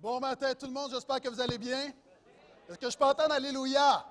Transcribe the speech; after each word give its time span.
Bon 0.00 0.20
matin 0.20 0.54
tout 0.54 0.66
le 0.66 0.72
monde, 0.72 0.92
j'espère 0.92 1.20
que 1.20 1.28
vous 1.28 1.40
allez 1.40 1.58
bien. 1.58 1.92
Est-ce 2.68 2.78
que 2.78 2.88
je 2.88 2.96
peux 2.96 3.04
entendre 3.04 3.32
Alléluia? 3.32 4.06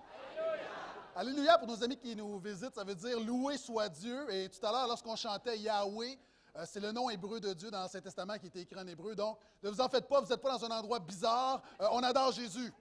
Alléluia 1.16 1.58
pour 1.58 1.70
nos 1.70 1.82
amis 1.82 1.96
qui 1.96 2.14
nous 2.14 2.40
visitent, 2.40 2.76
ça 2.76 2.84
veut 2.84 2.94
dire 2.94 3.18
louer 3.22 3.58
soit 3.58 3.88
Dieu. 3.88 4.30
Et 4.34 4.50
tout 4.50 4.66
à 4.66 4.72
l'heure, 4.74 4.88
lorsqu'on 4.88 5.16
chantait 5.16 5.58
Yahweh, 5.58 6.20
euh, 6.58 6.66
c'est 6.66 6.82
le 6.82 6.92
nom 6.92 7.10
hébreu 7.10 7.40
de 7.40 7.54
Dieu 7.54 7.72
dans 7.72 7.80
l'Ancien 7.80 8.02
Testament 8.02 8.38
qui 8.38 8.48
était 8.48 8.60
écrit 8.60 8.78
en 8.78 8.86
hébreu. 8.86 9.16
Donc, 9.16 9.38
ne 9.64 9.70
vous 9.70 9.80
en 9.80 9.88
faites 9.88 10.10
pas, 10.10 10.20
vous 10.20 10.28
n'êtes 10.28 10.42
pas 10.42 10.58
dans 10.58 10.66
un 10.66 10.78
endroit 10.78 11.00
bizarre. 11.00 11.62
Euh, 11.80 11.88
on 11.92 12.04
adore 12.04 12.34
Jésus. 12.34 12.74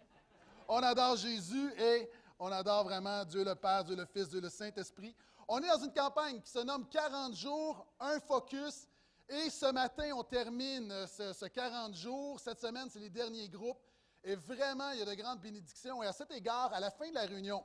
On 0.67 0.83
adore 0.83 1.17
Jésus 1.17 1.73
et 1.79 2.11
on 2.41 2.51
adore 2.51 2.83
vraiment 2.83 3.25
Dieu 3.25 3.45
le 3.45 3.55
Père, 3.55 3.85
Dieu 3.85 3.95
le 3.95 4.05
Fils, 4.07 4.31
Dieu 4.31 4.41
le 4.41 4.49
Saint-Esprit. 4.49 5.15
On 5.47 5.63
est 5.63 5.69
dans 5.69 5.85
une 5.85 5.93
campagne 5.93 6.41
qui 6.41 6.51
se 6.51 6.59
nomme 6.59 6.89
40 6.89 7.37
jours, 7.37 7.87
un 8.01 8.19
focus. 8.19 8.89
Et 9.29 9.51
ce 9.51 9.73
matin, 9.73 10.11
on 10.15 10.23
termine 10.23 10.93
ce, 11.07 11.33
ce 11.33 11.47
40 11.47 11.95
jours. 11.95 12.39
Cette 12.39 12.61
semaine, 12.61 12.89
c'est 12.91 13.01
les 13.01 13.11
derniers 13.11 13.49
groupes. 13.49 13.81
Et 14.23 14.37
vraiment, 14.37 14.91
il 14.91 15.01
y 15.01 15.03
a 15.03 15.05
de 15.05 15.15
grandes 15.15 15.41
bénédictions. 15.41 16.03
Et 16.03 16.07
à 16.07 16.13
cet 16.13 16.31
égard, 16.31 16.73
à 16.73 16.81
la 16.81 16.91
fin 16.91 17.09
de 17.09 17.15
la 17.15 17.23
réunion, 17.23 17.65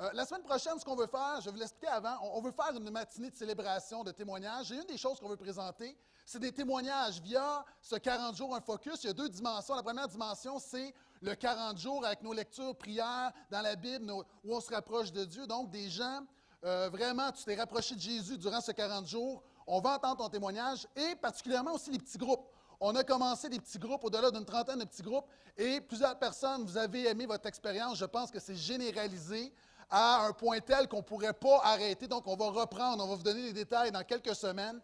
euh, 0.00 0.10
la 0.12 0.26
semaine 0.26 0.42
prochaine, 0.42 0.78
ce 0.78 0.84
qu'on 0.84 0.96
veut 0.96 1.06
faire, 1.06 1.36
je 1.40 1.44
vais 1.44 1.52
vous 1.52 1.58
l'expliquer 1.58 1.86
avant, 1.86 2.18
on, 2.34 2.40
veut 2.40 2.50
faire 2.50 2.74
une 2.74 2.90
matinée 2.90 3.30
de 3.30 3.36
célébration, 3.36 4.02
de 4.02 4.10
témoignages. 4.10 4.72
Et 4.72 4.76
une 4.76 4.84
des 4.84 4.96
choses 4.96 5.20
qu'on 5.20 5.28
veut 5.28 5.36
présenter, 5.36 5.96
c'est 6.26 6.40
des 6.40 6.52
témoignages 6.52 7.20
via 7.20 7.64
ce 7.80 7.94
40 7.94 8.36
jours, 8.36 8.56
un 8.56 8.60
focus. 8.60 9.04
Il 9.04 9.06
y 9.06 9.10
a 9.10 9.12
deux 9.12 9.28
dimensions. 9.28 9.74
La 9.74 9.82
première 9.82 10.08
dimension, 10.08 10.58
c'est 10.58 10.92
le 11.20 11.34
40 11.34 11.78
jours 11.78 12.04
avec 12.04 12.22
nos 12.22 12.32
lectures, 12.32 12.76
prières 12.76 13.30
dans 13.50 13.60
la 13.60 13.76
Bible, 13.76 14.10
où 14.10 14.54
on 14.54 14.60
se 14.60 14.72
rapproche 14.74 15.12
de 15.12 15.24
Dieu. 15.24 15.46
Donc, 15.46 15.70
des 15.70 15.88
gens, 15.88 16.26
euh, 16.64 16.88
vraiment, 16.88 17.30
tu 17.30 17.44
t'es 17.44 17.54
rapproché 17.54 17.94
de 17.94 18.00
Jésus 18.00 18.36
durant 18.36 18.60
ce 18.60 18.72
40 18.72 19.06
jours. 19.06 19.44
On 19.66 19.80
va 19.80 19.94
entendre 19.94 20.18
ton 20.18 20.28
témoignage 20.28 20.86
et 20.96 21.14
particulièrement 21.16 21.74
aussi 21.74 21.90
les 21.90 21.98
petits 21.98 22.18
groupes. 22.18 22.46
On 22.80 22.94
a 22.96 23.04
commencé 23.04 23.48
des 23.48 23.58
petits 23.58 23.78
groupes, 23.78 24.04
au-delà 24.04 24.30
d'une 24.30 24.44
trentaine 24.44 24.78
de 24.78 24.84
petits 24.84 25.02
groupes, 25.02 25.26
et 25.56 25.80
plusieurs 25.80 26.18
personnes, 26.18 26.64
vous 26.64 26.76
avez 26.76 27.08
aimé 27.08 27.24
votre 27.24 27.46
expérience. 27.46 27.98
Je 27.98 28.04
pense 28.04 28.30
que 28.30 28.40
c'est 28.40 28.56
généralisé 28.56 29.52
à 29.90 30.26
un 30.26 30.32
point 30.32 30.60
tel 30.60 30.88
qu'on 30.88 30.98
ne 30.98 31.02
pourrait 31.02 31.32
pas 31.32 31.60
arrêter. 31.64 32.08
Donc, 32.08 32.26
on 32.26 32.36
va 32.36 32.50
reprendre, 32.50 33.04
on 33.04 33.08
va 33.08 33.14
vous 33.14 33.22
donner 33.22 33.42
les 33.42 33.52
détails 33.52 33.92
dans 33.92 34.02
quelques 34.02 34.34
semaines. 34.34 34.80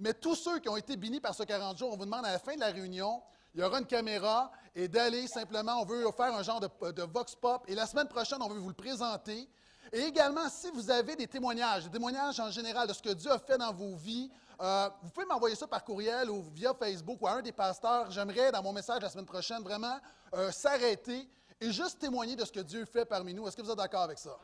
Mais 0.00 0.14
tous 0.14 0.34
ceux 0.34 0.58
qui 0.58 0.68
ont 0.68 0.76
été 0.76 0.96
bénis 0.96 1.20
par 1.20 1.34
ce 1.34 1.42
40 1.42 1.78
jours, 1.78 1.92
on 1.92 1.96
vous 1.96 2.04
demande 2.04 2.26
à 2.26 2.32
la 2.32 2.38
fin 2.38 2.54
de 2.54 2.60
la 2.60 2.70
réunion, 2.70 3.22
il 3.54 3.60
y 3.60 3.64
aura 3.64 3.78
une 3.78 3.86
caméra 3.86 4.50
et 4.74 4.88
d'aller 4.88 5.28
simplement, 5.28 5.80
on 5.80 5.84
veut 5.84 6.04
faire 6.10 6.34
un 6.34 6.42
genre 6.42 6.58
de, 6.58 6.90
de, 6.90 7.02
vox 7.02 7.36
pop. 7.36 7.64
Et 7.68 7.74
la 7.74 7.86
semaine 7.86 8.08
prochaine, 8.08 8.38
on 8.42 8.48
veut 8.48 8.58
vous 8.58 8.68
le 8.68 8.74
présenter. 8.74 9.48
Et 9.92 10.00
également, 10.00 10.48
si 10.48 10.70
vous 10.70 10.90
avez 10.90 11.16
des 11.16 11.26
témoignages, 11.26 11.84
des 11.84 11.90
témoignages 11.90 12.40
en 12.40 12.50
général 12.50 12.88
de 12.88 12.92
ce 12.92 13.02
que 13.02 13.12
Dieu 13.12 13.30
a 13.30 13.38
fait 13.38 13.58
dans 13.58 13.72
vos 13.72 13.94
vies, 13.96 14.30
euh, 14.60 14.88
vous 15.02 15.10
pouvez 15.10 15.26
m'envoyer 15.26 15.56
ça 15.56 15.66
par 15.66 15.84
courriel 15.84 16.30
ou 16.30 16.42
via 16.52 16.72
Facebook 16.74 17.20
ou 17.20 17.26
à 17.26 17.32
un 17.32 17.42
des 17.42 17.52
pasteurs. 17.52 18.10
J'aimerais, 18.10 18.52
dans 18.52 18.62
mon 18.62 18.72
message 18.72 19.02
la 19.02 19.10
semaine 19.10 19.26
prochaine, 19.26 19.62
vraiment 19.62 19.98
euh, 20.34 20.50
s'arrêter 20.50 21.28
et 21.60 21.72
juste 21.72 21.98
témoigner 21.98 22.36
de 22.36 22.44
ce 22.44 22.52
que 22.52 22.60
Dieu 22.60 22.84
fait 22.84 23.04
parmi 23.04 23.34
nous. 23.34 23.46
Est-ce 23.46 23.56
que 23.56 23.62
vous 23.62 23.70
êtes 23.70 23.76
d'accord 23.76 24.02
avec 24.02 24.18
ça? 24.18 24.36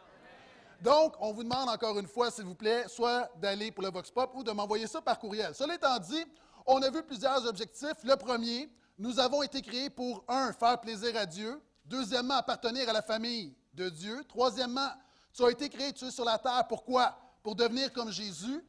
Donc, 0.80 1.14
on 1.20 1.32
vous 1.32 1.44
demande 1.44 1.69
encore 1.69 1.98
une 1.98 2.06
fois, 2.06 2.30
s'il 2.30 2.44
vous 2.44 2.54
plaît, 2.54 2.88
soit 2.88 3.30
d'aller 3.36 3.70
pour 3.70 3.84
le 3.84 3.91
Vox 3.91 4.10
Pop 4.10 4.32
ou 4.34 4.42
de 4.42 4.50
m'envoyer 4.50 4.86
ça 4.86 5.00
par 5.00 5.19
courriel. 5.19 5.54
Cela 5.54 5.75
étant 5.75 5.98
dit, 5.98 6.25
on 6.66 6.80
a 6.82 6.91
vu 6.91 7.02
plusieurs 7.02 7.47
objectifs. 7.47 8.02
Le 8.02 8.16
premier, 8.16 8.70
nous 8.98 9.19
avons 9.20 9.42
été 9.42 9.60
créés 9.60 9.91
pour, 9.91 10.25
un, 10.27 10.52
faire 10.52 10.80
plaisir 10.80 11.16
à 11.16 11.27
Dieu. 11.27 11.60
Deuxièmement, 11.84 12.34
appartenir 12.34 12.88
à 12.88 12.92
la 12.92 13.02
famille 13.02 13.54
de 13.75 13.88
Dieu. 13.91 14.25
Troisièmement, 14.28 14.88
tu 15.32 15.44
as 15.44 15.50
été 15.50 15.68
créé, 15.68 15.92
tu 15.92 16.04
es 16.04 16.10
sur 16.10 16.24
la 16.24 16.38
terre. 16.38 16.66
Pourquoi? 16.68 17.16
Pour 17.42 17.54
devenir 17.54 17.92
comme 17.92 18.10
Jésus. 18.10 18.64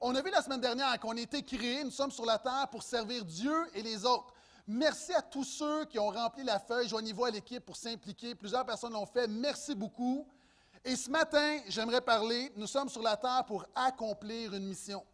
On 0.00 0.14
a 0.14 0.20
vu 0.20 0.30
la 0.30 0.42
semaine 0.42 0.60
dernière 0.60 0.98
qu'on 1.00 1.16
a 1.16 1.20
été 1.20 1.42
créés, 1.42 1.82
nous 1.82 1.90
sommes 1.90 2.10
sur 2.10 2.26
la 2.26 2.38
terre 2.38 2.68
pour 2.70 2.82
servir 2.82 3.24
Dieu 3.24 3.54
et 3.74 3.82
les 3.82 4.04
autres. 4.04 4.34
Merci 4.68 5.14
à 5.14 5.22
tous 5.22 5.44
ceux 5.44 5.84
qui 5.84 5.98
ont 5.98 6.10
rempli 6.10 6.42
la 6.42 6.58
feuille. 6.58 6.88
Joignez-vous 6.88 7.24
à 7.24 7.30
l'équipe 7.30 7.64
pour 7.64 7.76
s'impliquer. 7.76 8.34
Plusieurs 8.34 8.66
personnes 8.66 8.92
l'ont 8.92 9.06
fait. 9.06 9.28
Merci 9.28 9.74
beaucoup. 9.74 10.26
Et 10.84 10.96
ce 10.96 11.08
matin, 11.08 11.60
j'aimerais 11.68 12.00
parler, 12.00 12.52
nous 12.56 12.66
sommes 12.66 12.88
sur 12.88 13.02
la 13.02 13.16
terre 13.16 13.44
pour 13.46 13.64
accomplir 13.74 14.54
une 14.54 14.66
mission. 14.66 15.04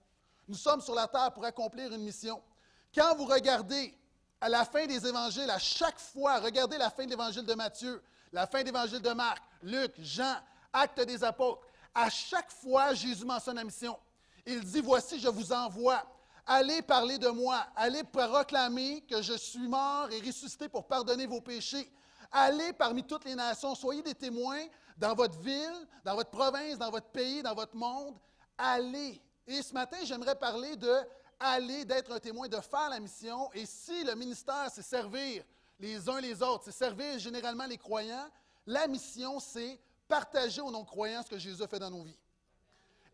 Nous 0.49 0.55
sommes 0.55 0.81
sur 0.81 0.95
la 0.95 1.07
terre 1.07 1.33
pour 1.33 1.45
accomplir 1.45 1.93
une 1.93 2.03
mission. 2.03 2.43
Quand 2.95 3.15
vous 3.15 3.27
regardez 3.27 3.95
à 4.41 4.49
la 4.49 4.65
fin 4.65 4.87
des 4.87 5.07
évangiles, 5.07 5.49
à 5.51 5.59
chaque 5.59 5.99
fois, 5.99 6.41
regardez 6.41 6.77
la 6.77 6.91
fin 6.91 7.05
de 7.05 7.11
l'évangile 7.11 7.45
de 7.45 7.55
Matthieu, 7.55 8.03
la 8.33 8.47
fin 8.47 8.61
de 8.61 8.67
l'évangile 8.67 9.01
de 9.01 9.11
Marc, 9.11 9.43
Luc, 9.63 9.93
Jean, 9.99 10.37
Actes 10.73 11.01
des 11.01 11.23
apôtres, 11.23 11.63
à 11.95 12.09
chaque 12.09 12.51
fois, 12.51 12.95
Jésus 12.95 13.25
mentionne 13.25 13.57
la 13.57 13.65
mission. 13.65 13.99
Il 14.47 14.61
dit, 14.65 14.81
voici, 14.81 15.21
je 15.21 15.29
vous 15.29 15.53
envoie. 15.53 16.03
Allez 16.47 16.83
parler 16.83 17.19
de 17.19 17.29
moi. 17.29 17.67
Allez 17.77 18.03
proclamer 18.03 19.03
que 19.03 19.23
je 19.23 19.35
suis 19.35 19.69
mort 19.69 20.11
et 20.11 20.21
ressuscité 20.21 20.69
pour 20.69 20.87
pardonner 20.87 21.27
vos 21.27 21.41
péchés. 21.41 21.91
Allez 22.31 22.73
parmi 22.73 23.05
toutes 23.05 23.25
les 23.25 23.35
nations. 23.35 23.75
Soyez 23.75 24.03
des 24.03 24.15
témoins 24.15 24.65
dans 24.97 25.15
votre 25.15 25.39
ville, 25.39 25.87
dans 26.05 26.15
votre 26.15 26.31
province, 26.31 26.79
dans 26.79 26.91
votre 26.91 27.09
pays, 27.09 27.43
dans 27.43 27.55
votre 27.55 27.77
monde. 27.77 28.17
Allez. 28.57 29.21
Et 29.47 29.63
ce 29.63 29.75
matin, 29.75 29.99
j'aimerais 30.05 30.35
parler 30.35 30.77
de 30.77 30.93
aller, 31.39 31.85
d'être 31.85 32.13
un 32.13 32.19
témoin, 32.19 32.49
de 32.49 32.61
faire 32.61 32.89
la 32.89 33.01
mission. 33.01 33.51
Et 33.53 33.67
si 33.67 34.05
le 34.05 34.15
ministère, 34.15 34.69
c'est 34.73 34.83
servir 34.83 35.45
les 35.79 36.09
uns 36.09 36.21
les 36.21 36.41
autres, 36.43 36.65
c'est 36.65 36.73
servir 36.73 37.19
généralement 37.19 37.67
les 37.67 37.77
croyants, 37.79 38.29
la 38.67 38.87
mission, 38.87 39.41
c'est 39.41 39.81
partager 40.13 40.61
aux 40.61 40.71
non-croyants 40.71 41.23
ce 41.23 41.31
que 41.31 41.39
Jésus 41.39 41.63
a 41.63 41.67
fait 41.67 41.79
dans 41.79 41.91
nos 41.91 42.03
vies. 42.03 42.19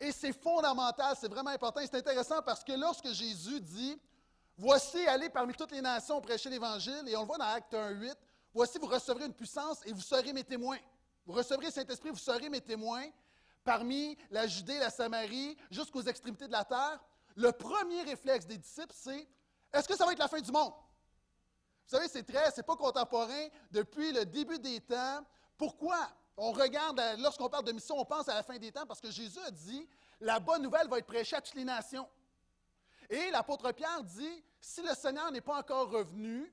Et 0.00 0.10
c'est 0.10 0.32
fondamental, 0.32 1.14
c'est 1.16 1.28
vraiment 1.28 1.50
important. 1.50 1.80
C'est 1.80 1.94
intéressant 1.94 2.42
parce 2.42 2.64
que 2.64 2.72
lorsque 2.72 3.12
Jésus 3.12 3.60
dit, 3.60 3.96
voici, 4.56 5.06
allez 5.06 5.28
parmi 5.28 5.54
toutes 5.54 5.70
les 5.70 5.80
nations 5.80 6.20
prêcher 6.20 6.50
l'Évangile, 6.50 7.04
et 7.06 7.16
on 7.16 7.20
le 7.20 7.26
voit 7.28 7.38
dans 7.38 7.44
Acte 7.44 7.72
1, 7.72 7.90
8, 7.90 8.16
voici, 8.52 8.78
vous 8.80 8.88
recevrez 8.88 9.26
une 9.26 9.32
puissance 9.32 9.78
et 9.86 9.92
vous 9.92 10.00
serez 10.00 10.32
mes 10.32 10.42
témoins. 10.42 10.78
Vous 11.24 11.34
recevrez 11.34 11.70
Saint-Esprit, 11.70 12.10
vous 12.10 12.16
serez 12.16 12.48
mes 12.48 12.60
témoins 12.60 13.06
parmi 13.62 14.18
la 14.28 14.48
Judée, 14.48 14.78
la 14.80 14.90
Samarie, 14.90 15.56
jusqu'aux 15.70 16.02
extrémités 16.02 16.48
de 16.48 16.52
la 16.52 16.64
terre. 16.64 16.98
Le 17.36 17.52
premier 17.52 18.02
réflexe 18.02 18.44
des 18.44 18.58
disciples, 18.58 18.92
c'est 18.92 19.28
est-ce 19.72 19.86
que 19.86 19.96
ça 19.96 20.04
va 20.04 20.10
être 20.10 20.18
la 20.18 20.26
fin 20.26 20.40
du 20.40 20.50
monde? 20.50 20.72
Vous 20.72 21.96
savez, 21.96 22.08
c'est 22.08 22.24
très, 22.24 22.50
c'est 22.50 22.64
pas 22.64 22.74
contemporain 22.74 23.46
depuis 23.70 24.10
le 24.12 24.26
début 24.26 24.58
des 24.58 24.80
temps. 24.80 25.24
Pourquoi? 25.56 26.08
On 26.40 26.52
regarde, 26.52 27.02
lorsqu'on 27.18 27.48
parle 27.48 27.64
de 27.64 27.72
mission, 27.72 27.98
on 27.98 28.04
pense 28.04 28.28
à 28.28 28.34
la 28.34 28.44
fin 28.44 28.56
des 28.58 28.70
temps 28.70 28.86
parce 28.86 29.00
que 29.00 29.10
Jésus 29.10 29.40
a 29.44 29.50
dit 29.50 29.88
la 30.20 30.38
bonne 30.38 30.62
nouvelle 30.62 30.88
va 30.88 30.98
être 30.98 31.06
prêchée 31.06 31.34
à 31.34 31.40
toutes 31.40 31.56
les 31.56 31.64
nations. 31.64 32.08
Et 33.10 33.30
l'apôtre 33.30 33.72
Pierre 33.72 34.04
dit 34.04 34.44
si 34.60 34.80
le 34.82 34.94
Seigneur 34.94 35.32
n'est 35.32 35.40
pas 35.40 35.58
encore 35.58 35.90
revenu, 35.90 36.52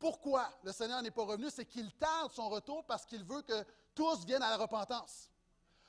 pourquoi 0.00 0.48
le 0.64 0.72
Seigneur 0.72 1.00
n'est 1.00 1.12
pas 1.12 1.22
revenu? 1.22 1.48
C'est 1.48 1.64
qu'il 1.64 1.92
tarde 1.92 2.32
son 2.32 2.48
retour 2.48 2.84
parce 2.84 3.06
qu'il 3.06 3.22
veut 3.22 3.42
que 3.42 3.64
tous 3.94 4.24
viennent 4.24 4.42
à 4.42 4.50
la 4.50 4.56
repentance. 4.56 5.28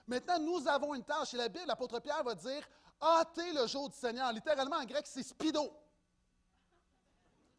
Maintenant, 0.05 0.37
nous 0.37 0.67
avons 0.67 0.93
une 0.93 1.03
tâche. 1.03 1.33
Et 1.33 1.37
la 1.37 1.49
Bible, 1.49 1.65
l'apôtre 1.65 1.99
Pierre 1.99 2.23
va 2.23 2.35
dire 2.35 2.67
hâtez 3.01 3.53
le 3.53 3.65
jour 3.65 3.89
du 3.89 3.97
Seigneur. 3.97 4.31
Littéralement, 4.33 4.75
en 4.75 4.85
grec, 4.85 5.07
c'est 5.07 5.23
spido. 5.23 5.73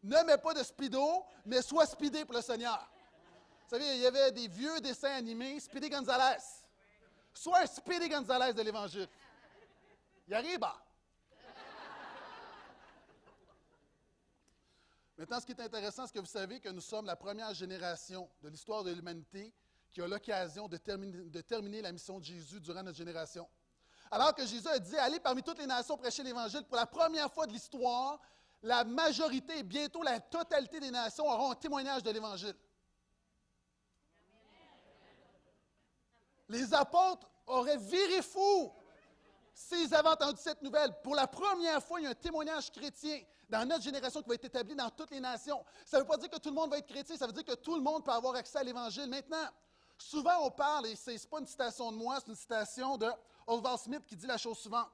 Ne 0.05 0.23
mets 0.25 0.39
pas 0.39 0.55
de 0.55 0.63
spido, 0.63 1.25
mais 1.45 1.61
sois 1.61 1.87
speedé 1.87 2.25
pour 2.25 2.35
le 2.35 2.43
Seigneur. 2.43 2.89
Vous 3.65 3.79
savez, 3.79 3.97
il 3.97 4.01
y 4.03 4.07
avait 4.07 4.33
des 4.33 4.49
vieux 4.49 4.81
dessins 4.81 5.13
animés, 5.13 5.59
Speedy 5.61 5.89
Gonzalez. 5.89 6.43
Sois 7.33 7.61
un 7.61 7.67
Speedy 7.67 8.09
Gonzalez 8.09 8.53
de 8.53 8.63
l'Évangile. 8.63 9.09
Il 10.29 10.35
arrive. 10.35 10.61
Maintenant, 15.17 15.41
ce 15.41 15.47
qui 15.47 15.53
est 15.53 15.61
intéressant, 15.61 16.07
c'est 16.07 16.15
que 16.15 16.19
vous 16.19 16.27
savez 16.27 16.61
que 16.61 16.69
nous 16.69 16.81
sommes 16.81 17.07
la 17.07 17.17
première 17.17 17.55
génération 17.55 18.29
de 18.43 18.49
l'histoire 18.49 18.83
de 18.83 18.93
l'humanité 18.93 19.53
qui 19.93 20.01
a 20.01 20.09
l'occasion 20.09 20.69
de 20.69 20.77
terminer, 20.79 21.25
de 21.25 21.41
terminer, 21.43 21.83
la 21.83 21.93
mission 21.93 22.19
de 22.19 22.25
Jésus 22.25 22.61
durant 22.61 22.83
notre 22.83 22.97
génération. 22.97 23.49
Alors 24.11 24.35
que 24.35 24.45
Jésus 24.45 24.69
a 24.69 24.79
dit, 24.79 24.97
allez 24.97 25.21
parmi 25.21 25.43
toutes 25.43 25.59
les 25.59 25.67
nations 25.67 25.97
prêcher 25.97 26.23
l'Évangile, 26.23 26.65
pour 26.65 26.77
la 26.77 26.87
première 26.87 27.33
fois 27.33 27.47
de 27.47 27.53
l'histoire, 27.53 28.21
la 28.63 28.85
majorité 28.85 29.63
bientôt 29.63 30.03
la 30.03 30.21
totalité 30.21 30.81
des 30.81 30.91
nations 30.91 31.25
auront 31.27 31.53
un 31.53 31.57
témoignage 31.57 32.03
de 32.03 32.11
l'Évangile. 32.11 32.55
Les 36.53 36.75
apôtres 36.75 37.27
auraient 37.47 37.79
viré 37.79 38.21
fou 38.21 38.71
s'ils 39.55 39.95
avaient 39.95 40.11
entendu 40.11 40.39
cette 40.39 40.61
nouvelle. 40.61 40.95
Pour 41.03 41.15
la 41.15 41.27
première 41.27 41.83
fois, 41.83 41.99
il 41.99 42.05
y 42.05 42.07
a 42.07 42.11
un 42.11 42.15
témoignage 42.15 42.71
chrétien 42.71 43.23
dans 43.49 43.67
notre 43.67 43.83
génération 43.83 44.21
qui 44.21 44.29
va 44.29 44.35
être 44.35 44.45
établi 44.45 44.75
dans 44.75 44.91
toutes 44.91 45.13
les 45.13 45.21
nations. 45.21 45.65
Ça 45.87 45.97
ne 45.97 46.03
veut 46.03 46.09
pas 46.09 46.19
dire 46.19 46.29
que 46.29 46.39
tout 46.39 46.51
le 46.51 46.55
monde 46.55 46.71
va 46.71 46.77
être 46.77 46.87
chrétien, 46.87 47.17
ça 47.17 47.27
veut 47.27 47.33
dire 47.33 47.45
que 47.45 47.55
tout 47.55 47.75
le 47.75 47.81
monde 47.81 48.05
peut 48.05 48.11
avoir 48.13 48.35
accès 48.35 48.59
à 48.59 48.63
l'Évangile. 48.63 49.07
Maintenant, 49.09 49.49
souvent 49.97 50.45
on 50.47 50.51
parle, 50.51 50.89
et 50.89 50.97
ce 50.97 51.13
n'est 51.13 51.19
pas 51.19 51.41
une 51.41 51.47
citation 51.47 51.91
de 51.91 51.97
moi, 51.97 52.19
c'est 52.21 52.29
une 52.29 52.37
citation 52.37 52.99
de 52.99 53.11
Oswald 53.47 53.79
Smith 53.79 54.03
qui 54.07 54.15
dit 54.15 54.27
la 54.27 54.37
chose 54.37 54.59
suivante. 54.59 54.91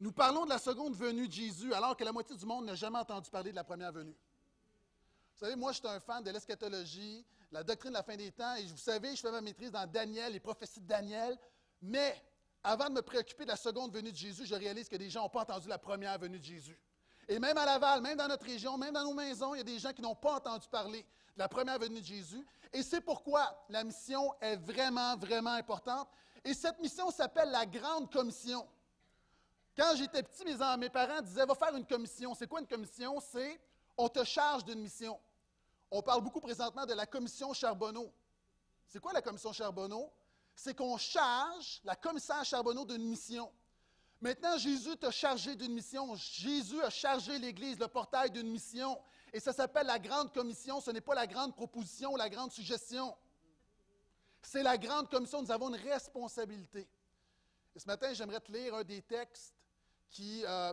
Nous 0.00 0.10
parlons 0.10 0.44
de 0.44 0.50
la 0.50 0.58
seconde 0.58 0.96
venue 0.96 1.28
de 1.28 1.32
Jésus 1.32 1.72
alors 1.72 1.96
que 1.96 2.02
la 2.02 2.10
moitié 2.10 2.36
du 2.36 2.46
monde 2.46 2.64
n'a 2.64 2.74
jamais 2.74 2.98
entendu 2.98 3.30
parler 3.30 3.52
de 3.52 3.56
la 3.56 3.64
première 3.64 3.92
venue. 3.92 4.16
Vous 5.34 5.46
savez, 5.46 5.54
moi, 5.54 5.70
je 5.70 5.78
suis 5.78 5.86
un 5.86 6.00
fan 6.00 6.24
de 6.24 6.30
l'eschatologie, 6.30 7.24
la 7.50 7.62
doctrine 7.64 7.90
de 7.90 7.96
la 7.96 8.02
fin 8.02 8.16
des 8.16 8.30
temps, 8.30 8.54
et 8.54 8.64
vous 8.64 8.76
savez, 8.76 9.16
je 9.16 9.20
fais 9.20 9.30
ma 9.30 9.40
maîtrise 9.40 9.72
dans 9.72 9.86
Daniel, 9.86 10.32
les 10.32 10.40
prophéties 10.40 10.80
de 10.80 10.86
Daniel, 10.86 11.36
mais 11.82 12.14
avant 12.62 12.88
de 12.88 12.94
me 12.94 13.02
préoccuper 13.02 13.44
de 13.44 13.50
la 13.50 13.56
seconde 13.56 13.92
venue 13.92 14.12
de 14.12 14.16
Jésus, 14.16 14.46
je 14.46 14.54
réalise 14.54 14.88
que 14.88 14.96
des 14.96 15.10
gens 15.10 15.22
n'ont 15.22 15.28
pas 15.28 15.40
entendu 15.42 15.68
la 15.68 15.78
première 15.78 16.18
venue 16.18 16.38
de 16.38 16.44
Jésus. 16.44 16.78
Et 17.28 17.38
même 17.38 17.56
à 17.56 17.64
Laval, 17.64 18.02
même 18.02 18.18
dans 18.18 18.28
notre 18.28 18.44
région, 18.44 18.76
même 18.76 18.92
dans 18.92 19.04
nos 19.04 19.14
maisons, 19.14 19.54
il 19.54 19.58
y 19.58 19.60
a 19.60 19.64
des 19.64 19.78
gens 19.78 19.92
qui 19.92 20.02
n'ont 20.02 20.14
pas 20.16 20.34
entendu 20.34 20.66
parler 20.68 21.02
de 21.02 21.38
la 21.38 21.48
première 21.48 21.78
venue 21.78 22.00
de 22.00 22.06
Jésus. 22.06 22.44
Et 22.72 22.82
c'est 22.82 23.00
pourquoi 23.00 23.64
la 23.68 23.84
mission 23.84 24.34
est 24.40 24.56
vraiment, 24.56 25.16
vraiment 25.16 25.52
importante. 25.52 26.08
Et 26.44 26.54
cette 26.54 26.80
mission 26.80 27.10
s'appelle 27.10 27.50
la 27.50 27.66
Grande 27.66 28.12
Commission. 28.12 28.66
Quand 29.76 29.94
j'étais 29.96 30.22
petit, 30.22 30.44
mes, 30.44 30.56
mes 30.76 30.90
parents 30.90 31.20
disaient 31.20 31.46
Va 31.46 31.54
faire 31.54 31.74
une 31.76 31.86
commission. 31.86 32.34
C'est 32.34 32.46
quoi 32.46 32.60
une 32.60 32.66
commission? 32.66 33.20
C'est 33.20 33.60
on 33.96 34.08
te 34.08 34.24
charge 34.24 34.64
d'une 34.64 34.80
mission. 34.80 35.18
On 35.90 36.02
parle 36.02 36.22
beaucoup 36.22 36.40
présentement 36.40 36.86
de 36.86 36.94
la 36.94 37.06
commission 37.06 37.52
Charbonneau. 37.52 38.12
C'est 38.86 39.00
quoi 39.00 39.12
la 39.12 39.22
commission 39.22 39.52
Charbonneau? 39.52 40.12
C'est 40.54 40.74
qu'on 40.74 40.96
charge 40.96 41.80
la 41.84 41.96
commissaire 41.96 42.44
Charbonneau 42.44 42.84
d'une 42.84 43.04
mission. 43.04 43.50
Maintenant, 44.20 44.56
Jésus 44.58 44.96
t'a 44.98 45.10
chargé 45.10 45.56
d'une 45.56 45.72
mission. 45.72 46.14
Jésus 46.14 46.80
a 46.82 46.90
chargé 46.90 47.38
l'Église, 47.38 47.78
le 47.78 47.88
portail 47.88 48.30
d'une 48.30 48.48
mission. 48.48 49.00
Et 49.32 49.40
ça 49.40 49.52
s'appelle 49.52 49.86
la 49.86 49.98
grande 49.98 50.32
commission. 50.32 50.80
Ce 50.80 50.90
n'est 50.90 51.00
pas 51.00 51.14
la 51.14 51.26
grande 51.26 51.56
proposition 51.56 52.12
ou 52.12 52.16
la 52.16 52.28
grande 52.28 52.52
suggestion. 52.52 53.16
C'est 54.42 54.62
la 54.62 54.76
grande 54.76 55.08
commission. 55.08 55.42
Nous 55.42 55.50
avons 55.50 55.68
une 55.74 55.80
responsabilité. 55.80 56.88
Et 57.74 57.78
ce 57.78 57.86
matin, 57.86 58.12
j'aimerais 58.12 58.40
te 58.40 58.52
lire 58.52 58.74
un 58.74 58.84
des 58.84 59.02
textes 59.02 59.54
qui, 60.10 60.44
euh, 60.44 60.72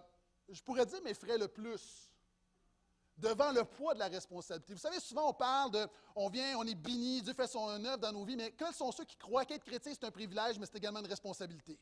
je 0.50 0.62
pourrais 0.62 0.86
dire, 0.86 1.02
m'effraie 1.02 1.38
le 1.38 1.48
plus 1.48 2.12
devant 3.18 3.52
le 3.52 3.64
poids 3.64 3.94
de 3.94 4.00
la 4.00 4.08
responsabilité. 4.08 4.74
Vous 4.74 4.80
savez, 4.80 5.00
souvent 5.00 5.30
on 5.30 5.34
parle 5.34 5.72
de, 5.72 5.88
on 6.16 6.30
vient, 6.30 6.58
on 6.58 6.66
est 6.66 6.76
béni, 6.76 7.22
Dieu 7.22 7.34
fait 7.34 7.48
son 7.48 7.68
œuvre 7.84 7.98
dans 7.98 8.12
nos 8.12 8.24
vies, 8.24 8.36
mais 8.36 8.52
quels 8.52 8.74
sont 8.74 8.92
ceux 8.92 9.06
qui 9.06 9.18
croient 9.18 9.46
qu'être 9.46 9.64
chrétien, 9.64 9.92
c'est 9.94 10.06
un 10.06 10.12
privilège, 10.12 10.60
mais 10.60 10.66
c'est 10.66 10.78
également 10.78 11.00
une 11.00 11.08
responsabilité? 11.08 11.80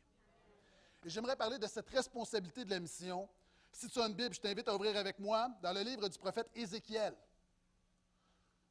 Et 1.04 1.10
j'aimerais 1.10 1.36
parler 1.36 1.58
de 1.58 1.68
cette 1.68 1.90
responsabilité 1.90 2.66
de 2.66 2.70
la 2.70 2.80
mission. 2.80 3.30
Si 3.72 3.90
tu 3.90 4.00
as 4.00 4.08
une 4.08 4.14
Bible, 4.14 4.34
je 4.34 4.40
t'invite 4.40 4.68
à 4.68 4.76
ouvrir 4.76 4.96
avec 4.98 5.20
moi 5.20 5.50
dans 5.62 5.74
le 5.74 5.82
livre 5.82 6.08
du 6.08 6.18
prophète 6.18 6.50
Ézéchiel. 6.56 7.14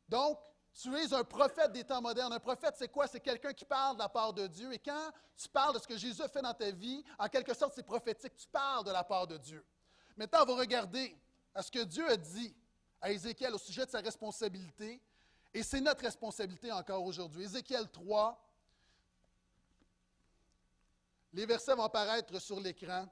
Donc, 0.08 0.38
tu 0.72 0.92
es 0.96 1.12
un 1.14 1.22
prophète 1.22 1.70
des 1.70 1.84
temps 1.84 2.02
modernes. 2.02 2.32
Un 2.32 2.40
prophète, 2.40 2.74
c'est 2.76 2.88
quoi? 2.88 3.06
C'est 3.06 3.20
quelqu'un 3.20 3.52
qui 3.52 3.64
parle 3.64 3.94
de 3.94 4.00
la 4.00 4.08
part 4.08 4.32
de 4.32 4.46
Dieu. 4.48 4.72
Et 4.72 4.78
quand 4.78 5.12
tu 5.36 5.48
parles 5.48 5.74
de 5.74 5.78
ce 5.78 5.86
que 5.86 5.96
Jésus 5.96 6.22
fait 6.32 6.42
dans 6.42 6.52
ta 6.52 6.70
vie, 6.72 7.04
en 7.18 7.28
quelque 7.28 7.54
sorte, 7.54 7.74
c'est 7.74 7.84
prophétique. 7.84 8.34
Tu 8.34 8.48
parles 8.48 8.84
de 8.84 8.90
la 8.90 9.04
part 9.04 9.26
de 9.26 9.36
Dieu. 9.36 9.64
Maintenant, 10.16 10.40
on 10.42 10.46
va 10.46 10.54
regarder 10.56 11.16
à 11.54 11.62
ce 11.62 11.70
que 11.70 11.84
Dieu 11.84 12.08
a 12.08 12.16
dit 12.16 12.54
à 13.00 13.10
Ézéchiel 13.12 13.54
au 13.54 13.58
sujet 13.58 13.86
de 13.86 13.90
sa 13.90 14.00
responsabilité. 14.00 15.00
Et 15.52 15.62
c'est 15.62 15.80
notre 15.80 16.02
responsabilité 16.02 16.72
encore 16.72 17.04
aujourd'hui. 17.04 17.44
Ézéchiel 17.44 17.88
3, 17.90 18.40
les 21.32 21.46
versets 21.46 21.74
vont 21.74 21.84
apparaître 21.84 22.38
sur 22.40 22.58
l'écran. 22.58 23.06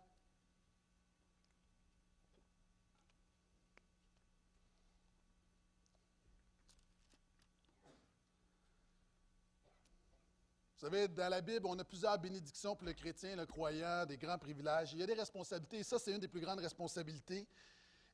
Vous 10.75 10.89
savez, 10.89 11.07
dans 11.07 11.29
la 11.29 11.41
Bible, 11.41 11.67
on 11.67 11.79
a 11.79 11.85
plusieurs 11.85 12.19
bénédictions 12.19 12.75
pour 12.75 12.89
le 12.89 12.93
chrétien, 12.93 13.37
le 13.37 13.47
croyant, 13.47 14.05
des 14.05 14.19
grands 14.19 14.37
privilèges. 14.37 14.93
Il 14.93 14.99
y 14.99 15.03
a 15.05 15.07
des 15.07 15.15
responsabilités, 15.15 15.79
et 15.79 15.83
ça, 15.85 15.97
c'est 15.97 16.11
une 16.11 16.19
des 16.19 16.27
plus 16.27 16.41
grandes 16.41 16.59
responsabilités. 16.59 17.47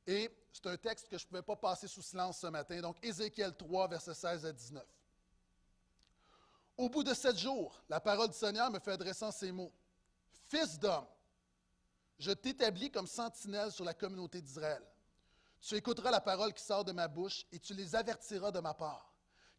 Et 0.07 0.29
c'est 0.51 0.65
un 0.67 0.77
texte 0.77 1.07
que 1.07 1.17
je 1.17 1.25
ne 1.25 1.29
pouvais 1.29 1.41
pas 1.41 1.55
passer 1.55 1.87
sous 1.87 2.01
silence 2.01 2.39
ce 2.39 2.47
matin. 2.47 2.81
Donc, 2.81 2.97
Ézéchiel 3.03 3.55
3, 3.55 3.87
versets 3.87 4.13
16 4.13 4.45
à 4.45 4.51
19. 4.51 4.83
Au 6.77 6.89
bout 6.89 7.03
de 7.03 7.13
sept 7.13 7.37
jours, 7.37 7.83
la 7.89 7.99
parole 7.99 8.29
du 8.29 8.37
Seigneur 8.37 8.71
me 8.71 8.79
fait 8.79 8.91
adressant 8.91 9.31
ces 9.31 9.51
mots. 9.51 9.73
Fils 10.47 10.79
d'homme, 10.79 11.05
je 12.17 12.31
t'établis 12.31 12.89
comme 12.89 13.07
sentinelle 13.07 13.71
sur 13.71 13.83
la 13.83 13.93
communauté 13.93 14.41
d'Israël. 14.41 14.81
Tu 15.61 15.75
écouteras 15.75 16.11
la 16.11 16.21
parole 16.21 16.53
qui 16.53 16.63
sort 16.63 16.85
de 16.85 16.91
ma 16.91 17.07
bouche 17.07 17.45
et 17.51 17.59
tu 17.59 17.73
les 17.73 17.95
avertiras 17.95 18.51
de 18.51 18.59
ma 18.59 18.73
part. 18.73 19.13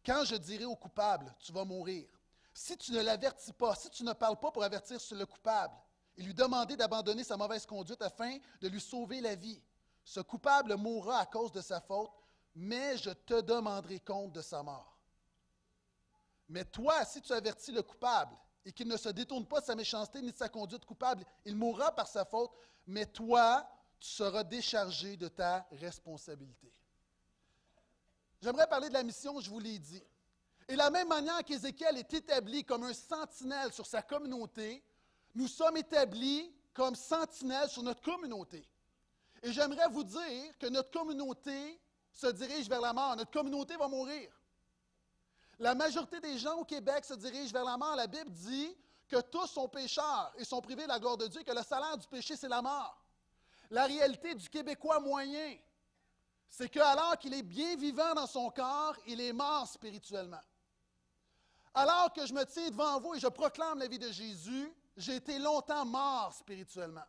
Quand 0.05 0.23
je 0.25 0.35
dirai 0.35 0.65
au 0.65 0.75
coupable, 0.75 1.33
tu 1.39 1.51
vas 1.51 1.63
mourir. 1.63 2.07
Si 2.53 2.75
tu 2.75 2.91
ne 2.91 3.01
l'avertis 3.01 3.53
pas, 3.53 3.75
si 3.75 3.89
tu 3.89 4.03
ne 4.03 4.13
parles 4.13 4.39
pas 4.39 4.51
pour 4.51 4.63
avertir 4.63 4.99
sur 4.99 5.15
le 5.15 5.25
coupable 5.25 5.75
et 6.17 6.23
lui 6.23 6.33
demander 6.33 6.75
d'abandonner 6.75 7.23
sa 7.23 7.37
mauvaise 7.37 7.65
conduite 7.65 8.01
afin 8.01 8.37
de 8.59 8.67
lui 8.67 8.81
sauver 8.81 9.21
la 9.21 9.35
vie, 9.35 9.61
ce 10.03 10.19
coupable 10.19 10.75
mourra 10.75 11.19
à 11.19 11.25
cause 11.25 11.51
de 11.51 11.61
sa 11.61 11.79
faute, 11.81 12.11
mais 12.55 12.97
je 12.97 13.11
te 13.11 13.41
demanderai 13.41 13.99
compte 13.99 14.33
de 14.33 14.41
sa 14.41 14.63
mort. 14.63 14.97
Mais 16.49 16.65
toi, 16.65 17.05
si 17.05 17.21
tu 17.21 17.31
avertis 17.31 17.71
le 17.71 17.81
coupable 17.81 18.35
et 18.65 18.73
qu'il 18.73 18.87
ne 18.87 18.97
se 18.97 19.09
détourne 19.09 19.45
pas 19.45 19.61
de 19.61 19.65
sa 19.65 19.75
méchanceté 19.75 20.21
ni 20.21 20.31
de 20.31 20.37
sa 20.37 20.49
conduite 20.49 20.85
coupable, 20.85 21.23
il 21.45 21.55
mourra 21.55 21.95
par 21.95 22.07
sa 22.07 22.25
faute, 22.25 22.51
mais 22.85 23.05
toi, 23.05 23.65
tu 23.99 24.09
seras 24.09 24.43
déchargé 24.43 25.15
de 25.15 25.27
ta 25.27 25.67
responsabilité. 25.71 26.71
J'aimerais 28.41 28.67
parler 28.67 28.89
de 28.89 28.93
la 28.93 29.03
mission, 29.03 29.39
je 29.39 29.49
vous 29.49 29.59
l'ai 29.59 29.79
dit. 29.79 30.03
Et 30.67 30.75
la 30.75 30.89
même 30.89 31.07
manière 31.07 31.43
qu'Ézéchiel 31.43 31.97
est 31.97 32.13
établi 32.13 32.65
comme 32.65 32.83
un 32.83 32.93
sentinelle 32.93 33.71
sur 33.71 33.85
sa 33.85 34.01
communauté, 34.01 34.83
nous 35.35 35.47
sommes 35.47 35.77
établis 35.77 36.53
comme 36.73 36.95
sentinelles 36.95 37.69
sur 37.69 37.83
notre 37.83 38.01
communauté. 38.01 38.67
Et 39.43 39.51
j'aimerais 39.51 39.87
vous 39.89 40.03
dire 40.03 40.57
que 40.59 40.67
notre 40.67 40.91
communauté 40.91 41.79
se 42.11 42.27
dirige 42.27 42.69
vers 42.69 42.81
la 42.81 42.93
mort. 42.93 43.15
Notre 43.15 43.31
communauté 43.31 43.75
va 43.75 43.87
mourir. 43.87 44.31
La 45.59 45.75
majorité 45.75 46.19
des 46.19 46.37
gens 46.37 46.57
au 46.57 46.65
Québec 46.65 47.05
se 47.05 47.13
dirigent 47.13 47.51
vers 47.51 47.63
la 47.63 47.77
mort. 47.77 47.95
La 47.95 48.07
Bible 48.07 48.31
dit 48.31 48.75
que 49.07 49.19
tous 49.21 49.47
sont 49.47 49.67
pécheurs 49.67 50.33
et 50.37 50.43
sont 50.43 50.61
privés 50.61 50.83
de 50.83 50.87
la 50.87 50.99
gloire 50.99 51.17
de 51.17 51.27
Dieu, 51.27 51.43
que 51.43 51.51
le 51.51 51.63
salaire 51.63 51.97
du 51.97 52.07
péché, 52.07 52.35
c'est 52.35 52.47
la 52.47 52.61
mort. 52.61 53.03
La 53.69 53.85
réalité 53.85 54.35
du 54.35 54.49
Québécois 54.49 54.99
moyen, 54.99 55.57
c'est 56.49 56.69
qu'alors 56.69 57.17
qu'il 57.17 57.33
est 57.33 57.43
bien 57.43 57.75
vivant 57.75 58.13
dans 58.13 58.27
son 58.27 58.49
corps, 58.49 58.95
il 59.07 59.21
est 59.21 59.33
mort 59.33 59.67
spirituellement. 59.67 60.41
Alors 61.73 62.11
que 62.11 62.25
je 62.25 62.33
me 62.33 62.43
tiens 62.43 62.69
devant 62.69 62.99
vous 62.99 63.15
et 63.15 63.19
je 63.19 63.27
proclame 63.27 63.79
la 63.79 63.87
vie 63.87 63.99
de 63.99 64.11
Jésus, 64.11 64.73
j'ai 64.97 65.15
été 65.15 65.39
longtemps 65.39 65.85
mort 65.85 66.33
spirituellement. 66.33 67.05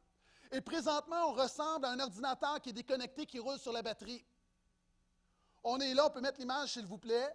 Et 0.52 0.60
présentement, 0.60 1.30
on 1.30 1.32
ressemble 1.32 1.86
à 1.86 1.90
un 1.92 1.98
ordinateur 1.98 2.60
qui 2.60 2.70
est 2.70 2.74
déconnecté, 2.74 3.24
qui 3.24 3.38
roule 3.38 3.58
sur 3.58 3.72
la 3.72 3.80
batterie. 3.80 4.22
On 5.64 5.80
est 5.80 5.94
là, 5.94 6.06
on 6.06 6.10
peut 6.10 6.20
mettre 6.20 6.38
l'image, 6.38 6.74
s'il 6.74 6.84
vous 6.84 6.98
plaît. 6.98 7.34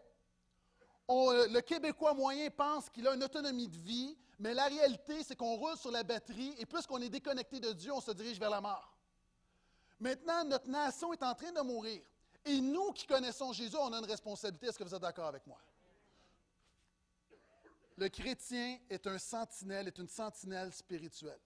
Euh, 1.09 1.47
le 1.47 1.61
Québécois 1.61 2.13
moyen 2.13 2.49
pense 2.51 2.89
qu'il 2.89 3.07
a 3.07 3.15
une 3.15 3.23
autonomie 3.23 3.67
de 3.67 3.77
vie, 3.77 4.15
mais 4.37 4.53
la 4.53 4.65
réalité, 4.65 5.23
c'est 5.23 5.35
qu'on 5.35 5.55
roule 5.55 5.77
sur 5.77 5.89
la 5.89 6.03
batterie 6.03 6.53
et 6.59 6.65
puisqu'on 6.67 7.01
est 7.01 7.09
déconnecté 7.09 7.59
de 7.59 7.71
Dieu, 7.71 7.91
on 7.91 8.01
se 8.01 8.11
dirige 8.11 8.39
vers 8.39 8.51
la 8.51 8.61
mort. 8.61 8.95
Maintenant, 9.99 10.43
notre 10.43 10.69
nation 10.69 11.11
est 11.11 11.23
en 11.23 11.33
train 11.33 11.51
de 11.51 11.61
mourir. 11.61 12.03
Et 12.45 12.61
nous 12.61 12.91
qui 12.91 13.07
connaissons 13.07 13.51
Jésus, 13.51 13.75
on 13.77 13.91
a 13.93 13.97
une 13.97 14.05
responsabilité. 14.05 14.67
Est-ce 14.67 14.77
que 14.77 14.83
vous 14.83 14.93
êtes 14.93 15.01
d'accord 15.01 15.27
avec 15.27 15.47
moi? 15.47 15.59
Le 17.97 18.09
chrétien 18.09 18.77
est 18.89 19.07
un 19.07 19.17
sentinelle, 19.17 19.87
est 19.87 19.97
une 19.97 20.07
sentinelle 20.07 20.71
spirituelle. 20.71 21.39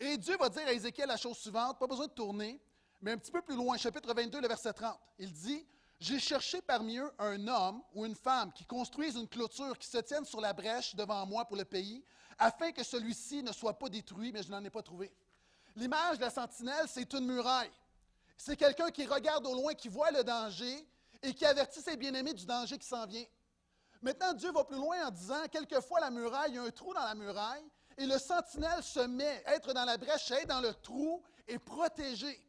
Et 0.00 0.16
Dieu 0.16 0.36
va 0.36 0.48
dire 0.48 0.66
à 0.66 0.72
Ézéchiel 0.72 1.08
la 1.08 1.16
chose 1.16 1.36
suivante, 1.38 1.78
pas 1.78 1.86
besoin 1.86 2.06
de 2.06 2.12
tourner, 2.12 2.60
mais 3.00 3.12
un 3.12 3.18
petit 3.18 3.30
peu 3.30 3.42
plus 3.42 3.56
loin, 3.56 3.76
chapitre 3.76 4.12
22, 4.12 4.40
le 4.40 4.48
verset 4.48 4.72
30. 4.72 4.98
Il 5.18 5.32
dit 5.32 5.66
j'ai 6.00 6.18
cherché 6.18 6.60
parmi 6.60 6.98
eux 6.98 7.10
un 7.18 7.48
homme 7.48 7.82
ou 7.94 8.04
une 8.04 8.14
femme 8.14 8.52
qui 8.52 8.66
construise 8.66 9.14
une 9.14 9.28
clôture 9.28 9.78
qui 9.78 9.86
se 9.86 9.98
tienne 9.98 10.24
sur 10.24 10.40
la 10.40 10.52
brèche 10.52 10.94
devant 10.94 11.24
moi 11.24 11.44
pour 11.44 11.56
le 11.56 11.64
pays, 11.64 12.04
afin 12.38 12.72
que 12.72 12.82
celui-ci 12.82 13.42
ne 13.42 13.52
soit 13.52 13.78
pas 13.78 13.88
détruit, 13.88 14.32
mais 14.32 14.42
je 14.42 14.50
n'en 14.50 14.62
ai 14.64 14.70
pas 14.70 14.82
trouvé. 14.82 15.12
L'image 15.76 16.18
de 16.18 16.22
la 16.22 16.30
sentinelle, 16.30 16.86
c'est 16.88 17.10
une 17.14 17.26
muraille. 17.26 17.70
C'est 18.36 18.56
quelqu'un 18.56 18.90
qui 18.90 19.06
regarde 19.06 19.46
au 19.46 19.54
loin, 19.54 19.74
qui 19.74 19.88
voit 19.88 20.10
le 20.10 20.24
danger 20.24 20.86
et 21.22 21.32
qui 21.32 21.46
avertit 21.46 21.80
ses 21.80 21.96
bien-aimés 21.96 22.34
du 22.34 22.44
danger 22.44 22.76
qui 22.76 22.86
s'en 22.86 23.06
vient. 23.06 23.24
Maintenant, 24.02 24.34
Dieu 24.34 24.52
va 24.52 24.64
plus 24.64 24.76
loin 24.76 25.06
en 25.06 25.10
disant, 25.10 25.46
quelquefois 25.50 26.00
la 26.00 26.10
muraille, 26.10 26.50
il 26.50 26.54
y 26.56 26.58
a 26.58 26.62
un 26.62 26.70
trou 26.70 26.92
dans 26.92 27.04
la 27.04 27.14
muraille, 27.14 27.64
et 27.96 28.06
le 28.06 28.18
sentinelle 28.18 28.82
se 28.82 29.00
met, 29.00 29.42
être 29.46 29.72
dans 29.72 29.84
la 29.84 29.96
brèche, 29.96 30.30
être 30.30 30.48
dans 30.48 30.60
le 30.60 30.74
trou 30.74 31.22
et 31.46 31.58
protéger. 31.58 32.40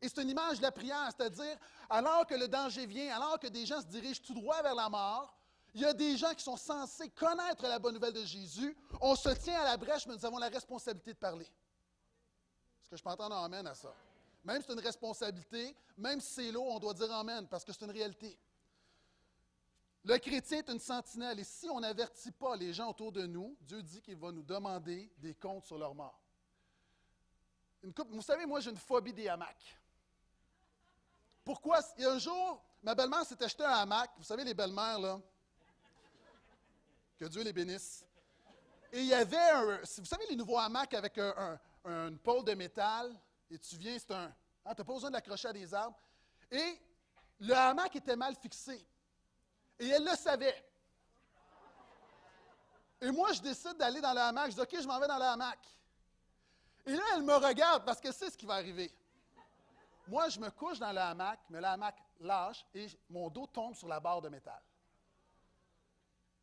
Et 0.00 0.08
c'est 0.08 0.22
une 0.22 0.30
image 0.30 0.58
de 0.58 0.62
la 0.62 0.72
prière, 0.72 1.08
c'est-à-dire, 1.16 1.56
alors 1.88 2.26
que 2.26 2.34
le 2.34 2.48
danger 2.48 2.86
vient, 2.86 3.14
alors 3.16 3.38
que 3.38 3.46
des 3.46 3.64
gens 3.66 3.80
se 3.80 3.86
dirigent 3.86 4.20
tout 4.22 4.34
droit 4.34 4.62
vers 4.62 4.74
la 4.74 4.88
mort, 4.88 5.34
il 5.74 5.80
y 5.80 5.84
a 5.84 5.92
des 5.92 6.16
gens 6.16 6.32
qui 6.34 6.44
sont 6.44 6.56
censés 6.56 7.08
connaître 7.10 7.64
la 7.64 7.78
bonne 7.78 7.94
nouvelle 7.94 8.12
de 8.12 8.24
Jésus. 8.24 8.76
On 9.00 9.16
se 9.16 9.30
tient 9.30 9.60
à 9.60 9.64
la 9.64 9.76
brèche, 9.76 10.06
mais 10.06 10.14
nous 10.14 10.24
avons 10.24 10.38
la 10.38 10.48
responsabilité 10.48 11.14
de 11.14 11.18
parler. 11.18 11.46
Est-ce 11.46 12.90
que 12.90 12.96
je 12.96 13.02
peux 13.02 13.10
entendre 13.10 13.34
Amen 13.36 13.66
à 13.66 13.74
ça? 13.74 13.92
Même 14.44 14.60
si 14.60 14.68
c'est 14.68 14.74
une 14.74 14.80
responsabilité, 14.80 15.74
même 15.96 16.20
si 16.20 16.32
c'est 16.34 16.52
l'eau, 16.52 16.64
on 16.64 16.78
doit 16.78 16.94
dire 16.94 17.10
Amen, 17.12 17.48
parce 17.48 17.64
que 17.64 17.72
c'est 17.72 17.84
une 17.84 17.90
réalité. 17.90 18.38
Le 20.04 20.18
chrétien 20.18 20.58
est 20.58 20.68
une 20.68 20.78
sentinelle, 20.78 21.40
et 21.40 21.44
si 21.44 21.66
on 21.70 21.80
n'avertit 21.80 22.30
pas 22.30 22.56
les 22.56 22.74
gens 22.74 22.90
autour 22.90 23.10
de 23.10 23.24
nous, 23.26 23.56
Dieu 23.62 23.82
dit 23.82 24.02
qu'il 24.02 24.16
va 24.16 24.30
nous 24.30 24.42
demander 24.42 25.10
des 25.16 25.34
comptes 25.34 25.64
sur 25.64 25.78
leur 25.78 25.94
mort. 25.94 26.20
vous 27.82 28.20
savez, 28.20 28.44
moi, 28.44 28.60
j'ai 28.60 28.70
une 28.70 28.76
phobie 28.76 29.14
des 29.14 29.28
hamacs. 29.28 29.80
Pourquoi? 31.42 31.80
Il 31.96 32.02
y 32.02 32.06
a 32.06 32.12
un 32.12 32.18
jour, 32.18 32.62
ma 32.82 32.94
belle-mère 32.94 33.24
s'est 33.24 33.42
acheté 33.42 33.64
un 33.64 33.70
hamac. 33.70 34.10
Vous 34.18 34.24
savez, 34.24 34.44
les 34.44 34.52
belles-mères, 34.52 34.98
là. 34.98 35.20
Que 37.16 37.24
Dieu 37.24 37.42
les 37.42 37.52
bénisse. 37.52 38.04
Et 38.92 39.00
il 39.00 39.06
y 39.06 39.14
avait 39.14 39.36
un. 39.36 39.78
Vous 39.78 40.04
savez, 40.04 40.26
les 40.28 40.36
nouveaux 40.36 40.58
hamacs 40.58 40.92
avec 40.92 41.16
un, 41.16 41.58
une 41.86 42.18
pôle 42.18 42.44
de 42.44 42.52
métal, 42.52 43.18
et 43.50 43.58
tu 43.58 43.76
viens, 43.76 43.98
c'est 43.98 44.10
un. 44.10 44.34
Hein, 44.66 44.74
tu 44.74 44.80
n'as 44.80 44.84
pas 44.84 44.92
besoin 44.92 45.10
de 45.10 45.14
l'accrocher 45.14 45.48
à 45.48 45.52
des 45.52 45.72
arbres. 45.72 45.98
Et 46.50 46.78
le 47.40 47.54
hamac 47.54 47.96
était 47.96 48.16
mal 48.16 48.34
fixé. 48.36 48.86
Et 49.78 49.88
elle 49.88 50.04
le 50.04 50.16
savait. 50.16 50.64
Et 53.00 53.10
moi, 53.10 53.32
je 53.32 53.40
décide 53.40 53.76
d'aller 53.76 54.00
dans 54.00 54.12
le 54.12 54.20
hamac. 54.20 54.50
Je 54.50 54.54
dis, 54.56 54.60
OK, 54.60 54.80
je 54.80 54.86
m'en 54.86 54.98
vais 54.98 55.08
dans 55.08 55.18
le 55.18 55.24
hamac. 55.24 55.58
Et 56.86 56.92
là, 56.92 57.02
elle 57.14 57.22
me 57.22 57.34
regarde 57.34 57.84
parce 57.84 58.00
que 58.00 58.12
c'est 58.12 58.30
ce 58.30 58.36
qui 58.36 58.46
va 58.46 58.54
arriver. 58.54 58.94
Moi, 60.06 60.28
je 60.28 60.38
me 60.38 60.50
couche 60.50 60.78
dans 60.78 60.92
le 60.92 61.00
hamac, 61.00 61.40
mais 61.48 61.60
le 61.60 61.66
hamac 61.66 61.96
lâche 62.20 62.64
et 62.74 62.88
mon 63.08 63.28
dos 63.30 63.46
tombe 63.46 63.74
sur 63.74 63.88
la 63.88 64.00
barre 64.00 64.20
de 64.20 64.28
métal. 64.28 64.60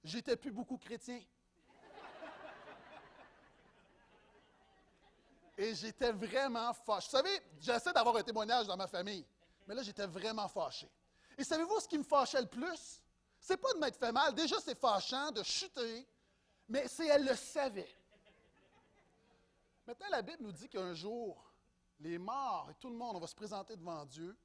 J'étais 0.03 0.35
plus 0.35 0.51
beaucoup 0.51 0.77
chrétien. 0.77 1.21
Et 5.57 5.75
j'étais 5.75 6.11
vraiment 6.11 6.73
fâché. 6.73 7.07
Vous 7.11 7.17
savez, 7.17 7.41
j'essaie 7.59 7.93
d'avoir 7.93 8.15
un 8.15 8.23
témoignage 8.23 8.65
dans 8.65 8.77
ma 8.77 8.87
famille, 8.87 9.23
mais 9.67 9.75
là, 9.75 9.83
j'étais 9.83 10.07
vraiment 10.07 10.47
fâché. 10.47 10.89
Et 11.37 11.43
savez-vous 11.43 11.79
ce 11.79 11.87
qui 11.87 11.99
me 11.99 12.03
fâchait 12.03 12.41
le 12.41 12.47
plus? 12.47 12.99
C'est 13.41 13.57
pas 13.57 13.73
de 13.73 13.79
m'être 13.79 13.97
fait 13.97 14.11
mal. 14.11 14.35
Déjà, 14.35 14.59
c'est 14.59 14.77
fâchant 14.77 15.31
de 15.31 15.41
chuter, 15.41 16.07
mais 16.69 16.87
c'est 16.87 17.07
elle 17.07 17.25
le 17.25 17.35
savait. 17.35 17.89
Maintenant, 19.87 20.09
la 20.11 20.21
Bible 20.21 20.43
nous 20.43 20.51
dit 20.51 20.69
qu'un 20.69 20.93
jour, 20.93 21.51
les 21.99 22.19
morts 22.19 22.69
et 22.69 22.75
tout 22.75 22.87
le 22.87 22.95
monde, 22.95 23.15
on 23.15 23.19
va 23.19 23.25
se 23.25 23.33
présenter 23.33 23.75
devant 23.75 24.05
Dieu. 24.05 24.37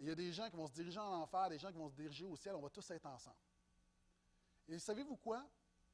Et 0.00 0.04
il 0.04 0.08
y 0.08 0.10
a 0.10 0.14
des 0.14 0.32
gens 0.32 0.48
qui 0.48 0.56
vont 0.56 0.66
se 0.66 0.72
diriger 0.72 0.98
en 0.98 1.12
enfer, 1.20 1.50
des 1.50 1.58
gens 1.58 1.70
qui 1.70 1.76
vont 1.76 1.90
se 1.90 1.94
diriger 1.94 2.24
au 2.24 2.36
ciel. 2.36 2.54
On 2.54 2.62
va 2.62 2.70
tous 2.70 2.90
être 2.90 3.04
ensemble. 3.04 3.36
Et 4.66 4.78
savez-vous 4.78 5.16
quoi? 5.16 5.44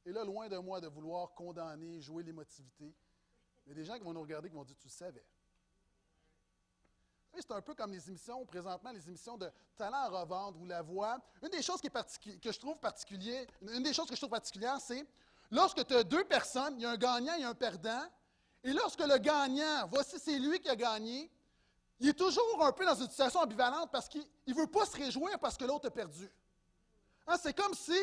Et 0.07 0.13
là, 0.13 0.25
loin 0.25 0.49
de 0.49 0.57
moi 0.59 0.81
de 0.81 0.87
vouloir 0.87 1.35
condamner, 1.35 2.01
jouer 2.01 2.23
l'émotivité, 2.23 2.95
il 3.67 3.71
y 3.71 3.73
a 3.73 3.75
des 3.75 3.85
gens 3.85 3.99
qui 3.99 4.05
vont 4.05 4.13
nous 4.13 4.23
regarder 4.23 4.49
qui 4.49 4.55
vont 4.55 4.65
dire 4.65 4.77
Tu 4.79 4.87
le 4.87 4.93
savais. 4.93 5.27
C'est 7.41 7.53
un 7.53 7.61
peu 7.61 7.75
comme 7.75 7.93
les 7.93 8.09
émissions, 8.09 8.45
présentement, 8.47 8.91
les 8.91 9.07
émissions 9.09 9.37
de 9.37 9.51
talent 9.77 9.97
à 9.97 10.09
revendre 10.09 10.61
ou 10.61 10.67
la 10.67 10.83
voix. 10.83 11.19
Une 11.43 11.49
des 11.49 11.63
choses 11.63 11.81
qui 11.81 11.89
est 11.89 12.41
que 12.41 12.53
je 12.53 12.59
trouve 12.59 12.79
particulière, 12.79 13.47
une 13.63 13.83
des 13.83 13.93
choses 13.93 14.07
que 14.07 14.15
je 14.15 14.21
trouve 14.21 14.31
particulière, 14.31 14.79
c'est 14.81 15.05
lorsque 15.51 15.85
tu 15.87 15.95
as 15.95 16.05
deux 16.05 16.25
personnes, 16.25 16.75
il 16.79 16.83
y 16.83 16.87
a 16.87 16.91
un 16.91 16.97
gagnant 16.97 17.35
et 17.35 17.45
un 17.45 17.55
perdant, 17.55 18.05
et 18.63 18.73
lorsque 18.73 19.01
le 19.01 19.19
gagnant, 19.19 19.87
voici, 19.91 20.19
c'est 20.19 20.39
lui 20.39 20.59
qui 20.59 20.69
a 20.71 20.77
gagné, 20.77 21.31
il 22.01 22.09
est 22.09 22.15
toujours 22.15 22.65
un 22.65 22.73
peu 22.73 22.85
dans 22.85 22.95
une 22.95 23.09
situation 23.09 23.41
ambivalente 23.41 23.91
parce 23.93 24.09
qu'il 24.09 24.25
ne 24.47 24.55
veut 24.55 24.67
pas 24.67 24.87
se 24.87 24.97
réjouir 24.97 25.39
parce 25.39 25.57
que 25.57 25.65
l'autre 25.65 25.89
a 25.89 25.91
perdu. 25.91 26.31
Hein, 27.27 27.37
c'est 27.41 27.55
comme 27.55 27.75
si, 27.75 27.99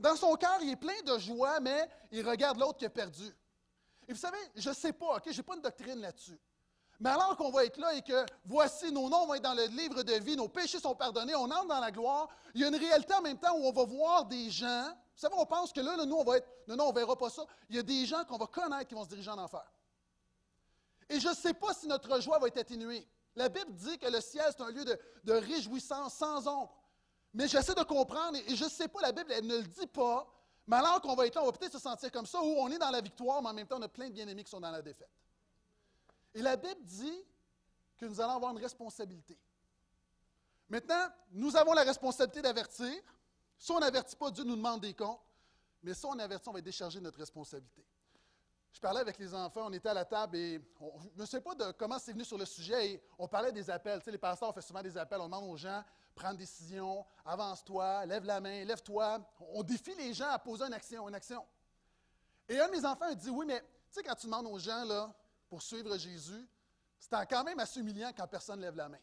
dans 0.00 0.16
son 0.16 0.34
cœur, 0.36 0.58
il 0.62 0.70
est 0.70 0.76
plein 0.76 1.00
de 1.04 1.18
joie, 1.18 1.60
mais 1.60 1.88
il 2.10 2.28
regarde 2.28 2.58
l'autre 2.58 2.78
qui 2.78 2.86
a 2.86 2.90
perdu. 2.90 3.34
Et 4.08 4.12
vous 4.12 4.18
savez, 4.18 4.38
je 4.56 4.68
ne 4.68 4.74
sais 4.74 4.92
pas, 4.92 5.18
je 5.24 5.36
n'ai 5.36 5.42
pas 5.42 5.54
une 5.54 5.62
doctrine 5.62 6.00
là-dessus. 6.00 6.38
Mais 7.00 7.08
alors 7.08 7.34
qu'on 7.36 7.50
va 7.50 7.64
être 7.64 7.78
là 7.78 7.94
et 7.94 8.02
que 8.02 8.26
voici, 8.44 8.92
nos 8.92 9.08
noms 9.08 9.26
vont 9.26 9.34
être 9.34 9.42
dans 9.42 9.54
le 9.54 9.64
livre 9.68 10.02
de 10.02 10.12
vie, 10.14 10.36
nos 10.36 10.48
péchés 10.48 10.78
sont 10.78 10.94
pardonnés, 10.94 11.34
on 11.34 11.44
entre 11.44 11.66
dans 11.66 11.80
la 11.80 11.90
gloire, 11.90 12.28
il 12.54 12.60
y 12.60 12.64
a 12.64 12.68
une 12.68 12.76
réalité 12.76 13.14
en 13.14 13.22
même 13.22 13.38
temps 13.38 13.56
où 13.56 13.64
on 13.64 13.72
va 13.72 13.84
voir 13.84 14.26
des 14.26 14.50
gens. 14.50 14.84
Vous 14.86 15.20
savez, 15.20 15.34
on 15.38 15.46
pense 15.46 15.72
que 15.72 15.80
là, 15.80 15.96
nous, 16.04 16.16
on 16.16 16.24
va 16.24 16.36
être. 16.36 16.48
Non, 16.68 16.76
non, 16.76 16.84
on 16.84 16.90
ne 16.90 16.94
verra 16.94 17.16
pas 17.16 17.30
ça. 17.30 17.44
Il 17.70 17.76
y 17.76 17.78
a 17.78 17.82
des 17.82 18.04
gens 18.04 18.22
qu'on 18.24 18.36
va 18.36 18.46
connaître 18.46 18.86
qui 18.86 18.94
vont 18.94 19.04
se 19.04 19.08
diriger 19.08 19.30
en 19.30 19.38
enfer. 19.38 19.64
Et 21.08 21.18
je 21.18 21.28
ne 21.28 21.34
sais 21.34 21.54
pas 21.54 21.72
si 21.72 21.86
notre 21.88 22.20
joie 22.20 22.38
va 22.38 22.48
être 22.48 22.58
atténuée. 22.58 23.08
La 23.34 23.48
Bible 23.48 23.72
dit 23.72 23.96
que 23.98 24.06
le 24.06 24.20
ciel, 24.20 24.44
c'est 24.50 24.62
un 24.62 24.70
lieu 24.70 24.84
de, 24.84 24.98
de 25.24 25.32
réjouissance 25.32 26.14
sans 26.14 26.46
ombre. 26.46 26.82
Mais 27.32 27.48
j'essaie 27.48 27.74
de 27.74 27.82
comprendre, 27.82 28.38
et 28.46 28.56
je 28.56 28.64
ne 28.64 28.68
sais 28.68 28.88
pas, 28.88 29.00
la 29.00 29.12
Bible, 29.12 29.32
elle 29.32 29.46
ne 29.46 29.56
le 29.56 29.62
dit 29.62 29.86
pas, 29.86 30.26
mais 30.66 30.76
alors 30.76 31.00
qu'on 31.00 31.14
va 31.14 31.26
être 31.26 31.36
là, 31.36 31.42
on 31.42 31.46
va 31.46 31.52
peut-être 31.52 31.72
se 31.72 31.78
sentir 31.78 32.10
comme 32.10 32.26
ça, 32.26 32.40
où 32.42 32.56
on 32.58 32.68
est 32.70 32.78
dans 32.78 32.90
la 32.90 33.00
victoire, 33.00 33.40
mais 33.40 33.48
en 33.48 33.54
même 33.54 33.66
temps, 33.66 33.78
on 33.78 33.82
a 33.82 33.88
plein 33.88 34.08
de 34.08 34.12
bien-aimés 34.12 34.44
qui 34.44 34.50
sont 34.50 34.60
dans 34.60 34.70
la 34.70 34.82
défaite. 34.82 35.08
Et 36.34 36.42
la 36.42 36.56
Bible 36.56 36.82
dit 36.82 37.24
que 37.98 38.06
nous 38.06 38.20
allons 38.20 38.34
avoir 38.34 38.52
une 38.52 38.58
responsabilité. 38.58 39.38
Maintenant, 40.68 41.08
nous 41.32 41.56
avons 41.56 41.72
la 41.72 41.82
responsabilité 41.82 42.42
d'avertir. 42.42 42.94
Si 43.58 43.72
on 43.72 43.80
n'avertit 43.80 44.16
pas, 44.16 44.30
Dieu 44.30 44.44
nous 44.44 44.56
demande 44.56 44.80
des 44.80 44.94
comptes. 44.94 45.20
Mais 45.82 45.94
si 45.94 46.06
on 46.06 46.18
avertit, 46.18 46.48
on 46.48 46.52
va 46.52 46.60
décharger 46.60 47.00
notre 47.00 47.18
responsabilité. 47.18 47.84
Je 48.72 48.80
parlais 48.80 49.00
avec 49.00 49.18
les 49.18 49.34
enfants, 49.34 49.66
on 49.66 49.72
était 49.72 49.88
à 49.88 49.94
la 49.94 50.04
table 50.04 50.36
et 50.36 50.60
je 51.16 51.20
ne 51.20 51.26
sais 51.26 51.40
pas 51.40 51.54
de 51.56 51.72
comment 51.72 51.98
c'est 51.98 52.12
venu 52.12 52.24
sur 52.24 52.38
le 52.38 52.44
sujet 52.44 52.92
et 52.92 53.02
on 53.18 53.26
parlait 53.26 53.50
des 53.50 53.68
appels. 53.68 54.00
Les 54.06 54.18
pasteurs, 54.18 54.50
on 54.50 54.52
fait 54.52 54.62
souvent 54.62 54.82
des 54.82 54.96
appels, 54.96 55.20
on 55.20 55.24
demande 55.24 55.50
aux 55.50 55.56
gens, 55.56 55.82
prends 56.14 56.30
une 56.30 56.36
décision, 56.36 57.04
avance-toi, 57.24 58.06
lève 58.06 58.24
la 58.24 58.40
main, 58.40 58.64
lève-toi. 58.64 59.18
On 59.54 59.62
défie 59.64 59.94
les 59.96 60.14
gens 60.14 60.28
à 60.28 60.38
poser 60.38 60.64
une 60.64 60.72
action, 60.72 61.08
une 61.08 61.14
action. 61.16 61.44
Et 62.48 62.60
un 62.60 62.68
de 62.68 62.72
mes 62.72 62.84
enfants 62.84 63.06
a 63.06 63.14
dit, 63.14 63.30
oui, 63.30 63.44
mais 63.44 63.60
tu 63.60 63.66
sais, 63.90 64.02
quand 64.04 64.14
tu 64.14 64.26
demandes 64.26 64.46
aux 64.46 64.58
gens, 64.58 64.84
là, 64.84 65.12
pour 65.50 65.60
suivre 65.60 65.98
Jésus, 65.98 66.48
c'est 66.98 67.10
quand 67.28 67.44
même 67.44 67.58
assez 67.58 67.80
humiliant 67.80 68.12
quand 68.16 68.26
personne 68.28 68.60
ne 68.60 68.64
lève 68.64 68.76
la 68.76 68.88
main. 68.88 69.00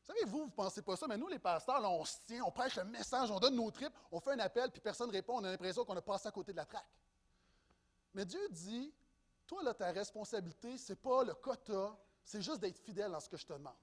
Vous 0.00 0.06
savez, 0.06 0.24
vous, 0.26 0.44
ne 0.44 0.50
pensez 0.50 0.82
pas 0.82 0.96
ça, 0.96 1.06
mais 1.08 1.16
nous, 1.16 1.28
les 1.28 1.38
pasteurs, 1.38 1.82
on 1.90 2.04
se 2.04 2.18
tient, 2.26 2.44
on 2.44 2.50
prêche 2.50 2.76
le 2.76 2.84
message, 2.84 3.30
on 3.30 3.40
donne 3.40 3.54
nos 3.54 3.70
tripes, 3.70 3.94
on 4.12 4.20
fait 4.20 4.32
un 4.32 4.38
appel, 4.40 4.70
puis 4.70 4.80
personne 4.80 5.08
ne 5.08 5.12
répond, 5.12 5.38
on 5.38 5.44
a 5.44 5.50
l'impression 5.50 5.84
qu'on 5.84 5.96
a 5.96 6.02
passé 6.02 6.28
à 6.28 6.30
côté 6.30 6.52
de 6.52 6.58
la 6.58 6.66
traque. 6.66 6.86
Mais 8.12 8.26
Dieu 8.26 8.40
dit, 8.50 8.92
toi, 9.46 9.62
là, 9.62 9.72
ta 9.72 9.92
responsabilité, 9.92 10.76
ce 10.76 10.92
n'est 10.92 10.96
pas 10.96 11.24
le 11.24 11.34
quota, 11.34 11.96
c'est 12.22 12.42
juste 12.42 12.60
d'être 12.60 12.78
fidèle 12.78 13.12
dans 13.12 13.20
ce 13.20 13.28
que 13.28 13.36
je 13.36 13.46
te 13.46 13.52
demande. 13.52 13.76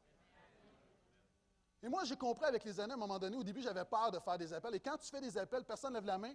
Et 1.81 1.89
moi, 1.89 2.03
j'ai 2.03 2.17
compris 2.17 2.45
avec 2.45 2.63
les 2.65 2.79
années, 2.79 2.93
à 2.93 2.95
un 2.95 2.99
moment 2.99 3.17
donné, 3.17 3.37
au 3.37 3.43
début, 3.43 3.61
j'avais 3.61 3.85
peur 3.85 4.11
de 4.11 4.19
faire 4.19 4.37
des 4.37 4.53
appels. 4.53 4.75
Et 4.75 4.79
quand 4.79 4.97
tu 4.97 5.09
fais 5.09 5.21
des 5.21 5.37
appels, 5.37 5.63
personne 5.63 5.93
ne 5.93 5.97
lève 5.97 6.05
la 6.05 6.17
main, 6.17 6.33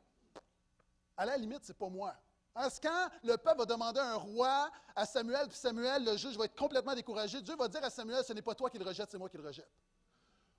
à 1.17 1.27
la 1.27 1.37
limite, 1.37 1.65
ce 1.65 1.73
n'est 1.73 1.79
pas 1.79 1.89
moi. 1.89 2.17
Parce 2.55 2.79
quand 2.79 3.09
le 3.23 3.37
peuple 3.37 3.59
va 3.59 3.67
demander 3.67 4.01
un 4.01 4.17
roi 4.17 4.71
à 4.95 5.07
Samuel, 5.07 5.49
puis 5.49 5.57
Samuel, 5.57 6.05
le 6.05 6.17
juge, 6.17 6.37
va 6.37 6.45
être 6.45 6.57
complètement 6.57 6.95
découragé, 6.95 7.41
Dieu 7.41 7.57
va 7.57 7.69
dire 7.69 7.83
à 7.83 7.91
Samuel, 7.91 8.23
ce 8.25 8.33
n'est 8.33 8.43
pas 8.43 8.55
toi 8.55 8.69
qui 8.69 8.79
le 8.79 8.85
rejette, 8.85 9.11
c'est 9.11 9.19
moi 9.19 9.29
qui 9.29 9.39
le 9.39 9.47
rejette. 9.47 9.71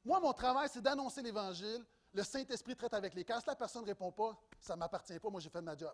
Moi, 0.03 0.19
mon 0.19 0.33
travail, 0.33 0.67
c'est 0.71 0.81
d'annoncer 0.81 1.21
l'Évangile. 1.21 1.85
Le 2.13 2.23
Saint-Esprit 2.23 2.75
traite 2.75 2.93
avec 2.93 3.13
les 3.13 3.23
cas. 3.23 3.39
Si 3.39 3.47
la 3.47 3.55
personne 3.55 3.83
ne 3.83 3.87
répond 3.87 4.11
pas, 4.11 4.37
ça 4.59 4.75
ne 4.75 4.79
m'appartient 4.79 5.17
pas, 5.19 5.29
moi 5.29 5.39
j'ai 5.39 5.49
fait 5.49 5.61
ma 5.61 5.75
job. 5.77 5.93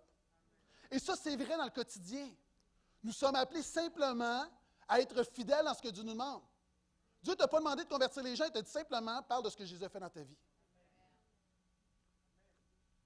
Et 0.89 0.99
ça, 0.99 1.15
c'est 1.15 1.35
vrai 1.35 1.57
dans 1.57 1.65
le 1.65 1.69
quotidien. 1.69 2.29
Nous 3.03 3.11
sommes 3.11 3.35
appelés 3.35 3.61
simplement 3.61 4.45
à 4.87 4.99
être 4.99 5.23
fidèles 5.23 5.65
dans 5.65 5.73
ce 5.73 5.81
que 5.81 5.89
Dieu 5.89 6.03
nous 6.03 6.13
demande. 6.13 6.41
Dieu 7.21 7.33
ne 7.33 7.37
t'a 7.37 7.47
pas 7.47 7.59
demandé 7.59 7.83
de 7.83 7.89
convertir 7.89 8.23
les 8.23 8.35
gens, 8.35 8.45
il 8.45 8.51
t'a 8.51 8.61
dit 8.61 8.71
simplement, 8.71 9.21
parle 9.23 9.43
de 9.43 9.49
ce 9.49 9.57
que 9.57 9.65
Jésus 9.65 9.83
a 9.83 9.89
fait 9.89 9.99
dans 9.99 10.09
ta 10.09 10.23
vie. 10.23 10.37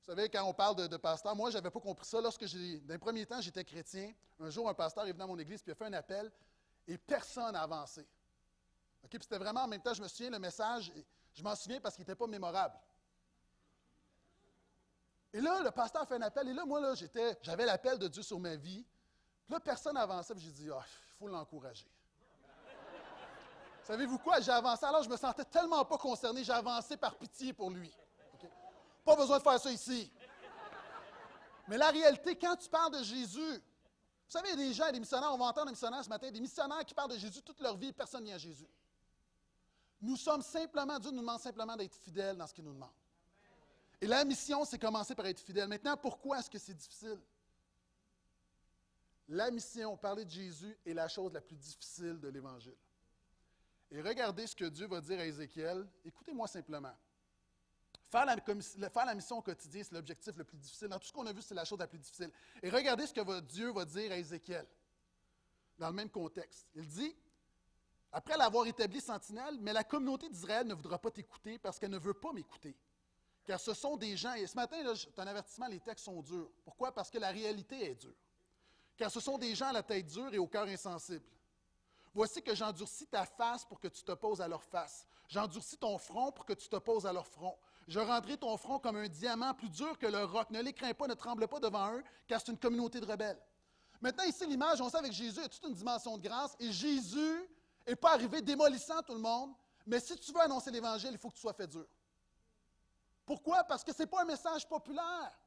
Vous 0.03 0.11
savez, 0.11 0.27
quand 0.27 0.43
on 0.43 0.53
parle 0.53 0.89
de, 0.89 0.97
pasteur, 0.97 1.33
moi, 1.33 1.49
je 1.49 1.55
n'avais 1.55 1.69
pas 1.69 1.79
compris 1.79 2.05
ça. 2.05 2.19
Lorsque, 2.19 2.43
d'un 2.83 2.99
premier 2.99 3.25
temps, 3.25 3.39
j'étais 3.39 3.63
chrétien, 3.63 4.13
un 4.37 4.49
jour, 4.49 4.67
un 4.67 4.73
pasteur 4.73 5.07
est 5.07 5.13
venu 5.13 5.23
à 5.23 5.27
mon 5.27 5.39
église, 5.39 5.61
puis 5.61 5.71
a 5.71 5.75
fait 5.75 5.85
un 5.85 5.93
appel, 5.93 6.29
et 6.85 6.97
personne 6.97 7.53
n'a 7.53 7.61
avancé. 7.61 8.05
Puis 9.09 9.19
c'était 9.21 9.37
vraiment, 9.37 9.61
en 9.61 9.67
même 9.67 9.81
temps, 9.81 9.93
je 9.93 10.01
me 10.01 10.07
souviens, 10.09 10.29
le 10.29 10.39
message, 10.39 10.91
je 11.33 11.41
m'en 11.41 11.55
souviens 11.55 11.79
parce 11.79 11.95
qu'il 11.95 12.01
n'était 12.01 12.17
pas 12.17 12.27
mémorable. 12.27 12.75
Et 15.31 15.39
là, 15.39 15.61
le 15.63 15.71
pasteur 15.71 16.01
a 16.01 16.05
fait 16.05 16.15
un 16.15 16.21
appel, 16.21 16.49
et 16.49 16.53
là, 16.53 16.65
moi, 16.65 16.81
là, 16.81 16.95
j'étais, 16.95 17.37
j'avais 17.41 17.65
l'appel 17.65 17.97
de 17.97 18.09
Dieu 18.09 18.23
sur 18.23 18.39
ma 18.41 18.57
vie. 18.57 18.85
Puis 19.45 19.53
là, 19.53 19.61
personne 19.61 19.93
n'avançait, 19.93 20.33
puis 20.35 20.43
j'ai 20.43 20.51
dit, 20.51 20.69
ah, 20.69 20.83
il 20.85 21.17
faut 21.17 21.27
l'encourager. 21.27 21.87
Savez-vous 23.83 24.17
quoi? 24.19 24.41
J'ai 24.41 24.51
avancé, 24.51 24.85
alors 24.85 25.03
je 25.03 25.09
me 25.09 25.15
sentais 25.15 25.45
tellement 25.45 25.85
pas 25.85 25.97
concerné, 25.97 26.43
j'ai 26.43 26.51
avancé 26.51 26.97
par 26.97 27.15
pitié 27.15 27.53
pour 27.53 27.69
lui. 27.69 27.93
Pas 29.03 29.15
besoin 29.15 29.37
de 29.37 29.43
faire 29.43 29.59
ça 29.59 29.71
ici. 29.71 30.11
Mais 31.67 31.77
la 31.77 31.89
réalité, 31.89 32.35
quand 32.37 32.55
tu 32.55 32.69
parles 32.69 32.91
de 32.91 33.03
Jésus, 33.03 33.39
vous 33.39 34.39
savez, 34.39 34.49
il 34.53 34.59
y 34.59 34.63
a 34.63 34.67
des 34.67 34.73
gens, 34.73 34.91
des 34.91 34.99
missionnaires, 34.99 35.31
on 35.33 35.37
va 35.37 35.45
entendre 35.45 35.67
des 35.67 35.73
missionnaires 35.73 36.03
ce 36.03 36.09
matin, 36.09 36.31
des 36.31 36.39
missionnaires 36.39 36.83
qui 36.85 36.93
parlent 36.93 37.11
de 37.11 37.17
Jésus 37.17 37.41
toute 37.41 37.59
leur 37.61 37.77
vie, 37.77 37.93
personne 37.93 38.21
ne 38.21 38.27
vient 38.27 38.35
à 38.35 38.39
Jésus. 38.39 38.67
Nous 40.01 40.17
sommes 40.17 40.41
simplement, 40.41 40.99
Dieu 40.99 41.11
nous 41.11 41.21
demande 41.21 41.39
simplement 41.39 41.75
d'être 41.75 41.95
fidèles 41.95 42.35
dans 42.35 42.47
ce 42.47 42.53
qu'il 42.53 42.63
nous 42.63 42.73
demande. 42.73 42.91
Et 44.01 44.07
la 44.07 44.25
mission, 44.25 44.65
c'est 44.65 44.79
commencer 44.79 45.15
par 45.15 45.25
être 45.27 45.39
fidèle. 45.39 45.69
Maintenant, 45.69 45.95
pourquoi 45.95 46.39
est-ce 46.39 46.49
que 46.49 46.59
c'est 46.59 46.73
difficile? 46.73 47.21
La 49.29 49.49
mission, 49.49 49.95
parler 49.95 50.25
de 50.25 50.29
Jésus, 50.29 50.77
est 50.85 50.93
la 50.93 51.07
chose 51.07 51.31
la 51.31 51.39
plus 51.39 51.55
difficile 51.55 52.19
de 52.19 52.27
l'Évangile. 52.27 52.75
Et 53.91 54.01
regardez 54.01 54.45
ce 54.47 54.55
que 54.55 54.65
Dieu 54.65 54.87
va 54.87 54.99
dire 54.99 55.19
à 55.19 55.25
Ézéchiel. 55.25 55.87
Écoutez-moi 56.03 56.47
simplement. 56.47 56.93
Faire 58.13 59.05
la, 59.07 59.15
mission 59.15 59.39
au 59.39 59.41
quotidien, 59.41 59.81
c'est 59.83 59.91
l'objectif 59.95 60.35
le 60.35 60.43
plus 60.43 60.57
difficile. 60.57 60.87
Dans 60.87 60.99
tout 60.99 61.07
ce 61.07 61.11
qu'on 61.11 61.25
a 61.25 61.33
vu, 61.33 61.41
c'est 61.41 61.55
la 61.55 61.65
chose 61.65 61.79
la 61.79 61.87
plus 61.87 61.97
difficile. 61.97 62.31
Et 62.61 62.69
regardez 62.69 63.07
ce 63.07 63.13
que 63.13 63.39
Dieu 63.39 63.71
va 63.71 63.85
dire 63.85 64.11
à 64.11 64.17
Ézéchiel, 64.17 64.67
dans 65.79 65.87
le 65.87 65.93
même 65.93 66.11
contexte. 66.11 66.67
Il 66.75 66.87
dit, 66.87 67.15
après 68.11 68.37
l'avoir 68.37 68.67
établi 68.67 69.01
sentinelle, 69.01 69.57
mais 69.61 69.73
la 69.73 69.83
communauté 69.83 70.29
d'Israël 70.29 70.67
ne 70.67 70.75
voudra 70.75 70.99
pas 70.99 71.09
t'écouter 71.09 71.57
parce 71.57 71.79
qu'elle 71.79 71.89
ne 71.89 71.97
veut 71.97 72.13
pas 72.13 72.31
m'écouter. 72.31 72.77
Car 73.45 73.59
ce 73.59 73.73
sont 73.73 73.97
des 73.97 74.15
gens, 74.15 74.35
et 74.35 74.45
ce 74.45 74.55
matin, 74.55 74.77
un 75.17 75.27
avertissement, 75.27 75.65
les 75.65 75.79
textes 75.79 76.05
sont 76.05 76.21
durs. 76.21 76.51
Pourquoi? 76.63 76.93
Parce 76.93 77.09
que 77.09 77.17
la 77.17 77.31
réalité 77.31 77.89
est 77.89 77.95
dure. 77.95 78.15
Car 78.95 79.09
ce 79.09 79.21
sont 79.21 79.39
des 79.39 79.55
gens 79.55 79.69
à 79.69 79.73
la 79.73 79.81
tête 79.81 80.05
dure 80.05 80.31
et 80.31 80.37
au 80.37 80.45
cœur 80.45 80.67
insensible. 80.67 81.25
Voici 82.13 82.43
que 82.43 82.53
j'endurcis 82.53 83.07
ta 83.07 83.25
face 83.25 83.65
pour 83.65 83.79
que 83.79 83.87
tu 83.87 84.03
te 84.03 84.11
poses 84.11 84.39
à 84.39 84.47
leur 84.47 84.61
face. 84.63 85.07
J'endurcis 85.27 85.77
ton 85.77 85.97
front 85.97 86.31
pour 86.31 86.45
que 86.45 86.53
tu 86.53 86.69
te 86.69 86.75
poses 86.75 87.07
à 87.07 87.11
leur 87.11 87.25
front. 87.25 87.57
Je 87.87 87.99
rendrai 87.99 88.37
ton 88.37 88.55
front 88.57 88.79
comme 88.79 88.95
un 88.95 89.07
diamant 89.07 89.53
plus 89.53 89.69
dur 89.69 89.97
que 89.97 90.07
le 90.07 90.23
roc. 90.23 90.49
Ne 90.51 90.61
les 90.61 90.73
crains 90.73 90.93
pas, 90.93 91.07
ne 91.07 91.13
tremble 91.13 91.47
pas 91.47 91.59
devant 91.59 91.93
eux, 91.93 92.03
car 92.27 92.39
c'est 92.39 92.51
une 92.51 92.57
communauté 92.57 92.99
de 92.99 93.05
rebelles. 93.05 93.41
Maintenant, 94.01 94.23
ici, 94.23 94.45
l'image, 94.45 94.81
on 94.81 94.89
sait 94.89 94.97
avec 94.97 95.11
Jésus, 95.11 95.37
il 95.37 95.43
y 95.43 95.45
a 95.45 95.49
toute 95.49 95.63
une 95.63 95.73
dimension 95.73 96.17
de 96.17 96.21
grâce. 96.21 96.55
Et 96.59 96.71
Jésus, 96.71 97.49
et 97.85 97.95
pas 97.95 98.13
arriver 98.13 98.41
démolissant 98.41 99.01
tout 99.01 99.13
le 99.13 99.19
monde, 99.19 99.53
mais 99.85 99.99
si 99.99 100.15
tu 100.15 100.31
veux 100.31 100.41
annoncer 100.41 100.71
l'Évangile, 100.71 101.11
il 101.11 101.17
faut 101.17 101.29
que 101.29 101.35
tu 101.35 101.41
sois 101.41 101.53
fait 101.53 101.67
dur. 101.67 101.85
Pourquoi? 103.25 103.63
Parce 103.63 103.83
que 103.83 103.93
ce 103.93 104.03
n'est 104.03 104.07
pas 104.07 104.21
un 104.21 104.25
message 104.25 104.67
populaire. 104.67 105.39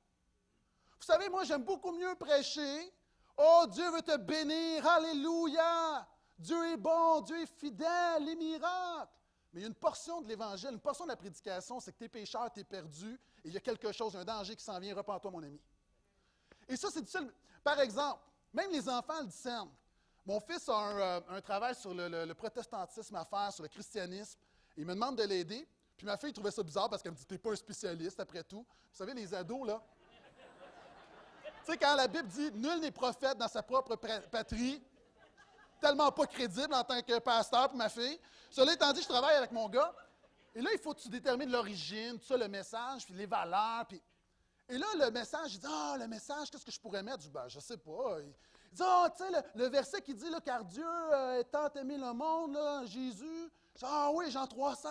Vous 0.98 1.04
savez, 1.04 1.28
moi, 1.28 1.44
j'aime 1.44 1.62
beaucoup 1.62 1.92
mieux 1.92 2.14
prêcher. 2.14 2.92
Oh, 3.36 3.66
Dieu 3.68 3.90
veut 3.90 4.02
te 4.02 4.16
bénir. 4.16 4.86
Alléluia. 4.86 6.06
Dieu 6.38 6.72
est 6.72 6.76
bon, 6.76 7.20
Dieu 7.20 7.40
est 7.40 7.58
fidèle, 7.58 8.24
les 8.24 8.36
miracles. 8.36 9.12
Mais 9.56 9.62
il 9.62 9.64
y 9.64 9.64
a 9.64 9.68
une 9.68 9.74
portion 9.74 10.20
de 10.20 10.28
l'Évangile, 10.28 10.68
une 10.72 10.78
portion 10.78 11.06
de 11.06 11.08
la 11.08 11.16
prédication, 11.16 11.80
c'est 11.80 11.90
que 11.90 11.96
tu 11.96 12.04
es 12.04 12.08
pécheur, 12.10 12.52
tu 12.52 12.60
es 12.60 12.64
perdu, 12.64 13.18
et 13.42 13.48
il 13.48 13.54
y 13.54 13.56
a 13.56 13.60
quelque 13.60 13.90
chose, 13.90 14.14
un 14.14 14.22
danger 14.22 14.54
qui 14.54 14.62
s'en 14.62 14.78
vient, 14.78 14.94
repends-toi, 14.94 15.30
mon 15.30 15.42
ami. 15.42 15.58
Et 16.68 16.76
ça, 16.76 16.88
c'est 16.92 17.00
difficile. 17.00 17.32
Par 17.64 17.80
exemple, 17.80 18.20
même 18.52 18.70
les 18.70 18.86
enfants 18.86 19.18
le 19.18 19.28
discernent. 19.28 19.72
Mon 20.26 20.40
fils 20.40 20.68
a 20.68 20.76
un, 20.76 21.00
euh, 21.00 21.40
travail 21.40 21.74
sur 21.74 21.94
le, 21.94 22.34
protestantisme 22.34 23.16
à 23.16 23.24
faire, 23.24 23.50
sur 23.50 23.62
le 23.62 23.70
christianisme. 23.70 24.38
Il 24.76 24.84
me 24.84 24.92
demande 24.92 25.16
de 25.16 25.22
l'aider. 25.22 25.66
Puis 25.96 26.04
ma 26.04 26.18
fille 26.18 26.34
trouvait 26.34 26.50
ça 26.50 26.62
bizarre 26.62 26.90
parce 26.90 27.02
qu'elle 27.02 27.12
me 27.12 27.16
dit 27.16 27.24
T'es 27.24 27.38
pas 27.38 27.52
un 27.52 27.56
spécialiste 27.56 28.20
après 28.20 28.44
tout. 28.44 28.58
Vous 28.58 28.96
savez, 28.98 29.14
les 29.14 29.32
ados, 29.32 29.66
là. 29.66 29.82
tu 31.64 31.72
sais, 31.72 31.78
quand 31.78 31.94
la 31.94 32.08
Bible 32.08 32.28
dit 32.28 32.52
Nul 32.52 32.78
n'est 32.80 32.90
prophète 32.90 33.38
dans 33.38 33.48
sa 33.48 33.62
propre 33.62 33.96
patrie, 33.96 34.82
tellement 35.80 36.10
pas 36.12 36.26
crédible 36.26 36.74
en 36.74 36.84
tant 36.84 37.00
que 37.02 37.18
pasteur 37.18 37.68
pour 37.68 37.78
ma 37.78 37.88
fille. 37.88 38.18
Cela 38.50 38.72
étant 38.72 38.92
dit, 38.92 39.02
je 39.02 39.08
travaille 39.08 39.36
avec 39.36 39.52
mon 39.52 39.68
gars. 39.68 39.94
Et 40.54 40.62
là, 40.62 40.70
il 40.72 40.78
faut 40.78 40.94
que 40.94 41.00
tu 41.00 41.10
détermines 41.10 41.50
l'origine, 41.50 42.18
tout 42.18 42.24
ça, 42.24 42.36
le 42.36 42.48
message, 42.48 43.04
puis 43.04 43.14
les 43.14 43.26
valeurs. 43.26 43.84
Puis... 43.86 44.00
Et 44.68 44.78
là, 44.78 44.86
le 44.98 45.10
message, 45.10 45.54
il 45.54 45.60
dit 45.60 45.66
Ah, 45.68 45.96
le 45.98 46.08
message, 46.08 46.50
qu'est-ce 46.50 46.64
que 46.64 46.72
je 46.72 46.80
pourrais 46.80 47.02
mettre? 47.02 47.18
Je 47.20 47.26
dis 47.26 47.32
ben, 47.32 47.46
je 47.46 47.60
sais 47.60 47.76
pas. 47.76 48.16
Il 48.20 48.32
dit 48.72 48.82
Ah, 48.82 49.12
tu 49.14 49.22
sais, 49.22 49.44
le, 49.54 49.68
verset 49.68 50.00
qui 50.00 50.14
dit 50.14 50.30
là, 50.30 50.40
Car 50.40 50.64
Dieu 50.64 50.86
a 51.12 51.44
tant 51.44 51.68
aimé 51.74 51.98
le 51.98 52.12
monde, 52.14 52.54
là, 52.54 52.86
Jésus. 52.86 53.50
Ah 53.82 54.10
oui, 54.14 54.30
Jean 54.30 54.46
3, 54.46 54.74
16. 54.74 54.90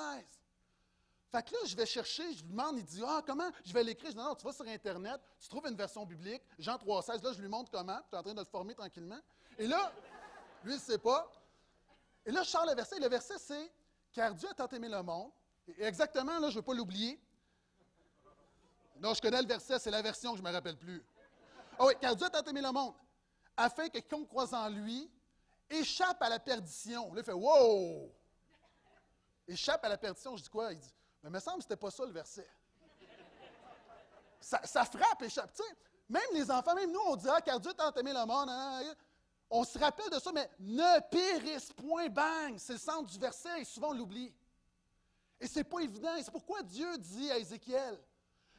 Fait 1.32 1.44
que 1.44 1.54
là, 1.54 1.60
je 1.65 1.75
vais 1.75 1.88
chercher, 1.88 2.32
je 2.32 2.44
lui 2.44 2.51
demande, 2.51 2.77
il 2.77 2.86
dit 2.86 3.01
Ah, 3.04 3.24
comment? 3.25 3.50
Je 3.65 3.74
vais 3.74 3.84
l'écrire. 3.84 4.12
Je 4.12 4.15
dis 4.15 4.22
Non, 4.22 4.36
tu 4.36 4.46
vas 4.46 4.54
sur 4.54 4.68
Internet, 4.68 5.20
tu 5.39 5.50
trouves 5.50 5.65
une 5.68 5.75
version 5.75 6.06
biblique, 6.06 6.44
Jean 6.60 6.77
3, 6.77 7.01
16. 7.01 7.24
Là, 7.24 7.34
je 7.34 7.42
lui 7.42 7.50
montre 7.50 7.72
comment. 7.72 8.00
Tu 8.08 8.15
es 8.15 8.20
en 8.20 8.24
train 8.24 8.34
de 8.36 8.39
le 8.39 8.46
former 8.46 8.75
tranquillement. 8.75 9.20
Et 9.58 9.65
là, 9.65 9.92
lui, 10.65 10.74
il 10.74 10.77
ne 10.77 10.81
sait 10.81 10.98
pas. 10.98 11.31
Et 12.25 12.31
là, 12.31 12.43
je 12.43 12.50
sors 12.50 12.65
le 12.65 12.74
verset. 12.74 13.00
Le 13.00 13.07
verset, 13.07 13.38
c'est 13.38 13.72
Car 14.12 14.34
Dieu 14.34 14.50
a 14.50 14.53
tant 14.53 14.67
aimé 14.69 14.89
le 14.89 15.01
monde. 15.03 15.31
Et 15.67 15.84
exactement, 15.84 16.39
là, 16.39 16.50
je 16.50 16.55
ne 16.55 16.60
veux 16.60 16.62
pas 16.62 16.74
l'oublier. 16.74 17.19
Non, 18.98 19.13
je 19.13 19.22
connais 19.22 19.41
le 19.41 19.48
verset, 19.48 19.77
c'est 19.79 19.91
la 19.91 20.01
version 20.01 20.31
que 20.31 20.38
je 20.38 20.43
ne 20.43 20.48
me 20.48 20.53
rappelle 20.53 20.77
plus. 20.77 21.03
Ah 21.77 21.86
oui, 21.86 21.93
car 22.00 22.15
Dieu 22.15 22.25
a 22.25 22.29
tant 22.29 22.43
aimé 22.50 22.62
le 22.62 22.72
monde, 22.72 22.93
afin 23.57 23.89
que 23.89 24.00
quiconque 24.00 24.29
croise 24.29 24.53
en 24.53 24.69
lui 24.69 25.12
échappe 25.69 26.22
à 26.22 26.29
la 26.29 26.39
perdition. 26.39 27.13
Là, 27.13 27.22
il 27.22 27.25
fait 27.25 27.34
Wow! 27.34 28.12
Échappe 29.48 29.84
à 29.84 29.89
la 29.89 29.98
perdition. 29.98 30.36
Je 30.38 30.43
dis 30.43 30.50
quoi? 30.50 30.72
Il 30.72 30.79
dit 30.79 30.93
Mais 31.22 31.29
il 31.29 31.34
me 31.34 31.39
semble 31.39 31.57
que 31.57 31.63
ce 31.63 31.67
n'était 31.67 31.79
pas 31.79 31.91
ça 31.91 32.05
le 32.05 32.12
verset. 32.12 32.48
Ça, 34.39 34.86
frappe, 34.86 35.22
échappe. 35.24 35.51
Tu 35.53 35.63
sais, 35.63 35.69
même 36.07 36.22
les 36.34 36.50
enfants, 36.50 36.75
même 36.75 36.91
nous, 36.91 37.01
on 37.07 37.15
dit 37.15 37.27
car 37.43 37.60
Dieu 37.60 37.72
a 37.72 37.74
tant 37.74 37.93
aimé 37.93 38.13
le 38.13 38.25
monde. 38.25 38.50
On 39.58 39.64
se 39.64 39.80
rappelle 39.80 40.10
de 40.10 40.20
ça, 40.20 40.34
mais 40.34 40.50
ne 40.60 41.00
périsse 41.10 41.72
point, 41.72 42.10
bang! 42.10 42.58
C'est 42.58 42.74
le 42.74 42.80
centre 42.80 43.10
du 43.10 43.18
verset 43.18 43.62
et 43.62 43.64
souvent 43.64 43.92
on 43.92 43.94
l'oublie. 43.94 44.34
Et 45.40 45.48
ce 45.48 45.60
n'est 45.60 45.64
pas 45.64 45.80
évident. 45.80 46.10
C'est 46.22 46.30
pourquoi 46.32 46.62
Dieu 46.62 46.98
dit 46.98 47.32
à 47.32 47.38
Ézéchiel 47.38 47.98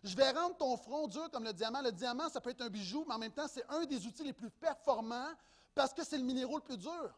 Je 0.03 0.17
vais 0.17 0.31
rendre 0.31 0.57
ton 0.57 0.75
front 0.79 1.07
dur 1.07 1.31
comme 1.31 1.45
le 1.45 1.53
diamant. 1.53 1.83
Le 1.83 1.93
diamant, 1.93 2.31
ça 2.31 2.41
peut 2.41 2.49
être 2.49 2.63
un 2.63 2.71
bijou, 2.71 3.05
mais 3.07 3.13
en 3.13 3.19
même 3.19 3.33
temps, 3.33 3.47
c'est 3.47 3.69
un 3.69 3.85
des 3.85 4.07
outils 4.07 4.25
les 4.25 4.33
plus 4.33 4.49
performants 4.49 5.35
parce 5.75 5.93
que 5.93 6.03
c'est 6.03 6.17
le 6.17 6.25
minéraux 6.25 6.57
le 6.57 6.65
plus 6.65 6.79
dur. 6.79 7.15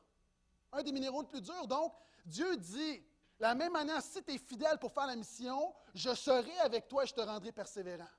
Un 0.73 0.83
des 0.83 0.91
minéraux 0.91 1.21
le 1.21 1.29
plus 1.29 1.41
dur. 1.41 1.69
Donc, 1.69 1.95
Dieu 2.27 2.57
dit 2.57 3.01
la 3.39 3.55
même 3.55 3.73
manière, 3.73 4.03
si 4.03 4.21
tu 4.25 4.35
es 4.35 4.39
fidèle 4.39 4.79
pour 4.81 4.91
faire 4.91 5.07
la 5.07 5.15
mission, 5.15 5.73
je 5.95 6.13
serai 6.17 6.59
avec 6.65 6.89
toi 6.89 7.05
et 7.05 7.07
je 7.07 7.15
te 7.15 7.21
rendrai 7.21 7.53
persévérant. 7.53 8.11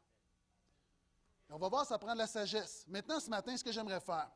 on 1.50 1.58
va 1.58 1.68
voir, 1.68 1.86
ça 1.86 1.98
prend 2.00 2.14
de 2.14 2.20
la 2.20 2.28
sagesse. 2.28 2.86
Maintenant, 2.88 3.20
ce 3.20 3.30
matin, 3.30 3.58
ce 3.58 3.64
que 3.66 3.74
j'aimerais 3.74 4.00
faire, 4.00 4.32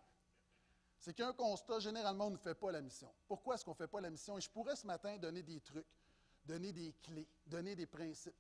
c'est 1.04 1.14
qu'un 1.14 1.34
constat, 1.34 1.80
généralement, 1.80 2.28
on 2.28 2.30
ne 2.30 2.38
fait 2.38 2.56
pas 2.56 2.72
la 2.72 2.80
mission. 2.80 3.14
Pourquoi 3.28 3.56
est-ce 3.56 3.66
qu'on 3.66 3.72
ne 3.72 3.76
fait 3.76 3.90
pas 3.90 4.00
la 4.00 4.10
mission? 4.10 4.38
Et 4.38 4.42
je 4.42 4.50
pourrais 4.50 4.78
ce 4.78 4.88
matin 4.88 5.18
donner 5.18 5.44
des 5.44 5.60
trucs, 5.60 5.86
donner 6.46 6.72
des 6.72 6.94
clés, 7.04 7.28
donner 7.46 7.76
des 7.76 7.86
principes. 7.86 8.34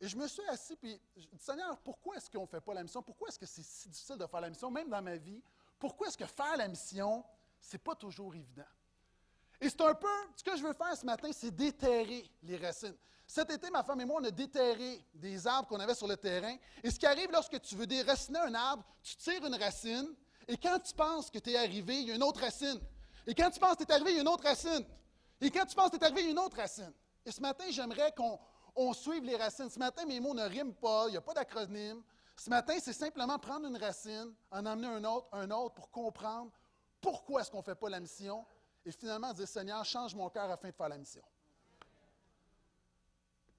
Et 0.00 0.08
je 0.08 0.16
me 0.16 0.26
suis 0.26 0.42
assis, 0.48 0.74
puis 0.74 1.00
je 1.16 1.28
dis, 1.28 1.38
Seigneur, 1.38 1.78
pourquoi 1.78 2.16
est-ce 2.16 2.28
qu'on 2.28 2.42
ne 2.42 2.48
fait 2.48 2.60
pas 2.60 2.74
la 2.74 2.82
mission? 2.82 3.04
Pourquoi 3.04 3.28
est-ce 3.28 3.38
que 3.38 3.46
c'est 3.46 3.62
si 3.62 3.88
difficile 3.88 4.16
de 4.16 4.26
faire 4.26 4.40
la 4.40 4.50
mission, 4.50 4.68
même 4.68 4.88
dans 4.88 5.00
ma 5.00 5.16
vie? 5.16 5.40
Pourquoi 5.78 6.08
est-ce 6.08 6.18
que 6.18 6.26
faire 6.26 6.56
la 6.56 6.66
mission, 6.66 7.24
ce 7.60 7.76
n'est 7.76 7.78
pas 7.78 7.94
toujours 7.94 8.34
évident? 8.34 8.66
Et 9.60 9.68
c'est 9.68 9.80
un 9.82 9.94
peu, 9.94 10.08
ce 10.34 10.42
que 10.42 10.56
je 10.56 10.62
veux 10.64 10.72
faire 10.72 10.96
ce 10.96 11.06
matin, 11.06 11.30
c'est 11.32 11.52
déterrer 11.52 12.28
les 12.42 12.56
racines. 12.56 12.96
Cet 13.28 13.48
été, 13.50 13.70
ma 13.70 13.84
femme 13.84 14.00
et 14.00 14.04
moi, 14.04 14.20
on 14.20 14.24
a 14.24 14.32
déterré 14.32 15.06
des 15.14 15.46
arbres 15.46 15.68
qu'on 15.68 15.78
avait 15.78 15.94
sur 15.94 16.08
le 16.08 16.16
terrain. 16.16 16.56
Et 16.82 16.90
ce 16.90 16.98
qui 16.98 17.06
arrive 17.06 17.30
lorsque 17.30 17.60
tu 17.60 17.76
veux 17.76 17.86
déraciner 17.86 18.40
un 18.40 18.54
arbre, 18.54 18.84
tu 19.04 19.14
tires 19.14 19.46
une 19.46 19.54
racine, 19.54 20.12
et 20.48 20.56
quand 20.56 20.78
tu 20.80 20.94
penses 20.94 21.30
que 21.30 21.38
tu 21.38 21.50
es 21.50 21.56
arrivé, 21.56 22.00
il 22.00 22.08
y 22.08 22.12
a 22.12 22.14
une 22.14 22.22
autre 22.22 22.40
racine. 22.40 22.80
Et 23.26 23.34
quand 23.34 23.50
tu 23.50 23.60
penses 23.60 23.76
que 23.76 23.84
tu 23.84 23.90
es 23.90 23.94
arrivé, 23.94 24.10
il 24.12 24.16
y 24.16 24.18
a 24.18 24.22
une 24.22 24.28
autre 24.28 24.44
racine. 24.44 24.84
Et 25.40 25.50
quand 25.50 25.66
tu 25.66 25.74
penses 25.74 25.90
que 25.90 25.96
tu 25.96 26.02
es 26.02 26.06
arrivé, 26.06 26.22
il 26.22 26.26
y 26.26 26.28
a 26.28 26.32
une 26.32 26.38
autre 26.38 26.56
racine. 26.56 26.92
Et 27.24 27.30
ce 27.30 27.40
matin, 27.40 27.64
j'aimerais 27.70 28.12
qu'on 28.12 28.92
suive 28.92 29.24
les 29.24 29.36
racines. 29.36 29.70
Ce 29.70 29.78
matin, 29.78 30.04
mes 30.06 30.20
mots 30.20 30.34
ne 30.34 30.44
riment 30.44 30.74
pas, 30.74 31.06
il 31.08 31.12
n'y 31.12 31.16
a 31.16 31.20
pas 31.20 31.34
d'acronyme. 31.34 32.02
Ce 32.36 32.50
matin, 32.50 32.74
c'est 32.80 32.92
simplement 32.92 33.38
prendre 33.38 33.66
une 33.66 33.76
racine, 33.76 34.34
en 34.50 34.66
emmener 34.66 34.88
un 34.88 35.04
autre, 35.04 35.28
un 35.32 35.50
autre 35.50 35.74
pour 35.74 35.90
comprendre 35.90 36.50
pourquoi 37.00 37.40
est-ce 37.40 37.50
qu'on 37.50 37.58
ne 37.58 37.62
fait 37.62 37.74
pas 37.74 37.88
la 37.88 38.00
mission 38.00 38.44
et 38.84 38.90
finalement 38.90 39.32
dire, 39.32 39.46
Seigneur, 39.46 39.84
change 39.84 40.14
mon 40.14 40.28
cœur 40.28 40.50
afin 40.50 40.68
de 40.70 40.74
faire 40.74 40.88
la 40.88 40.98
mission. 40.98 41.22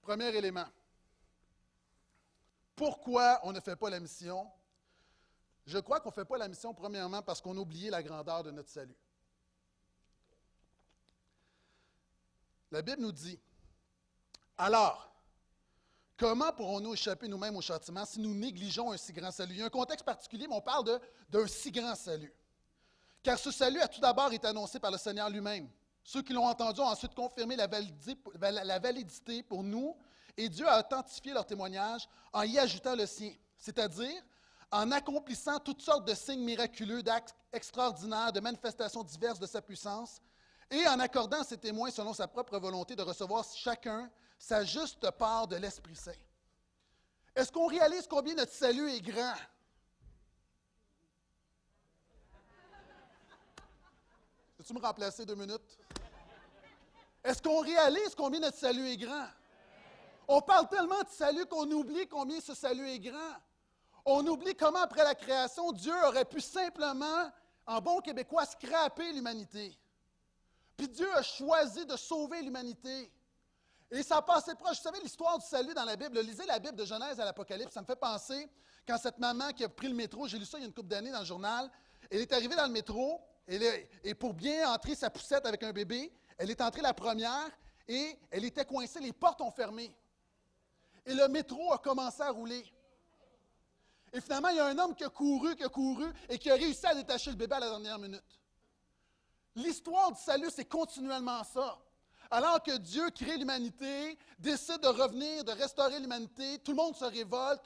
Premier 0.02 0.36
élément. 0.36 0.66
Pourquoi 2.76 3.40
on 3.44 3.54
ne 3.54 3.60
fait 3.60 3.76
pas 3.76 3.90
la 3.90 4.00
mission? 4.00 4.50
Je 5.66 5.78
crois 5.80 6.00
qu'on 6.00 6.10
ne 6.10 6.14
fait 6.14 6.26
pas 6.26 6.38
la 6.38 6.48
mission, 6.48 6.74
premièrement, 6.74 7.22
parce 7.22 7.40
qu'on 7.42 7.56
a 7.58 7.60
oublié 7.60 7.90
la 7.90 8.04
grandeur 8.04 8.44
de 8.44 8.52
notre 8.52 8.70
salut. 8.70 8.98
La 12.72 12.82
Bible 12.82 13.02
nous 13.02 13.12
dit, 13.12 13.40
alors, 14.58 15.10
comment 16.18 16.52
pourrons-nous 16.52 16.94
échapper 16.94 17.28
nous-mêmes 17.28 17.56
au 17.56 17.62
châtiment 17.62 18.06
si 18.06 18.20
nous 18.20 18.34
négligeons 18.34 18.92
un 18.92 18.98
si 18.98 19.14
grand 19.14 19.32
salut? 19.32 19.54
Il 19.54 19.60
y 19.60 19.62
a 19.62 19.66
un 19.68 19.70
contexte 19.70 20.06
particulier, 20.06 20.48
mais 20.48 20.56
on 20.56 20.62
parle 20.62 21.00
d'un 21.30 21.48
si 21.48 21.72
grand 21.72 21.96
salut. 21.96 22.34
Car 23.22 23.40
ce 23.40 23.52
salut 23.52 23.80
a 23.80 23.88
tout 23.88 24.02
d'abord 24.02 24.34
été 24.34 24.48
annoncé 24.48 24.80
par 24.80 24.92
le 24.92 24.98
Seigneur 24.98 25.30
lui-même. 25.30 25.70
Ceux 26.04 26.22
qui 26.22 26.34
l'ont 26.34 26.46
entendu 26.46 26.82
ont 26.82 26.88
ensuite 26.88 27.16
confirmé 27.16 27.56
la 27.56 27.68
validité 28.80 29.44
pour 29.44 29.64
nous, 29.64 29.96
et 30.36 30.50
Dieu 30.50 30.68
a 30.68 30.80
authentifié 30.80 31.32
leur 31.32 31.46
témoignage 31.46 32.10
en 32.34 32.42
y 32.42 32.60
ajoutant 32.60 32.96
le 32.96 33.06
sien, 33.06 33.34
c'est-à-dire 33.58 34.22
en 34.74 34.92
accomplissant 34.92 35.60
toutes 35.60 35.84
sortes 35.84 36.08
de 36.08 36.16
signes 36.16 36.44
miraculeux, 36.44 37.04
d'actes 37.04 37.36
extraordinaires, 37.52 38.34
de 38.34 38.40
manifestations 38.40 39.04
diverses 39.04 39.38
de 39.38 39.46
sa 39.46 39.62
puissance, 39.62 40.20
et 40.72 40.88
en 40.88 41.00
accordant 41.00 41.42
à 41.42 41.44
ses 41.44 41.60
témoins, 41.60 41.92
selon 41.92 42.12
sa 42.12 42.28
propre 42.28 42.58
volonté, 42.58 42.96
de 42.96 43.04
recevoir 43.04 43.46
chacun 43.46 44.10
sa 44.40 44.64
juste 44.64 45.10
part 45.12 45.48
de 45.48 45.58
l'Esprit 45.58 45.96
Saint. 45.96 46.12
Est-ce 47.36 47.52
qu'on 47.52 47.68
réalise 47.68 48.08
combien 48.08 48.34
notre 48.34 48.52
salut 48.52 48.90
est 48.90 49.02
grand? 49.02 49.36
Peux-tu 54.58 54.74
me 54.74 54.82
remplacer 54.82 55.24
deux 55.24 55.36
minutes? 55.36 55.78
Est-ce 57.24 57.44
qu'on 57.44 57.62
réalise 57.62 58.16
combien 58.16 58.40
notre 58.40 58.58
salut 58.58 58.88
est 58.88 58.98
grand? 58.98 59.28
On 60.28 60.42
parle 60.42 60.68
tellement 60.68 61.02
de 61.02 61.10
salut 61.10 61.46
qu'on 61.46 61.70
oublie 61.70 62.08
combien 62.08 62.42
ce 62.42 62.56
salut 62.56 62.90
est 62.90 63.00
grand. 63.00 63.36
On 64.06 64.26
oublie 64.28 64.56
comment, 64.56 64.82
après 64.82 65.04
la 65.04 65.16
création, 65.16 65.72
Dieu 65.72 65.94
aurait 66.06 66.26
pu 66.26 66.42
simplement, 66.42 67.32
en 67.66 67.80
bon 67.80 68.00
québécois, 68.02 68.46
scraper 68.46 69.14
l'humanité. 69.14 69.78
Puis 70.76 70.90
Dieu 70.90 71.10
a 71.16 71.22
choisi 71.22 71.86
de 71.86 71.96
sauver 71.96 72.42
l'humanité. 72.42 73.12
Et 73.92 74.04
ça 74.04 74.22
passé 74.22 74.56
proche. 74.56 74.78
Vous 74.78 74.84
savez, 74.84 75.00
l'histoire 75.02 75.38
du 75.38 75.46
salut 75.46 75.74
dans 75.74 75.86
la 75.86 75.96
Bible, 75.96 76.20
lisez 76.20 76.46
la 76.46 76.60
Bible 76.60 76.76
de 76.76 76.86
Genèse 76.86 77.20
à 77.20 77.26
l'Apocalypse, 77.26 77.74
ça 77.74 77.82
me 77.82 77.86
fait 77.86 77.96
penser 77.96 78.50
quand 78.88 78.98
cette 78.98 79.18
maman 79.20 79.52
qui 79.52 79.64
a 79.64 79.70
pris 79.70 79.88
le 79.88 79.94
métro, 79.94 80.28
j'ai 80.28 80.38
lu 80.38 80.46
ça 80.46 80.58
il 80.58 80.62
y 80.62 80.64
a 80.64 80.68
une 80.68 80.74
couple 80.74 80.90
d'années 80.90 81.12
dans 81.12 81.20
le 81.20 81.26
journal, 81.26 81.70
elle 82.10 82.20
est 82.20 82.34
arrivée 82.34 82.56
dans 82.56 82.66
le 82.66 82.72
métro, 82.72 83.22
et 83.48 84.16
pour 84.16 84.34
bien 84.34 84.70
entrer 84.70 84.96
sa 84.96 85.10
poussette 85.10 85.46
avec 85.46 85.64
un 85.64 85.72
bébé, 85.72 86.12
elle 86.38 86.50
est 86.50 86.62
entrée 86.62 86.82
la 86.82 86.94
première 86.94 87.50
et 87.88 88.18
elle 88.32 88.46
était 88.46 88.66
coincée, 88.66 89.00
les 89.00 89.14
portes 89.14 89.42
ont 89.42 89.52
fermé. 89.52 89.96
Et 91.06 91.14
le 91.14 91.28
métro 91.28 91.72
a 91.74 91.78
commencé 91.78 92.22
à 92.22 92.30
rouler. 92.30 92.66
Et 94.14 94.22
finalement, 94.22 94.50
il 94.50 94.58
y 94.58 94.60
a 94.60 94.68
un 94.68 94.78
homme 94.78 94.96
qui 94.96 95.04
a 95.04 95.10
couru, 95.10 95.56
qui 95.56 95.64
a 95.64 95.70
couru 95.70 96.06
et 96.30 96.38
qui 96.38 96.52
a 96.52 96.54
réussi 96.54 96.86
à 96.86 96.94
détacher 96.94 97.32
le 97.32 97.36
bébé 97.36 97.56
à 97.56 97.60
la 97.60 97.70
dernière 97.70 97.98
minute. 97.98 98.40
L'histoire 99.56 100.12
du 100.12 100.22
salut, 100.22 100.50
c'est 100.54 100.66
continuellement 100.66 101.44
ça. 101.44 101.80
Alors 102.30 102.62
que 102.62 102.78
Dieu 102.78 103.10
crée 103.10 103.38
l'humanité, 103.38 104.18
décide 104.38 104.80
de 104.80 104.88
revenir, 104.88 105.44
de 105.44 105.52
restaurer 105.52 106.00
l'humanité, 106.00 106.60
tout 106.60 106.72
le 106.72 106.78
monde 106.78 106.96
se 106.96 107.06
révolte. 107.06 107.64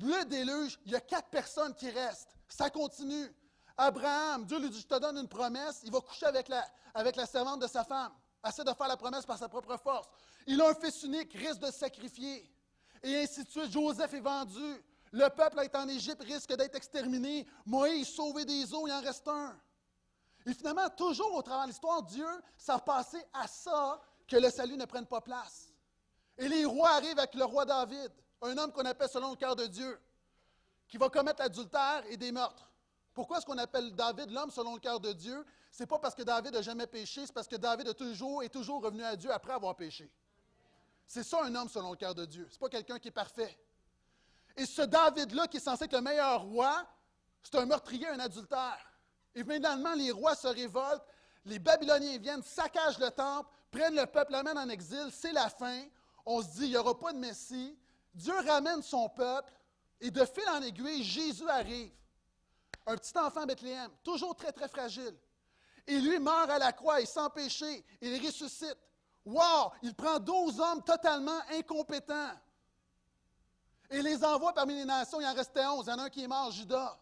Le 0.00 0.24
déluge, 0.24 0.78
il 0.86 0.92
y 0.92 0.94
a 0.94 1.00
quatre 1.00 1.28
personnes 1.30 1.74
qui 1.74 1.90
restent. 1.90 2.28
Ça 2.48 2.70
continue. 2.70 3.32
Abraham, 3.76 4.44
Dieu 4.44 4.58
lui 4.58 4.70
dit, 4.70 4.80
je 4.80 4.86
te 4.86 4.98
donne 4.98 5.18
une 5.18 5.28
promesse, 5.28 5.80
il 5.84 5.90
va 5.90 6.00
coucher 6.00 6.26
avec 6.26 6.48
la, 6.48 6.64
avec 6.94 7.16
la 7.16 7.26
servante 7.26 7.60
de 7.60 7.66
sa 7.66 7.84
femme. 7.84 8.12
Essaie 8.46 8.64
de 8.64 8.72
faire 8.72 8.88
la 8.88 8.96
promesse 8.96 9.26
par 9.26 9.38
sa 9.38 9.48
propre 9.48 9.76
force. 9.76 10.08
Il 10.46 10.60
a 10.62 10.70
un 10.70 10.74
fils 10.74 11.02
unique, 11.02 11.32
risque 11.32 11.58
de 11.58 11.66
se 11.66 11.78
sacrifier. 11.78 12.48
Et 13.02 13.16
ainsi 13.16 13.44
de 13.44 13.50
suite, 13.50 13.72
Joseph 13.72 14.14
est 14.14 14.20
vendu. 14.20 14.82
Le 15.12 15.28
peuple 15.28 15.60
est 15.60 15.74
en 15.76 15.88
Égypte, 15.88 16.22
risque 16.22 16.54
d'être 16.54 16.74
exterminé. 16.74 17.46
Moïse, 17.64 18.08
sauvé 18.08 18.44
des 18.44 18.72
eaux, 18.74 18.86
il 18.86 18.92
en 18.92 19.00
reste 19.00 19.26
un. 19.28 19.56
Et 20.44 20.54
finalement, 20.54 20.88
toujours 20.90 21.34
au 21.34 21.42
travers 21.42 21.64
de 21.64 21.70
l'histoire, 21.70 22.02
Dieu, 22.02 22.26
ça 22.56 22.74
a 22.74 22.78
passé 22.78 23.18
à 23.32 23.46
ça 23.46 24.00
que 24.28 24.36
le 24.36 24.50
salut 24.50 24.76
ne 24.76 24.84
prenne 24.84 25.06
pas 25.06 25.20
place. 25.20 25.72
Et 26.38 26.48
les 26.48 26.64
rois 26.64 26.90
arrivent 26.90 27.18
avec 27.18 27.34
le 27.34 27.44
roi 27.44 27.64
David, 27.64 28.12
un 28.42 28.56
homme 28.58 28.72
qu'on 28.72 28.84
appelle 28.84 29.08
selon 29.08 29.30
le 29.30 29.36
cœur 29.36 29.56
de 29.56 29.66
Dieu, 29.66 30.00
qui 30.88 30.98
va 30.98 31.08
commettre 31.08 31.42
l'adultère 31.42 32.04
et 32.08 32.16
des 32.16 32.30
meurtres. 32.30 32.70
Pourquoi 33.14 33.38
est-ce 33.38 33.46
qu'on 33.46 33.58
appelle 33.58 33.94
David 33.94 34.30
l'homme 34.30 34.50
selon 34.50 34.74
le 34.74 34.80
cœur 34.80 35.00
de 35.00 35.12
Dieu? 35.12 35.44
Ce 35.72 35.82
n'est 35.82 35.86
pas 35.86 35.98
parce 35.98 36.14
que 36.14 36.22
David 36.22 36.52
n'a 36.52 36.62
jamais 36.62 36.86
péché, 36.86 37.26
c'est 37.26 37.32
parce 37.32 37.48
que 37.48 37.56
David 37.56 37.88
est 37.88 37.94
toujours 37.94 38.82
revenu 38.82 39.02
à 39.02 39.16
Dieu 39.16 39.32
après 39.32 39.52
avoir 39.52 39.74
péché. 39.74 40.10
C'est 41.06 41.22
ça 41.22 41.42
un 41.44 41.54
homme 41.54 41.68
selon 41.68 41.90
le 41.90 41.96
cœur 41.96 42.14
de 42.14 42.24
Dieu. 42.24 42.46
Ce 42.50 42.54
n'est 42.54 42.58
pas 42.58 42.68
quelqu'un 42.68 42.98
qui 42.98 43.08
est 43.08 43.12
parfait. 43.12 43.58
Et 44.56 44.64
ce 44.64 44.82
David-là, 44.82 45.46
qui 45.48 45.58
est 45.58 45.60
censé 45.60 45.84
être 45.84 45.92
le 45.92 46.00
meilleur 46.00 46.42
roi, 46.42 46.86
c'est 47.42 47.56
un 47.56 47.66
meurtrier, 47.66 48.08
un 48.08 48.18
adultère. 48.18 48.92
Et 49.34 49.44
finalement, 49.44 49.94
les 49.94 50.10
rois 50.10 50.34
se 50.34 50.48
révoltent, 50.48 51.04
les 51.44 51.58
Babyloniens 51.58 52.18
viennent, 52.18 52.42
saccagent 52.42 52.98
le 52.98 53.10
temple, 53.10 53.50
prennent 53.70 53.94
le 53.94 54.06
peuple, 54.06 54.32
l'amènent 54.32 54.58
en 54.58 54.68
exil, 54.68 55.10
c'est 55.12 55.32
la 55.32 55.48
fin. 55.50 55.82
On 56.24 56.42
se 56.42 56.48
dit, 56.48 56.64
il 56.64 56.70
n'y 56.70 56.76
aura 56.76 56.98
pas 56.98 57.12
de 57.12 57.18
Messie. 57.18 57.78
Dieu 58.14 58.34
ramène 58.34 58.82
son 58.82 59.08
peuple, 59.10 59.52
et 60.00 60.10
de 60.10 60.24
fil 60.24 60.48
en 60.48 60.62
aiguille, 60.62 61.04
Jésus 61.04 61.48
arrive. 61.48 61.92
Un 62.86 62.96
petit 62.96 63.16
enfant 63.18 63.42
à 63.42 63.46
Bethléem, 63.46 63.90
toujours 64.02 64.34
très, 64.34 64.52
très 64.52 64.68
fragile. 64.68 65.14
Et 65.86 66.00
lui 66.00 66.18
meurt 66.18 66.50
à 66.50 66.58
la 66.58 66.72
croix, 66.72 67.00
et 67.00 67.06
sans 67.06 67.28
péché, 67.28 67.84
il 68.00 68.24
ressuscite. 68.24 68.76
Wow! 69.24 69.72
Il 69.82 69.94
prend 69.94 70.18
12 70.18 70.60
hommes 70.60 70.82
totalement 70.82 71.40
incompétents 71.50 72.32
et 73.90 74.02
les 74.02 74.24
envoie 74.24 74.52
parmi 74.52 74.74
les 74.74 74.84
nations. 74.84 75.20
Il 75.20 75.26
en 75.26 75.34
restait 75.34 75.64
11. 75.64 75.86
Il 75.86 75.90
y 75.90 75.92
en 75.92 75.98
a 75.98 76.02
un 76.04 76.10
qui 76.10 76.24
est 76.24 76.28
mort, 76.28 76.50
Judas. 76.50 76.98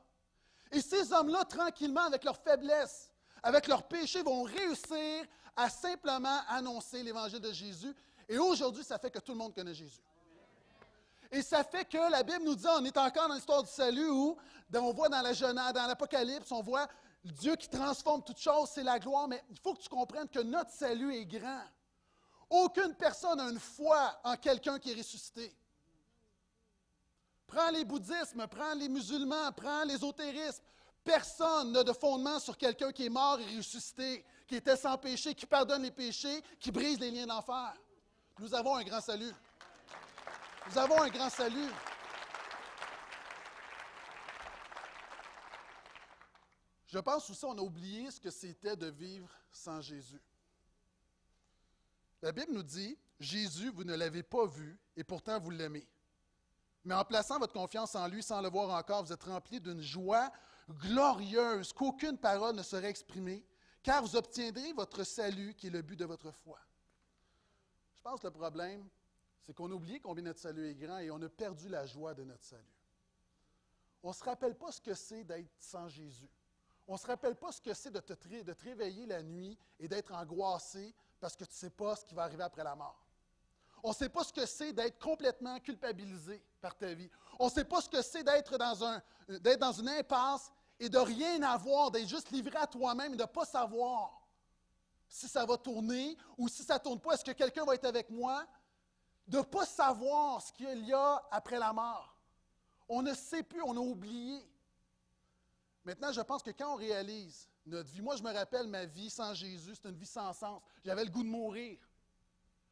Et 0.71 0.81
ces 0.81 1.13
hommes-là, 1.13 1.45
tranquillement, 1.45 2.03
avec 2.03 2.25
leur 2.25 2.37
faiblesse, 2.37 3.11
avec 3.43 3.67
leur 3.67 3.85
péché, 3.85 4.23
vont 4.23 4.43
réussir 4.43 5.25
à 5.57 5.71
simplement 5.71 6.41
annoncer 6.49 7.03
l'Évangile 7.03 7.41
de 7.41 7.53
Jésus. 7.53 7.95
Et 8.29 8.39
aujourd'hui, 8.39 8.83
ça 8.83 8.99
fait 8.99 9.11
que 9.11 9.19
tout 9.19 9.33
le 9.33 9.39
monde 9.39 9.55
connaît 9.55 9.75
Jésus. 9.75 10.01
Et 11.31 11.43
ça 11.43 11.65
fait 11.65 11.85
que 11.85 12.11
la 12.11 12.23
Bible 12.23 12.45
nous 12.45 12.55
dit, 12.55 12.67
on 12.67 12.85
est 12.85 12.97
encore 12.97 13.29
dans 13.29 13.35
l'histoire 13.35 13.63
du 13.63 13.71
salut 13.71 14.09
où 14.09 14.37
on 14.73 14.93
voit 14.93 15.09
dans 15.09 15.21
la 15.21 15.33
dans 15.73 15.87
l'Apocalypse, 15.87 16.51
on 16.53 16.63
voit 16.63 16.89
Dieu 17.25 17.57
qui 17.57 17.69
transforme 17.69 18.23
toutes 18.23 18.39
choses, 18.39 18.71
c'est 18.71 18.83
la 18.83 18.99
gloire, 18.99 19.29
mais 19.29 19.43
il 19.51 19.59
faut 19.59 19.75
que 19.75 19.81
tu 19.81 19.89
comprennes 19.89 20.29
que 20.29 20.41
notre 20.41 20.71
salut 20.71 21.15
est 21.15 21.25
grand. 21.25 21.63
Aucune 22.51 22.95
personne 22.95 23.39
n'a 23.39 23.49
une 23.49 23.59
foi 23.59 24.21
en 24.23 24.37
quelqu'un 24.37 24.79
qui 24.79 24.93
est 24.93 24.95
ressuscité. 24.95 25.55
Prends 27.55 27.71
les 27.71 27.85
bouddhismes, 27.85 28.49
prends 28.49 28.75
les 28.75 28.89
musulmans, 28.89 29.53
prends 29.53 29.85
l'ésotérisme. 29.85 30.65
Personne 31.05 31.71
n'a 31.71 31.85
de 31.85 31.93
fondement 31.93 32.41
sur 32.41 32.59
quelqu'un 32.59 32.91
qui 32.91 33.07
est 33.07 33.09
mort 33.09 33.39
et 33.39 33.57
ressuscité, 33.57 34.25
qui 34.49 34.57
était 34.57 34.77
sans 34.77 34.99
péché, 34.99 35.37
qui 35.37 35.47
pardonne 35.47 35.83
les 35.83 35.93
péchés, 35.93 36.43
qui 36.59 36.73
brise 36.73 36.99
les 36.99 37.13
liens 37.13 37.27
d'enfer. 37.27 37.73
Nous 38.41 38.53
avons 38.57 38.75
un 38.75 38.83
grand 38.83 39.01
salut. 39.01 39.33
Nous 40.69 40.79
avons 40.79 41.01
un 41.01 41.09
grand 41.09 41.31
salut. 41.31 41.71
Je 46.89 46.99
pense 46.99 47.31
aussi 47.31 47.41
qu'on 47.41 47.57
a 47.57 47.63
oublié 47.63 48.11
ce 48.11 48.19
que 48.19 48.31
c'était 48.31 48.75
de 48.75 48.89
vivre 48.89 49.31
sans 49.53 49.81
Jésus. 49.81 50.21
La 52.21 52.33
Bible 52.33 52.53
nous 52.53 52.65
dit, 52.65 52.99
Jésus, 53.21 53.71
vous 53.71 53.85
ne 53.85 53.95
l'avez 53.95 54.25
pas 54.25 54.47
vu 54.47 54.77
et 54.97 55.05
pourtant 55.05 55.39
vous 55.39 55.51
l'aimez. 55.51 55.87
Mais 56.85 56.95
en 56.95 57.05
plaçant 57.05 57.39
votre 57.39 57.55
confiance 57.55 57.95
en 57.95 58.07
lui 58.09 58.23
sans 58.23 58.41
le 58.43 58.51
voir 58.51 58.71
encore, 58.71 59.05
vous 59.05 59.13
êtes 59.13 59.25
rempli 59.25 59.61
d'une 59.61 59.81
joie 59.81 60.31
glorieuse 60.69 61.73
qu'aucune 61.73 62.19
parole 62.19 62.55
ne 62.55 62.63
saurait 62.63 62.91
exprimer, 62.91 63.45
car 63.83 64.03
vous 64.03 64.17
obtiendrez 64.17 64.73
votre 64.73 65.03
salut 65.05 65.55
qui 65.55 65.69
est 65.69 65.71
le 65.71 65.83
but 65.83 65.97
de 65.97 66.05
votre 66.05 66.31
foi. 66.31 66.59
Je 67.95 68.03
pense 68.03 68.21
que 68.21 68.27
le 68.27 68.33
problème, 68.33 68.87
c'est 69.47 69.55
qu'on 69.55 69.71
a 69.71 69.75
oublié 69.75 70.01
combien 70.01 70.25
notre 70.25 70.41
salut 70.41 70.69
est 70.69 70.75
grand 70.75 70.99
et 70.99 71.11
on 71.11 71.21
a 71.23 71.29
perdu 71.29 71.69
la 71.69 71.87
joie 71.87 72.15
de 72.15 72.25
notre 72.25 72.45
salut. 72.45 72.63
On 74.03 74.09
ne 74.09 74.15
se 74.15 74.25
rappelle 74.25 74.55
pas 74.55 74.71
ce 74.71 74.81
que 74.81 74.95
c'est 74.95 75.25
d'être 75.25 75.51
sans 75.59 75.89
Jésus. 75.89 76.31
On 76.87 76.95
ne 76.95 76.99
se 76.99 77.07
rappelle 77.07 77.37
pas 77.37 77.51
ce 77.51 77.63
que 77.63 77.73
c'est 77.73 77.91
de 77.91 77.99
de 77.99 78.53
te 78.53 78.65
réveiller 78.65 79.07
la 79.07 79.23
nuit 79.23 79.59
et 79.81 79.89
d'être 79.89 80.13
angoissé 80.13 80.95
parce 81.19 81.35
que 81.35 81.45
tu 81.45 81.51
ne 81.51 81.57
sais 81.57 81.71
pas 81.71 81.97
ce 81.97 82.05
qui 82.05 82.15
va 82.15 82.25
arriver 82.25 82.43
après 82.43 82.65
la 82.65 82.75
mort. 82.75 83.04
On 83.85 83.91
ne 83.91 83.95
sait 83.95 84.09
pas 84.09 84.25
ce 84.25 84.33
que 84.33 84.47
c'est 84.47 84.73
d'être 84.73 84.99
complètement 84.99 85.61
culpabilisé 85.61 86.43
par 86.61 86.75
ta 86.75 86.95
vie. 86.95 87.11
On 87.39 87.47
ne 87.47 87.51
sait 87.51 87.65
pas 87.65 87.83
ce 87.83 87.89
que 87.89 88.01
c'est 88.01 88.25
d'être 88.25 88.57
dans, 88.57 88.83
un, 88.83 89.03
une 89.29 89.89
impasse 89.91 90.51
et 90.81 90.89
de 90.89 90.99
rien 90.99 91.43
avoir, 91.43 91.91
d'être 91.91 92.09
juste 92.09 92.31
livré 92.31 92.57
à 92.57 92.67
toi-même 92.67 93.13
et 93.13 93.17
de 93.17 93.23
ne 93.23 93.29
pas 93.29 93.45
savoir 93.45 94.27
si 95.07 95.29
ça 95.29 95.45
va 95.45 95.59
tourner 95.59 96.17
ou 96.39 96.49
si 96.49 96.63
ça 96.63 96.75
ne 96.75 96.79
tourne 96.79 96.99
pas, 96.99 97.13
est-ce 97.13 97.25
que 97.25 97.33
quelqu'un 97.33 97.65
va 97.67 97.75
être 97.75 97.85
avec 97.85 98.09
moi? 98.09 98.47
De 99.29 99.37
ne 99.37 99.43
pas 99.43 99.67
savoir 99.67 100.41
ce 100.41 100.51
qu'il 100.51 100.87
y 100.87 100.93
a 100.95 101.23
après 101.31 101.59
la 101.59 101.73
mort. 101.73 102.17
On 102.89 103.03
ne 103.03 103.13
sait 103.13 103.43
plus, 103.43 103.63
on 103.63 103.77
a 103.77 103.81
oublié. 103.81 104.41
Maintenant, 105.85 106.11
je 106.11 106.23
pense 106.23 106.43
que 106.43 106.51
quand 106.51 106.73
on 106.73 106.77
réalise 106.77 107.49
notre 107.67 107.91
vie. 107.91 108.03
Moi, 108.03 108.17
je 108.17 108.23
me 108.23 108.33
rappelle 108.33 108.67
ma 108.67 108.85
vie 108.85 109.11
sans 109.11 109.35
Jésus, 109.35 109.75
c'est 109.75 109.89
une 109.89 109.97
vie 109.97 110.07
sans 110.07 110.33
sens. 110.33 110.63
J'avais 110.85 111.05
le 111.05 111.11
goût 111.11 111.23
de 111.23 111.29
mourir. 111.29 111.79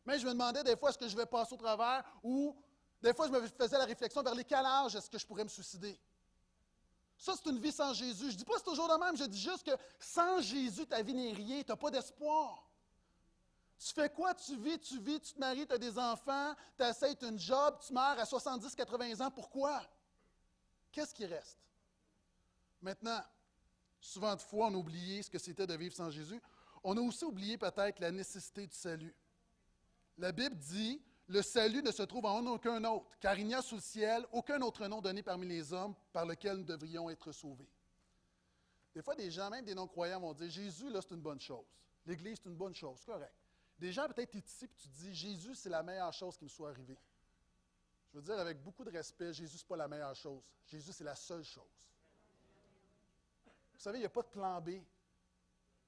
Mais 0.04 0.18
je 0.18 0.26
me 0.26 0.32
demandais 0.32 0.64
des 0.64 0.76
fois, 0.76 0.90
est-ce 0.90 0.98
que 0.98 1.08
je 1.08 1.16
vais 1.16 1.26
passer 1.26 1.54
au 1.54 1.56
travers 1.56 2.04
ou 2.22 2.56
des 3.00 3.12
fois, 3.12 3.26
je 3.26 3.32
me 3.32 3.46
faisais 3.48 3.78
la 3.78 3.84
réflexion 3.84 4.22
vers 4.22 4.34
les 4.34 4.44
quel 4.44 4.64
âge 4.64 4.94
est-ce 4.94 5.10
que 5.10 5.18
je 5.18 5.26
pourrais 5.26 5.42
me 5.42 5.48
suicider? 5.48 5.98
Ça, 7.18 7.34
c'est 7.36 7.50
une 7.50 7.58
vie 7.58 7.72
sans 7.72 7.92
Jésus. 7.92 8.26
Je 8.26 8.34
ne 8.34 8.38
dis 8.38 8.44
pas 8.44 8.54
c'est 8.56 8.64
toujours 8.64 8.88
de 8.88 9.04
même, 9.04 9.16
je 9.16 9.24
dis 9.24 9.40
juste 9.40 9.64
que 9.64 9.72
sans 9.98 10.40
Jésus, 10.40 10.86
ta 10.86 11.02
vie 11.02 11.14
n'est 11.14 11.32
rien, 11.32 11.62
tu 11.62 11.70
n'as 11.70 11.76
pas 11.76 11.90
d'espoir. 11.90 12.68
Tu 13.78 13.92
fais 13.92 14.08
quoi? 14.08 14.34
Tu 14.34 14.56
vis, 14.56 14.78
tu 14.78 15.00
vis, 15.00 15.20
tu 15.20 15.34
te 15.34 15.40
maries, 15.40 15.66
tu 15.66 15.72
as 15.72 15.78
des 15.78 15.98
enfants, 15.98 16.54
tu 16.76 16.84
essaies 16.84 17.16
une 17.22 17.38
job, 17.38 17.78
tu 17.84 17.92
meurs 17.92 18.18
à 18.18 18.24
70, 18.24 18.74
80 18.74 19.26
ans. 19.26 19.30
Pourquoi? 19.30 19.82
Qu'est-ce 20.92 21.12
qui 21.12 21.26
reste? 21.26 21.58
Maintenant, 22.80 23.22
Souvent 24.02 24.34
de 24.34 24.40
fois, 24.40 24.66
on 24.66 24.74
a 24.74 24.76
oublié 24.76 25.22
ce 25.22 25.30
que 25.30 25.38
c'était 25.38 25.66
de 25.66 25.74
vivre 25.74 25.94
sans 25.94 26.10
Jésus. 26.10 26.42
On 26.82 26.96
a 26.96 27.00
aussi 27.00 27.24
oublié 27.24 27.56
peut-être 27.56 28.00
la 28.00 28.10
nécessité 28.10 28.66
du 28.66 28.74
salut. 28.74 29.14
La 30.18 30.33
Bible 30.33 30.57
dit, 30.57 31.03
le 31.29 31.42
salut 31.42 31.83
ne 31.83 31.90
se 31.90 32.03
trouve 32.03 32.27
en 32.27 32.44
aucun 32.46 32.83
autre, 32.85 33.16
car 33.20 33.38
il 33.38 33.46
n'y 33.46 33.55
a 33.55 33.62
sous 33.62 33.77
le 33.77 33.81
ciel 33.81 34.27
aucun 34.33 34.61
autre 34.61 34.87
nom 34.87 35.01
donné 35.01 35.22
parmi 35.22 35.46
les 35.46 35.72
hommes 35.72 35.94
par 36.12 36.27
lequel 36.27 36.59
nous 36.59 36.64
devrions 36.64 37.09
être 37.11 37.33
sauvés. 37.33 37.68
Des 38.94 39.03
fois, 39.03 39.14
des 39.14 39.31
gens, 39.31 39.48
même 39.48 39.64
des 39.64 39.75
non-croyants, 39.75 40.20
vont 40.20 40.35
dire 40.35 40.51
Jésus, 40.51 40.90
là, 40.90 41.01
c'est 41.01 41.14
une 41.14 41.22
bonne 41.22 41.40
chose. 41.40 41.64
L'Église, 42.05 42.38
c'est 42.42 42.48
une 42.48 42.57
bonne 42.57 42.75
chose, 42.75 43.03
correct. 43.05 43.33
Des 43.79 43.90
gens, 43.92 44.07
peut-être, 44.07 44.35
ici, 44.35 44.66
puis 44.66 44.77
tu 44.77 44.88
dis 44.88 45.14
Jésus, 45.14 45.55
c'est 45.55 45.70
la 45.70 45.83
meilleure 45.83 46.12
chose 46.12 46.37
qui 46.37 46.44
me 46.44 46.51
soit 46.51 46.70
arrivée. 46.70 46.98
Je 48.12 48.18
veux 48.18 48.22
dire, 48.22 48.38
avec 48.38 48.62
beaucoup 48.62 48.85
de 48.85 48.90
respect, 48.90 49.33
Jésus, 49.33 49.59
ce 49.59 49.64
pas 49.64 49.77
la 49.77 49.88
meilleure 49.88 50.14
chose. 50.14 50.42
Jésus, 50.66 50.92
c'est 50.92 51.05
la 51.05 51.14
seule 51.14 51.44
chose. 51.44 51.64
Vous 53.72 53.81
savez, 53.81 53.98
il 53.98 54.03
n'y 54.03 54.07
a 54.07 54.11
pas 54.11 54.22
de 54.22 54.29
plan 54.29 54.61
B. 54.61 54.83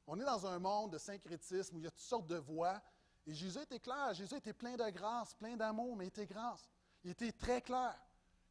On 0.07 0.19
est 0.19 0.25
dans 0.25 0.47
un 0.47 0.59
monde 0.59 0.93
de 0.93 0.99
syncrétisme 0.99 1.77
où 1.77 1.79
il 1.79 1.85
y 1.85 1.87
a 1.87 1.91
toutes 1.91 2.01
sortes 2.01 2.27
de 2.27 2.37
voies. 2.37 2.83
Et 3.27 3.35
Jésus 3.35 3.59
était 3.59 3.81
clair. 3.81 4.13
Jésus 4.15 4.35
était 4.35 4.53
plein 4.53 4.77
de 4.77 4.91
grâce, 4.91 5.35
plein 5.35 5.57
d'amour, 5.57 5.97
mais 5.97 6.05
il 6.05 6.09
était 6.09 6.27
grâce. 6.27 6.69
Il 7.03 7.11
était 7.11 7.33
très 7.33 7.61
clair. 7.61 7.95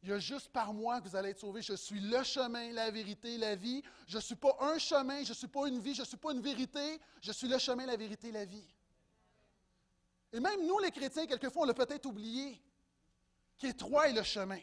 Il 0.02 0.10
y 0.10 0.12
a 0.12 0.18
juste 0.18 0.50
par 0.52 0.74
moi 0.74 1.00
que 1.00 1.08
vous 1.08 1.16
allez 1.16 1.30
être 1.30 1.40
sauvés. 1.40 1.62
Je 1.62 1.74
suis 1.74 2.00
le 2.00 2.22
chemin, 2.22 2.72
la 2.72 2.90
vérité, 2.90 3.38
la 3.38 3.54
vie. 3.54 3.82
Je 4.06 4.16
ne 4.16 4.22
suis 4.22 4.34
pas 4.34 4.54
un 4.60 4.78
chemin, 4.78 5.24
je 5.24 5.30
ne 5.30 5.34
suis 5.34 5.48
pas 5.48 5.66
une 5.66 5.78
vie, 5.78 5.94
je 5.94 6.02
ne 6.02 6.06
suis 6.06 6.16
pas 6.16 6.32
une 6.32 6.42
vérité. 6.42 7.00
Je 7.22 7.32
suis 7.32 7.48
le 7.48 7.58
chemin, 7.58 7.86
la 7.86 7.96
vérité, 7.96 8.30
la 8.30 8.44
vie. 8.44 8.66
Et 10.32 10.40
même 10.40 10.66
nous, 10.66 10.78
les 10.80 10.90
chrétiens, 10.90 11.26
quelquefois, 11.26 11.62
on 11.62 11.64
l'a 11.64 11.74
peut-être 11.74 12.04
oublié, 12.06 12.60
qu'étroit 13.56 14.08
est 14.08 14.12
le 14.12 14.22
chemin. 14.22 14.60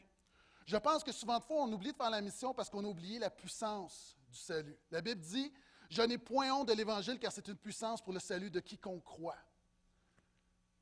Je 0.65 0.78
pense 0.78 1.04
que 1.04 1.12
souvent 1.12 1.39
de 1.39 1.43
fois, 1.43 1.63
on 1.63 1.71
oublie 1.71 1.91
de 1.91 1.97
faire 1.97 2.10
la 2.10 2.21
mission 2.21 2.54
parce 2.54 2.69
qu'on 2.69 2.84
a 2.84 2.88
oublié 2.88 3.17
la 3.17 3.30
puissance 3.30 4.15
du 4.30 4.38
salut. 4.38 4.78
La 4.91 5.02
Bible 5.02 5.21
dit 5.21 5.52
Je 5.89 6.02
n'ai 6.02 6.17
point 6.17 6.52
honte 6.52 6.67
de 6.67 6.74
l'Évangile 6.74 7.17
car 7.17 7.32
c'est 7.32 7.47
une 7.47 7.58
puissance 7.58 8.02
pour 8.02 8.13
le 8.13 8.19
salut 8.19 8.52
de 8.52 8.60
quiconque 8.60 9.04
croit. 9.04 9.38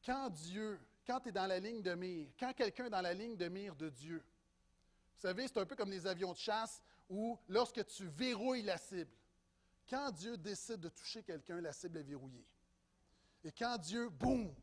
Quand 0.06 0.30
Dieu, 0.30 0.80
quand 1.06 1.20
tu 1.20 1.30
es 1.30 1.32
dans 1.32 1.48
la 1.48 1.60
ligne 1.60 1.82
de 1.82 1.94
mire, 1.94 2.30
quand 2.40 2.54
quelqu'un 2.54 2.86
est 2.86 2.90
dans 2.90 3.02
la 3.02 3.14
ligne 3.14 3.36
de 3.36 3.48
mire 3.48 3.76
de 3.76 3.90
Dieu, 3.90 4.24
vous 5.16 5.22
savez, 5.22 5.48
c'est 5.48 5.60
un 5.60 5.66
peu 5.66 5.76
comme 5.76 5.92
les 5.92 6.08
avions 6.08 6.32
de 6.32 6.38
chasse 6.38 6.82
où 7.10 7.38
lorsque 7.48 7.86
tu 7.88 8.08
verrouilles 8.08 8.62
la 8.62 8.78
cible, 8.78 9.12
quand 9.90 10.12
Dieu 10.12 10.38
décide 10.38 10.80
de 10.80 10.90
toucher 10.90 11.24
quelqu'un, 11.24 11.60
la 11.60 11.74
cible 11.74 11.98
est 11.98 12.04
verrouillée. 12.04 12.46
Et 13.44 13.52
quand 13.52 13.78
Dieu, 13.78 14.10
boum, 14.10 14.54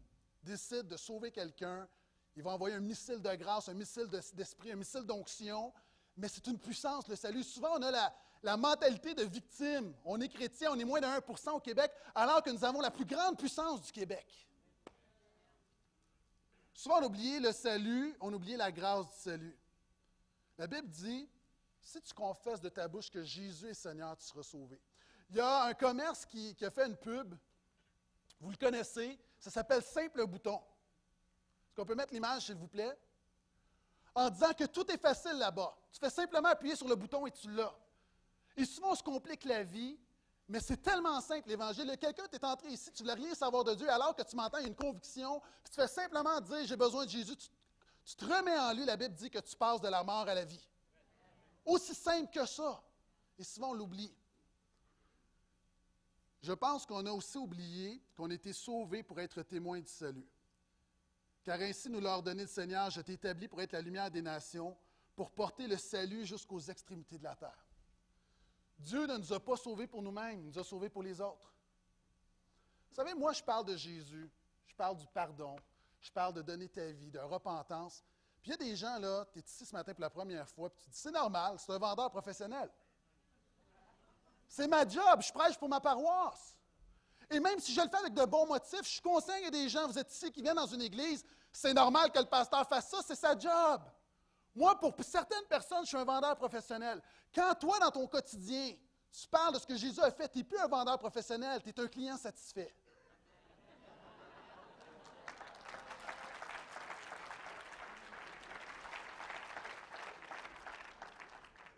décide 0.42 0.86
de 0.86 0.96
sauver 0.96 1.30
quelqu'un, 1.32 1.88
il 2.36 2.42
va 2.42 2.52
envoyer 2.52 2.76
un 2.76 2.80
missile 2.80 3.20
de 3.20 3.34
grâce, 3.34 3.68
un 3.68 3.74
missile 3.74 4.08
d'esprit, 4.34 4.70
un 4.70 4.76
missile 4.76 5.02
d'onction, 5.02 5.72
mais 6.16 6.28
c'est 6.28 6.46
une 6.46 6.58
puissance, 6.58 7.08
le 7.08 7.16
salut. 7.16 7.42
Souvent, 7.42 7.78
on 7.78 7.82
a 7.82 8.12
la 8.42 8.56
mentalité 8.56 9.14
de 9.14 9.24
victime. 9.24 9.92
On 10.04 10.20
est 10.20 10.28
chrétien, 10.28 10.70
on 10.72 10.78
est 10.78 10.84
moins 10.84 11.00
de 11.00 11.06
1% 11.06 11.50
au 11.50 11.60
Québec, 11.60 11.90
alors 12.14 12.42
que 12.42 12.50
nous 12.50 12.64
avons 12.64 12.80
la 12.80 12.90
plus 12.90 13.04
grande 13.04 13.36
puissance 13.36 13.82
du 13.82 13.92
Québec. 13.92 14.46
Souvent, 16.76 17.00
on 17.00 17.04
oublie 17.04 17.40
le 17.40 17.52
salut, 17.52 18.14
on 18.20 18.30
oublie 18.34 18.54
la 18.54 18.70
grâce 18.70 19.06
du 19.06 19.16
salut. 19.16 19.58
La 20.58 20.66
Bible 20.66 20.88
dit, 20.88 21.26
si 21.80 22.02
tu 22.02 22.12
confesses 22.12 22.60
de 22.60 22.68
ta 22.68 22.86
bouche 22.86 23.10
que 23.10 23.22
Jésus 23.24 23.70
est 23.70 23.74
Seigneur, 23.74 24.14
tu 24.18 24.26
seras 24.26 24.42
sauvé. 24.42 24.78
Il 25.30 25.36
y 25.36 25.40
a 25.40 25.64
un 25.64 25.72
commerce 25.72 26.26
qui, 26.26 26.54
qui 26.54 26.66
a 26.66 26.70
fait 26.70 26.86
une 26.86 26.96
pub, 26.98 27.34
vous 28.40 28.50
le 28.50 28.58
connaissez, 28.58 29.18
ça 29.38 29.48
s'appelle 29.48 29.82
Simple 29.82 30.26
Bouton. 30.26 30.56
Est-ce 30.56 31.76
qu'on 31.76 31.86
peut 31.86 31.94
mettre 31.94 32.12
l'image, 32.12 32.44
s'il 32.44 32.56
vous 32.56 32.68
plaît? 32.68 32.94
En 34.14 34.28
disant 34.28 34.52
que 34.52 34.64
tout 34.64 34.90
est 34.92 35.00
facile 35.00 35.38
là-bas. 35.38 35.74
Tu 35.90 35.98
fais 35.98 36.10
simplement 36.10 36.48
appuyer 36.50 36.76
sur 36.76 36.88
le 36.88 36.94
bouton 36.94 37.26
et 37.26 37.30
tu 37.30 37.50
l'as. 37.52 37.74
Et 38.54 38.66
souvent, 38.66 38.92
on 38.92 38.94
se 38.94 39.02
complique 39.02 39.44
la 39.44 39.62
vie, 39.62 39.98
mais 40.48 40.60
c'est 40.60 40.76
tellement 40.76 41.20
simple, 41.20 41.48
l'Évangile. 41.48 41.96
Quelqu'un 42.00 42.26
t'est 42.28 42.44
entré 42.44 42.68
ici, 42.68 42.92
tu 42.92 43.02
ne 43.02 43.08
voulais 43.08 43.24
rien 43.24 43.34
savoir 43.34 43.64
de 43.64 43.74
Dieu, 43.74 43.90
alors 43.90 44.14
que 44.14 44.22
tu 44.22 44.36
m'entends, 44.36 44.58
il 44.58 44.68
une 44.68 44.76
conviction, 44.76 45.42
tu 45.64 45.72
fais 45.72 45.88
simplement 45.88 46.40
dire 46.40 46.66
J'ai 46.66 46.76
besoin 46.76 47.04
de 47.04 47.10
Jésus. 47.10 47.36
Tu, 47.36 47.48
tu, 48.04 48.16
te 48.16 48.24
remets 48.24 48.58
en 48.58 48.72
lui, 48.72 48.84
la 48.84 48.96
Bible 48.96 49.14
dit 49.14 49.28
que 49.28 49.40
tu 49.40 49.56
passes 49.56 49.80
de 49.80 49.88
la 49.88 50.04
mort 50.04 50.28
à 50.28 50.34
la 50.34 50.44
vie. 50.44 50.64
Aussi 51.64 51.94
simple 51.94 52.30
que 52.32 52.46
ça. 52.46 52.80
Et 53.38 53.44
souvent, 53.44 53.70
on 53.70 53.74
l'oublie. 53.74 54.14
Je 56.42 56.52
pense 56.52 56.86
qu'on 56.86 57.04
a 57.06 57.10
aussi 57.10 57.38
oublié 57.38 58.00
qu'on 58.16 58.30
était 58.30 58.52
sauvés 58.52 59.02
pour 59.02 59.18
être 59.18 59.42
témoins 59.42 59.80
du 59.80 59.90
salut. 59.90 60.28
Car 61.42 61.60
ainsi 61.60 61.90
nous 61.90 62.00
l'a 62.00 62.14
ordonné 62.14 62.42
le 62.42 62.48
Seigneur, 62.48 62.88
je 62.90 63.00
t'ai 63.00 63.14
établi 63.14 63.48
pour 63.48 63.60
être 63.60 63.72
la 63.72 63.80
lumière 63.80 64.12
des 64.12 64.22
nations, 64.22 64.76
pour 65.16 65.32
porter 65.32 65.66
le 65.66 65.76
salut 65.76 66.24
jusqu'aux 66.24 66.60
extrémités 66.60 67.18
de 67.18 67.24
la 67.24 67.34
terre. 67.34 67.65
Dieu 68.78 69.06
ne 69.06 69.16
nous 69.16 69.32
a 69.32 69.40
pas 69.40 69.56
sauvés 69.56 69.86
pour 69.86 70.02
nous-mêmes, 70.02 70.40
il 70.40 70.46
nous 70.46 70.58
a 70.58 70.64
sauvés 70.64 70.88
pour 70.88 71.02
les 71.02 71.20
autres. 71.20 71.52
Vous 72.90 72.94
savez, 72.94 73.14
moi, 73.14 73.32
je 73.32 73.42
parle 73.42 73.64
de 73.64 73.76
Jésus, 73.76 74.30
je 74.66 74.74
parle 74.74 74.96
du 74.96 75.06
pardon, 75.08 75.56
je 76.00 76.10
parle 76.10 76.34
de 76.34 76.42
donner 76.42 76.68
ta 76.68 76.86
vie, 76.92 77.10
de 77.10 77.18
repentance. 77.18 78.04
Puis 78.40 78.50
il 78.50 78.52
y 78.52 78.54
a 78.54 78.70
des 78.70 78.76
gens, 78.76 78.98
là, 78.98 79.26
tu 79.32 79.38
es 79.38 79.42
ici 79.42 79.66
ce 79.66 79.74
matin 79.74 79.92
pour 79.92 80.02
la 80.02 80.10
première 80.10 80.48
fois, 80.48 80.70
puis 80.70 80.78
tu 80.84 80.90
dis, 80.90 80.98
c'est 80.98 81.10
normal, 81.10 81.56
c'est 81.58 81.72
un 81.72 81.78
vendeur 81.78 82.10
professionnel. 82.10 82.70
C'est 84.48 84.68
ma 84.68 84.86
job, 84.88 85.20
je 85.20 85.32
prêche 85.32 85.58
pour 85.58 85.68
ma 85.68 85.80
paroisse. 85.80 86.54
Et 87.30 87.40
même 87.40 87.58
si 87.58 87.74
je 87.74 87.80
le 87.80 87.88
fais 87.88 87.96
avec 87.96 88.14
de 88.14 88.24
bons 88.24 88.46
motifs, 88.46 88.82
je 88.84 89.42
y 89.42 89.46
a 89.46 89.50
des 89.50 89.68
gens, 89.68 89.88
vous 89.88 89.98
êtes 89.98 90.12
ici, 90.12 90.30
qui 90.30 90.42
viennent 90.42 90.56
dans 90.56 90.66
une 90.66 90.82
église, 90.82 91.24
c'est 91.52 91.74
normal 91.74 92.12
que 92.12 92.18
le 92.18 92.26
pasteur 92.26 92.68
fasse 92.68 92.88
ça, 92.88 92.98
c'est 93.04 93.16
sa 93.16 93.36
job. 93.36 93.82
Moi, 94.56 94.74
pour 94.80 94.94
certaines 95.04 95.44
personnes, 95.44 95.82
je 95.82 95.88
suis 95.88 95.98
un 95.98 96.04
vendeur 96.04 96.34
professionnel. 96.34 97.02
Quand 97.34 97.54
toi, 97.60 97.78
dans 97.78 97.90
ton 97.90 98.06
quotidien, 98.06 98.74
tu 99.12 99.28
parles 99.28 99.52
de 99.52 99.58
ce 99.58 99.66
que 99.66 99.76
Jésus 99.76 100.00
a 100.00 100.10
fait, 100.10 100.30
tu 100.30 100.38
n'es 100.38 100.44
plus 100.44 100.58
un 100.58 100.66
vendeur 100.66 100.98
professionnel, 100.98 101.62
tu 101.62 101.68
es 101.68 101.78
un 101.78 101.86
client 101.86 102.16
satisfait. 102.16 102.74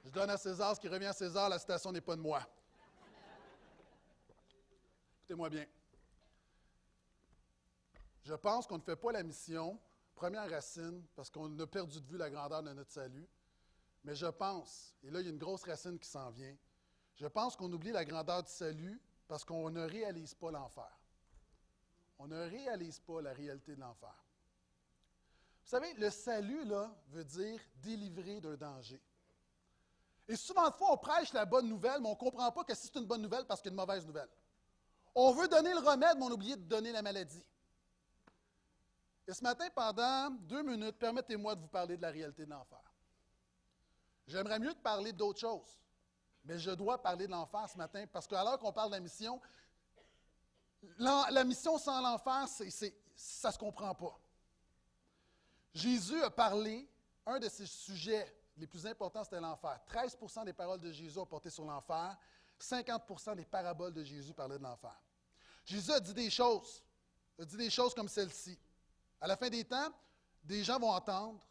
Je 0.04 0.10
donne 0.10 0.30
à 0.30 0.36
César 0.36 0.76
ce 0.76 0.80
qui 0.80 0.88
revient 0.88 1.06
à 1.06 1.12
César, 1.12 1.48
la 1.48 1.58
citation 1.58 1.90
n'est 1.90 2.00
pas 2.00 2.14
de 2.14 2.20
moi. 2.20 2.40
Écoutez-moi 5.18 5.50
bien. 5.50 5.66
Je 8.22 8.34
pense 8.34 8.68
qu'on 8.68 8.78
ne 8.78 8.82
fait 8.82 8.96
pas 8.96 9.10
la 9.10 9.24
mission, 9.24 9.78
première 10.18 10.50
racine, 10.50 11.06
parce 11.14 11.30
qu'on 11.30 11.56
a 11.60 11.66
perdu 11.66 12.00
de 12.00 12.06
vue 12.06 12.18
la 12.18 12.28
grandeur 12.28 12.60
de 12.64 12.72
notre 12.72 12.90
salut. 12.90 13.28
Mais 14.02 14.16
je 14.16 14.26
pense, 14.26 14.96
et 15.04 15.10
là 15.10 15.20
il 15.20 15.26
y 15.26 15.28
a 15.28 15.32
une 15.32 15.38
grosse 15.38 15.62
racine 15.62 15.96
qui 15.98 16.08
s'en 16.08 16.30
vient, 16.30 16.56
je 17.14 17.26
pense 17.26 17.54
qu'on 17.54 17.72
oublie 17.72 17.92
la 17.92 18.04
grandeur 18.04 18.42
du 18.42 18.50
salut 18.50 19.00
parce 19.28 19.44
qu'on 19.44 19.70
ne 19.70 19.82
réalise 19.82 20.34
pas 20.34 20.50
l'enfer. 20.50 20.90
On 22.18 22.26
ne 22.26 22.48
réalise 22.48 22.98
pas 22.98 23.22
la 23.22 23.32
réalité 23.32 23.76
de 23.76 23.80
l'enfer. 23.80 24.14
Vous 25.62 25.70
savez, 25.70 25.92
le 25.94 26.10
salut, 26.10 26.64
là, 26.64 26.90
veut 27.08 27.24
dire 27.24 27.60
délivrer 27.76 28.40
d'un 28.40 28.56
danger. 28.56 29.00
Et 30.26 30.34
souvent 30.34 30.68
de 30.68 30.74
fois, 30.74 30.92
on 30.92 30.96
prêche 30.96 31.32
la 31.32 31.44
bonne 31.44 31.68
nouvelle, 31.68 32.00
mais 32.00 32.08
on 32.08 32.12
ne 32.12 32.16
comprend 32.16 32.50
pas 32.50 32.64
que 32.64 32.74
c'est 32.74 32.94
une 32.96 33.06
bonne 33.06 33.22
nouvelle 33.22 33.46
parce 33.46 33.60
qu'il 33.60 33.70
y 33.70 33.72
a 33.72 33.74
une 33.74 33.80
mauvaise 33.80 34.04
nouvelle. 34.04 34.28
On 35.14 35.32
veut 35.32 35.46
donner 35.46 35.72
le 35.72 35.80
remède, 35.80 36.16
mais 36.18 36.24
on 36.24 36.32
oublie 36.32 36.56
de 36.56 36.62
donner 36.62 36.90
la 36.90 37.02
maladie. 37.02 37.44
Et 39.28 39.34
ce 39.34 39.42
matin, 39.42 39.68
pendant 39.74 40.30
deux 40.30 40.62
minutes, 40.62 40.98
permettez-moi 40.98 41.54
de 41.54 41.60
vous 41.60 41.68
parler 41.68 41.98
de 41.98 42.02
la 42.02 42.10
réalité 42.10 42.46
de 42.46 42.50
l'enfer. 42.50 42.80
J'aimerais 44.26 44.58
mieux 44.58 44.72
te 44.72 44.80
parler 44.80 45.12
d'autres 45.12 45.40
choses, 45.40 45.78
mais 46.46 46.58
je 46.58 46.70
dois 46.70 47.02
parler 47.02 47.26
de 47.26 47.32
l'enfer 47.32 47.68
ce 47.68 47.76
matin 47.76 48.06
parce 48.10 48.26
qu'alors 48.26 48.58
qu'on 48.58 48.72
parle 48.72 48.88
de 48.88 48.94
la 48.94 49.00
mission, 49.00 49.38
la, 50.98 51.44
mission 51.44 51.76
sans 51.76 52.00
l'enfer, 52.00 52.48
ça 52.48 52.64
ne 52.64 53.52
se 53.52 53.58
comprend 53.58 53.94
pas. 53.94 54.18
Jésus 55.74 56.22
a 56.22 56.30
parlé, 56.30 56.88
un 57.26 57.38
de 57.38 57.50
ses 57.50 57.66
sujets 57.66 58.34
les 58.56 58.66
plus 58.66 58.86
importants, 58.86 59.24
c'était 59.24 59.40
l'enfer. 59.40 59.78
13% 59.90 60.46
des 60.46 60.54
paroles 60.54 60.80
de 60.80 60.90
Jésus 60.90 61.18
ont 61.18 61.26
porté 61.26 61.50
sur 61.50 61.66
l'enfer. 61.66 62.16
50% 62.58 63.36
des 63.36 63.44
paraboles 63.44 63.92
de 63.92 64.02
Jésus 64.02 64.32
parlaient 64.32 64.58
de 64.58 64.62
l'enfer. 64.64 64.98
Jésus 65.66 65.92
a 65.92 66.00
dit 66.00 66.14
des 66.14 66.30
choses. 66.30 66.82
A 67.38 67.44
dit 67.44 67.58
des 67.58 67.68
choses 67.68 67.94
comme 67.94 68.08
celle-ci. 68.08 68.58
À 69.20 69.26
la 69.26 69.36
fin 69.36 69.48
des 69.48 69.64
temps, 69.64 69.92
des 70.44 70.64
gens 70.64 70.78
vont 70.78 70.90
entendre 70.90 71.44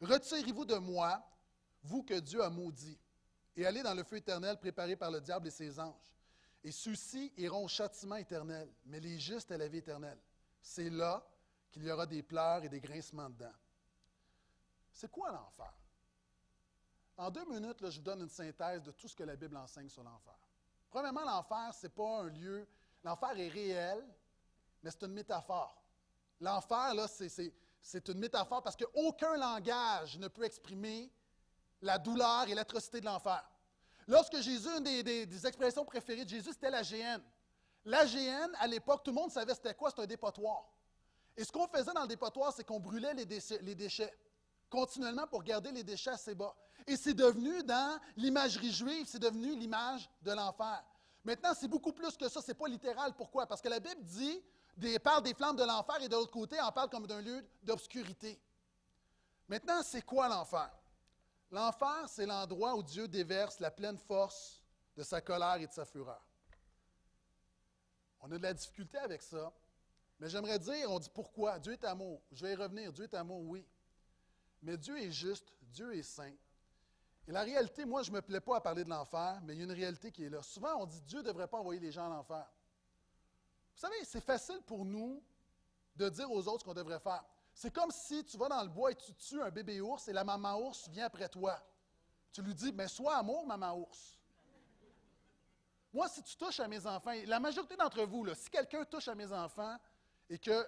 Retirez-vous 0.00 0.64
de 0.64 0.74
moi, 0.76 1.24
vous 1.84 2.02
que 2.02 2.18
Dieu 2.18 2.42
a 2.42 2.50
maudit, 2.50 2.98
et 3.54 3.64
allez 3.64 3.82
dans 3.82 3.94
le 3.94 4.02
feu 4.02 4.16
éternel 4.16 4.58
préparé 4.58 4.96
par 4.96 5.12
le 5.12 5.20
diable 5.20 5.46
et 5.46 5.50
ses 5.52 5.78
anges. 5.78 6.12
Et 6.64 6.72
ceux-ci 6.72 7.32
iront 7.36 7.64
au 7.64 7.68
châtiment 7.68 8.16
éternel, 8.16 8.68
mais 8.84 8.98
les 8.98 9.20
justes 9.20 9.52
à 9.52 9.58
la 9.58 9.68
vie 9.68 9.78
éternelle. 9.78 10.18
C'est 10.60 10.90
là 10.90 11.24
qu'il 11.70 11.84
y 11.84 11.90
aura 11.90 12.06
des 12.06 12.22
pleurs 12.22 12.64
et 12.64 12.68
des 12.68 12.80
grincements 12.80 13.30
de 13.30 13.36
dents. 13.36 13.54
C'est 14.92 15.10
quoi 15.10 15.30
l'enfer? 15.30 15.72
En 17.16 17.30
deux 17.30 17.44
minutes, 17.44 17.88
je 17.88 17.98
vous 17.98 18.04
donne 18.04 18.22
une 18.22 18.28
synthèse 18.28 18.82
de 18.82 18.90
tout 18.90 19.06
ce 19.06 19.14
que 19.14 19.22
la 19.22 19.36
Bible 19.36 19.56
enseigne 19.56 19.88
sur 19.88 20.02
l'enfer. 20.02 20.36
Premièrement, 20.90 21.24
l'enfer, 21.24 21.72
ce 21.74 21.86
n'est 21.86 21.92
pas 21.92 22.22
un 22.22 22.28
lieu 22.28 22.66
L'enfer 23.04 23.36
est 23.36 23.48
réel, 23.48 24.04
mais 24.82 24.90
c'est 24.90 25.02
une 25.02 25.12
métaphore. 25.12 25.81
L'enfer, 26.42 26.92
là, 26.94 27.06
c'est 27.06 28.08
une 28.08 28.18
métaphore 28.18 28.64
parce 28.64 28.74
qu'aucun 28.74 29.36
langage 29.36 30.18
ne 30.18 30.26
peut 30.26 30.42
exprimer 30.42 31.08
la 31.80 31.98
douleur 31.98 32.48
et 32.48 32.54
l'atrocité 32.54 33.00
de 33.00 33.06
l'enfer. 33.06 33.48
Lorsque 34.08 34.40
Jésus, 34.40 34.68
une 34.76 34.82
des, 34.82 35.46
expressions 35.46 35.84
préférées 35.84 36.24
de 36.24 36.30
Jésus, 36.30 36.50
c'était 36.50 36.70
la 36.70 36.82
géhenne. 36.82 37.22
La 37.84 38.04
géhenne, 38.06 38.50
à 38.58 38.66
l'époque, 38.66 39.04
tout 39.04 39.12
le 39.12 39.14
monde 39.14 39.30
savait 39.30 39.54
c'était 39.54 39.74
quoi, 39.74 39.90
c'était 39.90 40.02
un 40.02 40.06
dépotoir. 40.06 40.68
Et 41.36 41.44
ce 41.44 41.52
qu'on 41.52 41.68
faisait 41.68 41.92
dans 41.92 42.02
le 42.02 42.08
dépotoir, 42.08 42.52
c'est 42.52 42.64
qu'on 42.64 42.80
brûlait 42.80 43.14
les 43.14 43.74
déchets, 43.76 44.12
continuellement 44.68 45.28
pour 45.28 45.44
garder 45.44 45.70
les 45.70 45.84
déchets 45.84 46.10
assez 46.10 46.34
bas. 46.34 46.56
Et 46.88 46.96
c'est 46.96 47.14
devenu, 47.14 47.62
dans 47.62 48.00
l'imagerie 48.16 48.72
juive, 48.72 49.06
c'est 49.06 49.20
devenu 49.20 49.54
l'image 49.54 50.10
de 50.22 50.32
l'enfer. 50.32 50.84
Maintenant, 51.24 51.52
c'est 51.54 51.68
beaucoup 51.68 51.92
plus 51.92 52.16
que 52.16 52.28
ça, 52.28 52.42
ce 52.42 52.48
n'est 52.48 52.54
pas 52.54 52.66
littéral. 52.66 53.14
Pourquoi? 53.14 53.46
Parce 53.46 53.60
que 53.60 53.68
la 53.68 53.78
Bible 53.78 54.02
dit, 54.02 54.42
des, 54.76 54.98
parle 54.98 55.22
des 55.22 55.34
flammes 55.34 55.56
de 55.56 55.64
l'enfer 55.64 56.00
et 56.02 56.08
de 56.08 56.14
l'autre 56.14 56.30
côté, 56.30 56.56
on 56.60 56.72
parle 56.72 56.88
comme 56.88 57.06
d'un 57.06 57.20
lieu 57.20 57.46
d'obscurité. 57.62 58.40
Maintenant, 59.48 59.82
c'est 59.82 60.02
quoi 60.02 60.28
l'enfer? 60.28 60.70
L'enfer, 61.50 62.08
c'est 62.08 62.26
l'endroit 62.26 62.74
où 62.74 62.82
Dieu 62.82 63.06
déverse 63.06 63.60
la 63.60 63.70
pleine 63.70 63.98
force 63.98 64.62
de 64.96 65.02
sa 65.02 65.20
colère 65.20 65.56
et 65.56 65.66
de 65.66 65.72
sa 65.72 65.84
fureur. 65.84 66.22
On 68.20 68.30
a 68.30 68.38
de 68.38 68.42
la 68.42 68.54
difficulté 68.54 68.98
avec 68.98 69.20
ça, 69.20 69.52
mais 70.18 70.28
j'aimerais 70.28 70.58
dire, 70.58 70.90
on 70.90 70.98
dit 70.98 71.10
pourquoi? 71.12 71.58
Dieu 71.58 71.72
est 71.72 71.84
amour. 71.84 72.22
Je 72.30 72.46
vais 72.46 72.52
y 72.52 72.54
revenir. 72.54 72.92
Dieu 72.92 73.04
est 73.04 73.14
amour, 73.14 73.42
oui. 73.42 73.66
Mais 74.62 74.76
Dieu 74.76 74.96
est 74.96 75.10
juste, 75.10 75.52
Dieu 75.62 75.94
est 75.96 76.04
saint. 76.04 76.32
Et 77.26 77.32
la 77.32 77.42
réalité, 77.42 77.84
moi, 77.84 78.02
je 78.02 78.10
ne 78.10 78.16
me 78.16 78.22
plais 78.22 78.40
pas 78.40 78.56
à 78.56 78.60
parler 78.60 78.84
de 78.84 78.90
l'enfer, 78.90 79.40
mais 79.42 79.54
il 79.54 79.58
y 79.58 79.60
a 79.62 79.64
une 79.64 79.72
réalité 79.72 80.10
qui 80.10 80.24
est 80.24 80.30
là. 80.30 80.42
Souvent, 80.42 80.76
on 80.80 80.86
dit 80.86 81.00
Dieu 81.02 81.18
ne 81.18 81.24
devrait 81.24 81.48
pas 81.48 81.58
envoyer 81.58 81.80
les 81.80 81.92
gens 81.92 82.06
à 82.06 82.08
l'enfer. 82.08 82.46
Vous 83.82 83.88
savez, 83.88 84.04
c'est 84.04 84.20
facile 84.20 84.62
pour 84.64 84.84
nous 84.84 85.20
de 85.96 86.08
dire 86.08 86.30
aux 86.30 86.46
autres 86.46 86.60
ce 86.60 86.64
qu'on 86.64 86.72
devrait 86.72 87.00
faire. 87.00 87.24
C'est 87.52 87.72
comme 87.72 87.90
si 87.90 88.24
tu 88.24 88.36
vas 88.38 88.46
dans 88.46 88.62
le 88.62 88.68
bois 88.68 88.92
et 88.92 88.94
tu 88.94 89.12
tues 89.12 89.42
un 89.42 89.50
bébé 89.50 89.80
ours 89.80 90.06
et 90.06 90.12
la 90.12 90.22
maman 90.22 90.56
ours 90.56 90.88
vient 90.88 91.06
après 91.06 91.28
toi. 91.28 91.60
Tu 92.30 92.42
lui 92.42 92.54
dis, 92.54 92.72
mais 92.72 92.86
sois 92.86 93.16
amour, 93.16 93.44
maman 93.44 93.76
ours. 93.76 94.20
Moi, 95.92 96.08
si 96.08 96.22
tu 96.22 96.36
touches 96.36 96.60
à 96.60 96.68
mes 96.68 96.86
enfants, 96.86 97.12
la 97.26 97.40
majorité 97.40 97.74
d'entre 97.74 98.04
vous, 98.04 98.32
si 98.34 98.50
quelqu'un 98.50 98.84
touche 98.84 99.08
à 99.08 99.16
mes 99.16 99.32
enfants 99.32 99.76
et 100.30 100.38
que 100.38 100.64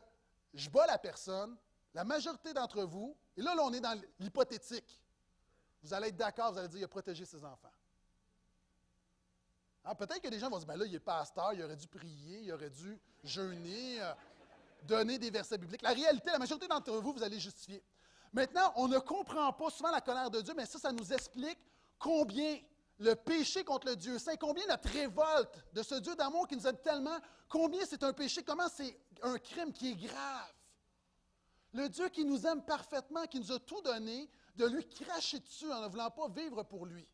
je 0.52 0.68
bats 0.68 0.86
la 0.88 0.98
personne, 0.98 1.56
la 1.94 2.02
majorité 2.02 2.52
d'entre 2.52 2.82
vous, 2.82 3.16
et 3.36 3.42
là, 3.42 3.54
là, 3.54 3.62
on 3.62 3.72
est 3.72 3.80
dans 3.80 3.96
l'hypothétique, 4.18 5.00
vous 5.84 5.94
allez 5.94 6.08
être 6.08 6.16
d'accord, 6.16 6.50
vous 6.50 6.58
allez 6.58 6.68
dire, 6.68 6.80
il 6.80 6.84
a 6.84 6.88
protégé 6.88 7.24
ses 7.24 7.44
enfants. 7.44 7.70
Ah, 9.84 9.94
peut-être 9.94 10.20
que 10.20 10.28
des 10.28 10.38
gens 10.38 10.48
vont 10.48 10.58
dire, 10.58 10.66
ben 10.66 10.76
là, 10.76 10.86
il 10.86 10.94
est 10.94 11.00
pasteur, 11.00 11.52
il 11.52 11.62
aurait 11.62 11.76
dû 11.76 11.86
prier, 11.86 12.40
il 12.40 12.52
aurait 12.52 12.70
dû 12.70 12.98
jeûner, 13.22 14.00
euh, 14.00 14.14
donner 14.82 15.18
des 15.18 15.30
versets 15.30 15.58
bibliques. 15.58 15.82
La 15.82 15.90
réalité, 15.90 16.30
la 16.30 16.38
majorité 16.38 16.66
d'entre 16.66 16.90
vous, 16.92 17.12
vous 17.12 17.22
allez 17.22 17.38
justifier. 17.38 17.82
Maintenant, 18.32 18.72
on 18.76 18.88
ne 18.88 18.98
comprend 18.98 19.52
pas 19.52 19.70
souvent 19.70 19.90
la 19.90 20.00
colère 20.00 20.30
de 20.30 20.40
Dieu, 20.40 20.54
mais 20.56 20.64
ça, 20.64 20.78
ça 20.78 20.90
nous 20.90 21.12
explique 21.12 21.58
combien 21.98 22.58
le 22.98 23.14
péché 23.14 23.62
contre 23.62 23.88
le 23.88 23.96
Dieu 23.96 24.18
saint, 24.18 24.36
combien 24.36 24.66
notre 24.66 24.88
révolte 24.88 25.62
de 25.72 25.82
ce 25.82 25.96
Dieu 25.96 26.16
d'amour 26.16 26.48
qui 26.48 26.56
nous 26.56 26.66
aime 26.66 26.78
tellement, 26.78 27.18
combien 27.48 27.84
c'est 27.84 28.02
un 28.02 28.12
péché, 28.12 28.42
comment 28.42 28.68
c'est 28.68 28.98
un 29.22 29.38
crime 29.38 29.72
qui 29.72 29.90
est 29.90 29.96
grave. 29.96 30.52
Le 31.72 31.88
Dieu 31.88 32.08
qui 32.08 32.24
nous 32.24 32.46
aime 32.46 32.64
parfaitement, 32.64 33.26
qui 33.26 33.38
nous 33.38 33.52
a 33.52 33.58
tout 33.58 33.82
donné, 33.82 34.30
de 34.56 34.64
lui 34.64 34.86
cracher 34.88 35.40
dessus 35.40 35.70
en 35.70 35.82
ne 35.82 35.88
voulant 35.88 36.10
pas 36.10 36.28
vivre 36.28 36.62
pour 36.62 36.86
lui. 36.86 37.06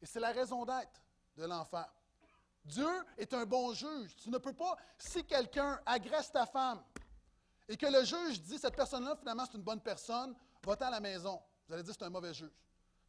Et 0.00 0.06
c'est 0.06 0.20
la 0.20 0.32
raison 0.32 0.64
d'être 0.64 1.02
de 1.38 1.46
l'enfer. 1.46 1.88
Dieu 2.64 2.88
est 3.16 3.32
un 3.32 3.46
bon 3.46 3.72
juge. 3.72 4.14
Tu 4.16 4.28
ne 4.30 4.38
peux 4.38 4.52
pas, 4.52 4.76
si 4.98 5.24
quelqu'un 5.24 5.80
agresse 5.86 6.30
ta 6.30 6.44
femme 6.44 6.82
et 7.68 7.76
que 7.76 7.86
le 7.86 8.04
juge 8.04 8.42
dit 8.42 8.58
cette 8.58 8.76
personne-là, 8.76 9.16
finalement, 9.16 9.44
c'est 9.46 9.56
une 9.56 9.62
bonne 9.62 9.80
personne, 9.80 10.34
va-t'en 10.64 10.86
à 10.86 10.90
la 10.90 11.00
maison. 11.00 11.40
Vous 11.66 11.74
allez 11.74 11.82
dire 11.82 11.94
c'est 11.96 12.04
un 12.04 12.10
mauvais 12.10 12.34
juge. 12.34 12.50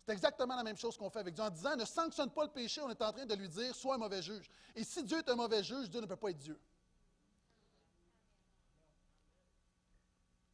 C'est 0.05 0.13
exactement 0.13 0.55
la 0.55 0.63
même 0.63 0.77
chose 0.77 0.97
qu'on 0.97 1.09
fait 1.09 1.19
avec 1.19 1.33
Dieu. 1.33 1.43
En 1.43 1.49
disant 1.49 1.75
ne 1.75 1.85
sanctionne 1.85 2.31
pas 2.31 2.43
le 2.43 2.51
péché, 2.51 2.81
on 2.81 2.89
est 2.89 3.01
en 3.01 3.11
train 3.11 3.25
de 3.25 3.35
lui 3.35 3.49
dire 3.49 3.75
sois 3.75 3.95
un 3.95 3.97
mauvais 3.97 4.21
juge. 4.21 4.49
Et 4.75 4.83
si 4.83 5.03
Dieu 5.03 5.17
est 5.17 5.29
un 5.29 5.35
mauvais 5.35 5.63
juge, 5.63 5.89
Dieu 5.89 5.99
ne 5.99 6.05
peut 6.05 6.15
pas 6.15 6.29
être 6.29 6.37
Dieu. 6.37 6.59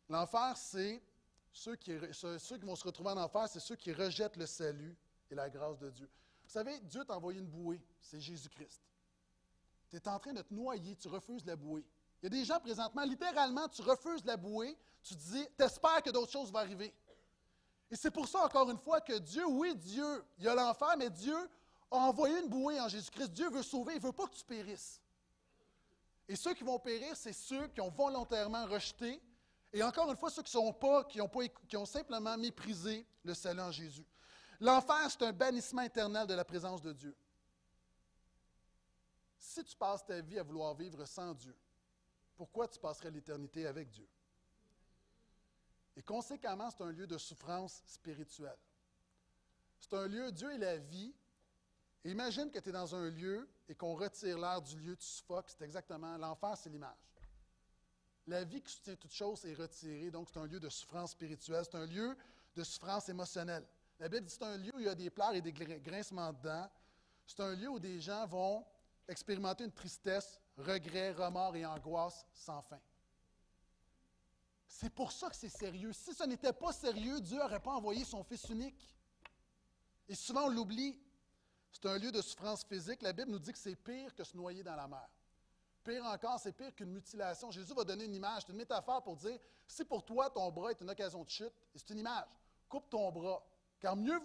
L'enfer, 0.09 0.55
c'est 0.55 1.01
ceux 1.51 1.75
qui, 1.75 1.93
ceux 2.11 2.57
qui 2.57 2.65
vont 2.65 2.75
se 2.75 2.83
retrouver 2.83 3.11
en 3.11 3.17
enfer, 3.17 3.47
c'est 3.49 3.59
ceux 3.59 3.75
qui 3.75 3.91
rejettent 3.91 4.37
le 4.37 4.45
salut 4.45 4.95
et 5.31 5.35
la 5.35 5.49
grâce 5.49 5.79
de 5.79 5.89
Dieu. 5.89 6.09
Vous 6.45 6.51
savez, 6.51 6.79
Dieu 6.81 7.03
t'a 7.03 7.15
envoyé 7.15 7.39
une 7.39 7.47
bouée, 7.47 7.81
c'est 7.99 8.19
Jésus-Christ. 8.19 8.81
Tu 9.89 9.97
es 9.97 10.07
en 10.07 10.19
train 10.19 10.33
de 10.33 10.41
te 10.41 10.53
noyer, 10.53 10.95
tu 10.95 11.07
refuses 11.07 11.45
la 11.45 11.55
bouée. 11.55 11.85
Il 12.21 12.25
y 12.25 12.27
a 12.27 12.29
des 12.29 12.45
gens 12.45 12.59
présentement, 12.59 13.03
littéralement, 13.03 13.67
tu 13.67 13.81
refuses 13.81 14.23
la 14.25 14.37
bouée, 14.37 14.77
tu 15.03 15.15
dis, 15.15 15.45
t'espères 15.57 16.01
que 16.01 16.09
d'autres 16.09 16.31
choses 16.31 16.51
vont 16.51 16.59
arriver. 16.59 16.93
Et 17.91 17.95
c'est 17.95 18.11
pour 18.11 18.27
ça, 18.27 18.45
encore 18.45 18.69
une 18.69 18.77
fois, 18.77 19.01
que 19.01 19.17
Dieu, 19.19 19.45
oui, 19.45 19.75
Dieu, 19.75 20.23
il 20.37 20.45
y 20.45 20.47
a 20.47 20.55
l'enfer, 20.55 20.95
mais 20.97 21.09
Dieu 21.09 21.37
a 21.91 21.97
envoyé 21.97 22.39
une 22.39 22.49
bouée 22.49 22.79
en 22.79 22.87
Jésus-Christ. 22.87 23.29
Dieu 23.29 23.49
veut 23.49 23.63
sauver, 23.63 23.93
il 23.93 24.01
ne 24.01 24.05
veut 24.05 24.11
pas 24.11 24.27
que 24.27 24.35
tu 24.35 24.43
périsses. 24.43 25.01
Et 26.27 26.35
ceux 26.35 26.53
qui 26.53 26.63
vont 26.63 26.79
périr, 26.79 27.15
c'est 27.15 27.33
ceux 27.33 27.67
qui 27.67 27.81
ont 27.81 27.91
volontairement 27.91 28.65
rejeté 28.65 29.21
et 29.75 29.83
encore 29.83 30.09
une 30.09 30.15
fois, 30.15 30.29
ceux 30.29 30.41
qui 30.41 30.53
sont 30.53 30.71
pas, 30.71 31.03
qui 31.03 31.19
ont, 31.19 31.27
pas, 31.27 31.45
qui 31.67 31.75
ont 31.75 31.85
simplement 31.85 32.37
méprisé 32.37 33.05
le 33.25 33.33
salut 33.33 33.59
en 33.59 33.71
Jésus. 33.71 34.05
L'enfer, 34.59 35.09
c'est 35.09 35.23
un 35.23 35.33
bannissement 35.33 35.81
éternel 35.81 36.27
de 36.27 36.33
la 36.33 36.45
présence 36.45 36.81
de 36.81 36.93
Dieu. 36.93 37.15
Si 39.37 39.63
tu 39.63 39.75
passes 39.75 40.05
ta 40.05 40.21
vie 40.21 40.39
à 40.39 40.43
vouloir 40.43 40.73
vivre 40.73 41.05
sans 41.05 41.33
Dieu, 41.33 41.55
pourquoi 42.35 42.67
tu 42.67 42.79
passerais 42.79 43.11
l'éternité 43.11 43.65
avec 43.67 43.89
Dieu? 43.89 44.07
Et 45.95 46.01
conséquemment, 46.01 46.69
c'est 46.69 46.83
un 46.83 46.91
lieu 46.91 47.07
de 47.07 47.17
souffrance 47.17 47.81
spirituelle. 47.85 48.57
C'est 49.79 49.93
un 49.93 50.07
lieu, 50.07 50.31
Dieu 50.31 50.51
est 50.51 50.57
la 50.57 50.77
vie. 50.77 51.13
imagine 52.03 52.51
que 52.51 52.59
tu 52.59 52.69
es 52.69 52.71
dans 52.71 52.95
un 52.95 53.09
lieu 53.09 53.47
et 53.69 53.75
qu'on 53.75 53.95
retire 53.95 54.37
l'air 54.37 54.61
du 54.61 54.77
lieu, 54.79 54.95
tu 54.95 55.05
suffoques. 55.05 55.49
C'est 55.49 55.63
exactement, 55.63 56.17
l'enfer, 56.17 56.57
c'est 56.57 56.69
l'image. 56.69 56.97
La 58.27 58.43
vie 58.43 58.61
qui 58.61 58.73
soutient 58.73 58.95
toute 58.95 59.13
chose 59.13 59.45
est 59.45 59.53
retirée, 59.53 60.09
donc 60.09 60.27
c'est 60.31 60.39
un 60.39 60.47
lieu 60.47 60.59
de 60.59 60.69
souffrance 60.69 61.11
spirituelle, 61.11 61.63
c'est 61.63 61.77
un 61.77 61.85
lieu 61.85 62.17
de 62.55 62.63
souffrance 62.63 63.07
émotionnelle. 63.07 63.65
La 63.99 64.09
Bible 64.09 64.25
dit 64.25 64.33
c'est 64.33 64.43
un 64.43 64.57
lieu 64.57 64.75
où 64.75 64.79
il 64.79 64.85
y 64.85 64.89
a 64.89 64.95
des 64.95 65.09
pleurs 65.09 65.33
et 65.33 65.41
des 65.41 65.53
grincements 65.53 66.33
de 66.33 66.41
dents. 66.41 66.69
C'est 67.25 67.39
un 67.39 67.55
lieu 67.55 67.69
où 67.69 67.79
des 67.79 67.99
gens 68.01 68.25
vont 68.27 68.65
expérimenter 69.07 69.63
une 69.63 69.71
tristesse, 69.71 70.39
regret, 70.57 71.11
remords 71.11 71.55
et 71.55 71.65
angoisse 71.65 72.25
sans 72.33 72.61
fin. 72.63 72.79
C'est 74.67 74.89
pour 74.89 75.11
ça 75.11 75.29
que 75.29 75.35
c'est 75.35 75.49
sérieux. 75.49 75.93
Si 75.93 76.13
ce 76.13 76.23
n'était 76.23 76.53
pas 76.53 76.73
sérieux, 76.73 77.21
Dieu 77.21 77.37
n'aurait 77.37 77.61
pas 77.61 77.71
envoyé 77.71 78.03
son 78.03 78.23
Fils 78.23 78.49
unique. 78.49 78.95
Et 80.09 80.15
souvent, 80.15 80.45
on 80.45 80.49
l'oublie. 80.49 80.99
C'est 81.71 81.85
un 81.85 81.97
lieu 81.97 82.11
de 82.11 82.21
souffrance 82.21 82.63
physique. 82.63 83.01
La 83.01 83.13
Bible 83.13 83.31
nous 83.31 83.39
dit 83.39 83.51
que 83.51 83.57
c'est 83.57 83.75
pire 83.75 84.13
que 84.13 84.23
se 84.23 84.35
noyer 84.35 84.63
dans 84.63 84.75
la 84.75 84.87
mer. 84.87 85.09
Pire 85.83 86.03
encore, 86.05 86.39
c'est 86.39 86.51
pire 86.51 86.73
qu'une 86.73 86.91
mutilation. 86.91 87.51
Jésus 87.51 87.73
va 87.73 87.83
donner 87.83 88.05
une 88.05 88.15
image, 88.15 88.43
une 88.49 88.55
métaphore 88.55 89.03
pour 89.03 89.15
dire 89.15 89.39
si 89.67 89.85
pour 89.85 90.03
toi 90.03 90.29
ton 90.29 90.51
bras 90.51 90.71
est 90.71 90.81
une 90.81 90.89
occasion 90.89 91.23
de 91.23 91.29
chute, 91.29 91.53
c'est 91.75 91.89
une 91.91 91.99
image, 91.99 92.25
coupe 92.67 92.89
ton 92.89 93.11
bras. 93.11 93.45
Car 93.85 93.95
mieux 93.95 94.17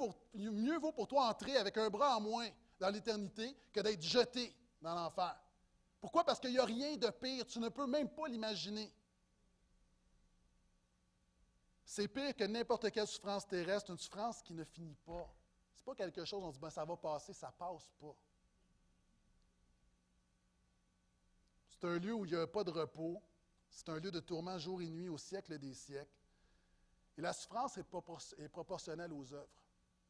vaut, 0.79 0.91
pour 0.93 1.07
toi 1.07 1.29
entrer 1.29 1.55
avec 1.59 1.77
un 1.77 1.91
bras 1.91 2.17
en 2.17 2.21
moins 2.23 2.49
dans 2.79 2.89
l'éternité 2.89 3.55
que 3.71 3.81
d'être 3.81 4.01
jeté 4.01 4.57
dans 4.81 4.95
l'enfer. 4.95 5.39
Pourquoi? 6.01 6.25
Parce 6.25 6.41
qu'il 6.41 6.53
n'y 6.53 6.59
a 6.59 6.65
rien 6.65 6.97
de 6.97 7.11
pire. 7.11 7.47
Tu 7.47 7.59
ne 7.59 7.69
peux 7.69 7.87
même 7.87 8.09
pas 8.09 8.27
l'imaginer. 8.27 8.91
C'est 11.85 12.09
pire 12.09 12.35
que 12.35 12.45
n'importe 12.45 12.91
quelle 12.91 13.07
souffrance 13.07 13.47
terrestre, 13.47 13.91
une 13.91 13.99
souffrance 13.99 14.41
qui 14.41 14.55
ne 14.55 14.65
finit 14.65 14.97
pas. 15.05 15.31
Ce 15.75 15.81
n'est 15.81 15.85
pas 15.85 15.95
quelque 15.95 16.25
chose, 16.25 16.43
on 16.43 16.53
dit, 16.53 16.59
ben, 16.59 16.71
ça 16.71 16.87
va 16.87 16.97
passer, 16.97 17.35
ça 17.35 17.53
passe 17.53 17.91
pas. 18.01 18.17
C'est 21.69 21.85
un 21.85 21.99
lieu 21.99 22.15
où 22.15 22.25
il 22.25 22.33
n'y 22.33 22.39
a 22.39 22.47
pas 22.47 22.65
de 22.65 22.71
repos. 22.71 23.23
C'est 23.69 23.91
un 23.91 24.01
lieu 24.01 24.11
de 24.11 24.21
tourment 24.21 24.59
jour 24.59 24.81
et 24.81 24.89
nuit 24.89 25.11
au 25.11 25.19
siècle 25.19 25.59
des 25.59 25.75
siècles. 25.75 26.20
Et 27.17 27.21
la 27.21 27.33
souffrance 27.33 27.77
est, 27.79 28.49
proportionnelle 28.49 29.13
aux 29.13 29.33
œuvres. 29.33 29.49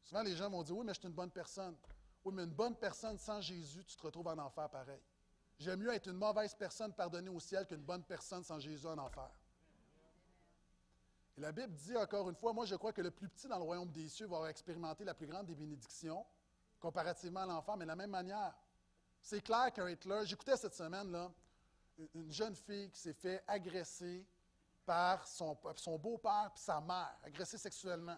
Souvent, 0.03 0.23
les 0.23 0.35
gens 0.35 0.49
vont 0.49 0.63
dire 0.63 0.77
Oui, 0.77 0.85
mais 0.85 0.93
je 0.93 0.99
suis 0.99 1.07
une 1.07 1.13
bonne 1.13 1.31
personne. 1.31 1.75
Oui, 2.23 2.33
mais 2.33 2.43
une 2.43 2.53
bonne 2.53 2.75
personne 2.75 3.17
sans 3.17 3.41
Jésus, 3.41 3.83
tu 3.85 3.95
te 3.95 4.03
retrouves 4.03 4.27
en 4.27 4.37
enfer 4.37 4.69
pareil. 4.69 5.01
J'aime 5.57 5.79
mieux 5.79 5.93
être 5.93 6.07
une 6.07 6.17
mauvaise 6.17 6.55
personne 6.55 6.93
pardonnée 6.93 7.29
au 7.29 7.39
ciel 7.39 7.65
qu'une 7.67 7.83
bonne 7.83 8.03
personne 8.03 8.43
sans 8.43 8.59
Jésus 8.59 8.87
en 8.87 8.97
enfer. 8.97 9.29
Et 11.37 11.41
la 11.41 11.51
Bible 11.51 11.73
dit 11.73 11.95
encore 11.95 12.29
une 12.29 12.35
fois 12.35 12.53
Moi, 12.53 12.65
je 12.65 12.75
crois 12.75 12.93
que 12.93 13.01
le 13.01 13.11
plus 13.11 13.27
petit 13.27 13.47
dans 13.47 13.57
le 13.57 13.63
royaume 13.63 13.91
des 13.91 14.07
cieux 14.09 14.27
va 14.27 14.49
expérimenter 14.49 15.03
la 15.03 15.13
plus 15.13 15.27
grande 15.27 15.45
des 15.45 15.55
bénédictions, 15.55 16.25
comparativement 16.79 17.41
à 17.41 17.45
l'enfer, 17.45 17.77
mais 17.77 17.85
de 17.85 17.89
la 17.89 17.95
même 17.95 18.09
manière. 18.09 18.53
C'est 19.21 19.41
clair 19.41 19.71
qu'un 19.71 19.87
Hitler, 19.87 20.21
j'écoutais 20.25 20.57
cette 20.57 20.73
semaine, 20.73 21.11
là, 21.11 21.31
une 22.15 22.31
jeune 22.31 22.55
fille 22.55 22.89
qui 22.89 22.99
s'est 22.99 23.13
fait 23.13 23.43
agresser 23.47 24.25
son, 25.25 25.97
beau-père 25.97 26.51
et 26.55 26.59
sa 26.59 26.79
mère, 26.81 27.17
agresser 27.23 27.57
sexuellement. 27.57 28.17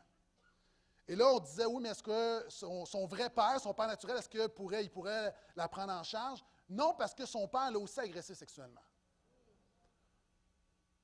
Et 1.08 1.16
là, 1.16 1.28
on 1.28 1.40
disait, 1.40 1.66
oui, 1.66 1.82
mais 1.82 1.90
est-ce 1.90 2.04
que 2.04 2.46
son, 2.50 3.06
vrai 3.06 3.30
père, 3.30 3.60
son 3.60 3.74
père 3.74 3.88
naturel, 3.88 4.18
est-ce 4.18 4.30
qu'il 4.30 4.48
pourrait, 4.50 4.84
il 4.84 4.90
pourrait 4.90 5.36
la 5.56 5.68
prendre 5.68 5.92
en 5.92 6.04
charge? 6.04 6.44
Non, 6.70 6.94
parce 6.94 7.14
que 7.14 7.26
son 7.26 7.48
père 7.48 7.72
l'a 7.72 7.80
aussi 7.80 8.00
agressé 8.00 8.34
sexuellement. 8.34 8.82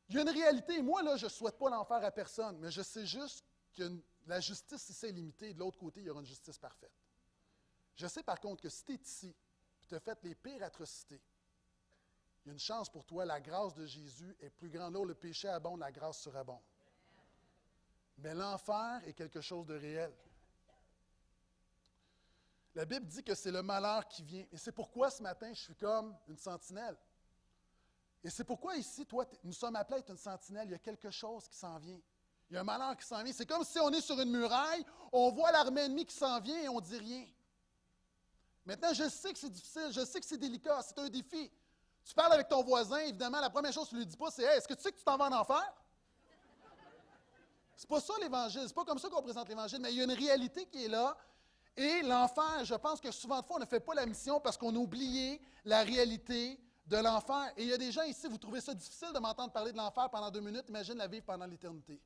Il 0.07 0.15
y 0.15 0.17
a 0.19 0.21
une 0.21 0.29
réalité. 0.29 0.81
Moi, 0.81 1.03
là, 1.03 1.17
je 1.17 1.25
ne 1.25 1.29
souhaite 1.29 1.57
pas 1.57 1.69
l'enfer 1.69 2.03
à 2.03 2.11
personne, 2.11 2.57
mais 2.59 2.71
je 2.71 2.81
sais 2.81 3.05
juste 3.05 3.43
que 3.73 4.01
la 4.25 4.39
justice 4.39 4.89
ici 4.89 5.05
est 5.05 5.11
limitée. 5.11 5.53
De 5.53 5.59
l'autre 5.59 5.77
côté, 5.77 6.01
il 6.01 6.07
y 6.07 6.09
aura 6.09 6.21
une 6.21 6.25
justice 6.25 6.57
parfaite. 6.57 6.91
Je 7.95 8.07
sais 8.07 8.23
par 8.23 8.39
contre 8.39 8.63
que 8.63 8.69
si 8.69 8.83
tu 8.85 8.93
es 8.93 8.95
ici, 8.95 9.35
tu 9.87 9.93
as 9.93 9.99
fait 9.99 10.17
les 10.23 10.33
pires 10.33 10.63
atrocités, 10.63 11.21
il 12.43 12.47
y 12.47 12.49
a 12.49 12.53
une 12.53 12.59
chance 12.59 12.89
pour 12.89 13.05
toi, 13.05 13.25
la 13.25 13.41
grâce 13.41 13.73
de 13.75 13.85
Jésus 13.85 14.35
est 14.39 14.49
plus 14.49 14.69
grande. 14.69 14.93
Là 14.93 15.03
le 15.03 15.15
péché 15.15 15.47
abonde, 15.47 15.79
la 15.79 15.91
grâce 15.91 16.21
surabonde. 16.21 16.61
Mais 18.17 18.33
l'enfer 18.33 19.01
est 19.05 19.13
quelque 19.13 19.41
chose 19.41 19.65
de 19.65 19.75
réel. 19.75 20.13
La 22.75 22.85
Bible 22.85 23.05
dit 23.07 23.23
que 23.23 23.35
c'est 23.35 23.51
le 23.51 23.61
malheur 23.61 24.07
qui 24.07 24.23
vient. 24.23 24.45
Et 24.51 24.57
c'est 24.57 24.71
pourquoi 24.71 25.09
ce 25.09 25.21
matin, 25.21 25.51
je 25.53 25.61
suis 25.61 25.75
comme 25.75 26.15
une 26.27 26.37
sentinelle. 26.37 26.97
Et 28.23 28.29
c'est 28.29 28.43
pourquoi 28.43 28.75
ici, 28.75 29.05
toi, 29.05 29.25
nous 29.43 29.53
sommes 29.53 29.75
appelés 29.75 29.97
à 29.97 29.99
être 29.99 30.11
une 30.11 30.17
sentinelle. 30.17 30.67
Il 30.67 30.71
y 30.71 30.75
a 30.75 30.79
quelque 30.79 31.09
chose 31.09 31.47
qui 31.47 31.57
s'en 31.57 31.77
vient. 31.77 31.99
Il 32.49 32.55
y 32.55 32.57
a 32.57 32.61
un 32.61 32.63
malheur 32.63 32.95
qui 32.97 33.05
s'en 33.05 33.23
vient. 33.23 33.33
C'est 33.33 33.45
comme 33.45 33.63
si 33.63 33.79
on 33.79 33.89
est 33.89 34.01
sur 34.01 34.19
une 34.19 34.31
muraille, 34.31 34.85
on 35.11 35.31
voit 35.31 35.51
l'armée 35.51 35.81
ennemie 35.81 36.05
qui 36.05 36.15
s'en 36.15 36.39
vient 36.39 36.61
et 36.61 36.69
on 36.69 36.77
ne 36.77 36.85
dit 36.85 36.97
rien. 36.97 37.25
Maintenant, 38.65 38.93
je 38.93 39.07
sais 39.09 39.31
que 39.33 39.39
c'est 39.39 39.49
difficile, 39.49 39.89
je 39.91 40.05
sais 40.05 40.19
que 40.19 40.25
c'est 40.25 40.37
délicat, 40.37 40.81
c'est 40.81 40.99
un 40.99 41.09
défi. 41.09 41.51
Tu 42.05 42.13
parles 42.13 42.33
avec 42.33 42.47
ton 42.47 42.63
voisin, 42.63 42.97
évidemment, 42.97 43.39
la 43.39 43.49
première 43.49 43.71
chose 43.71 43.85
que 43.85 43.91
tu 43.91 43.97
lui 43.97 44.05
dis 44.05 44.17
pas, 44.17 44.31
c'est 44.31 44.43
Est-ce 44.43 44.67
que 44.67 44.73
tu 44.73 44.81
sais 44.81 44.91
que 44.91 44.97
tu 44.97 45.03
t'en 45.03 45.17
vas 45.17 45.25
en 45.27 45.33
enfer? 45.33 45.73
C'est 47.75 47.87
pas 47.87 48.01
ça 48.01 48.13
l'Évangile, 48.19 48.63
c'est 48.67 48.73
pas 48.73 48.83
comme 48.83 48.99
ça 48.99 49.09
qu'on 49.09 49.21
présente 49.21 49.47
l'Évangile, 49.47 49.79
mais 49.79 49.91
il 49.93 49.97
y 49.97 50.01
a 50.01 50.03
une 50.03 50.11
réalité 50.11 50.65
qui 50.65 50.85
est 50.85 50.89
là. 50.89 51.15
Et 51.77 52.01
l'enfer, 52.01 52.65
je 52.65 52.75
pense 52.75 52.99
que 52.99 53.09
souvent 53.09 53.39
de 53.39 53.45
fois, 53.45 53.55
on 53.55 53.59
ne 53.59 53.65
fait 53.65 53.79
pas 53.79 53.93
la 53.93 54.05
mission 54.05 54.41
parce 54.41 54.57
qu'on 54.57 54.75
a 54.75 54.77
oublié 54.77 55.41
la 55.63 55.83
réalité 55.83 56.59
de 56.85 56.97
l'enfer. 56.97 57.53
Et 57.55 57.63
il 57.63 57.69
y 57.69 57.73
a 57.73 57.77
des 57.77 57.91
gens 57.91 58.03
ici, 58.03 58.27
vous 58.27 58.37
trouvez 58.37 58.59
ça 58.59 58.73
difficile 58.73 59.13
de 59.13 59.19
m'entendre 59.19 59.53
parler 59.53 59.71
de 59.71 59.77
l'enfer 59.77 60.09
pendant 60.09 60.29
deux 60.29 60.41
minutes, 60.41 60.65
imagine 60.67 60.95
la 60.95 61.07
vivre 61.07 61.25
pendant 61.25 61.45
l'éternité. 61.45 62.01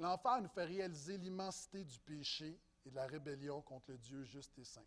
L'enfer 0.00 0.40
nous 0.40 0.48
fait 0.48 0.64
réaliser 0.64 1.16
l'immensité 1.18 1.84
du 1.84 1.98
péché 2.00 2.58
et 2.86 2.90
de 2.90 2.94
la 2.94 3.06
rébellion 3.06 3.62
contre 3.62 3.90
le 3.90 3.98
Dieu 3.98 4.22
juste 4.24 4.58
et 4.58 4.64
saint. 4.64 4.84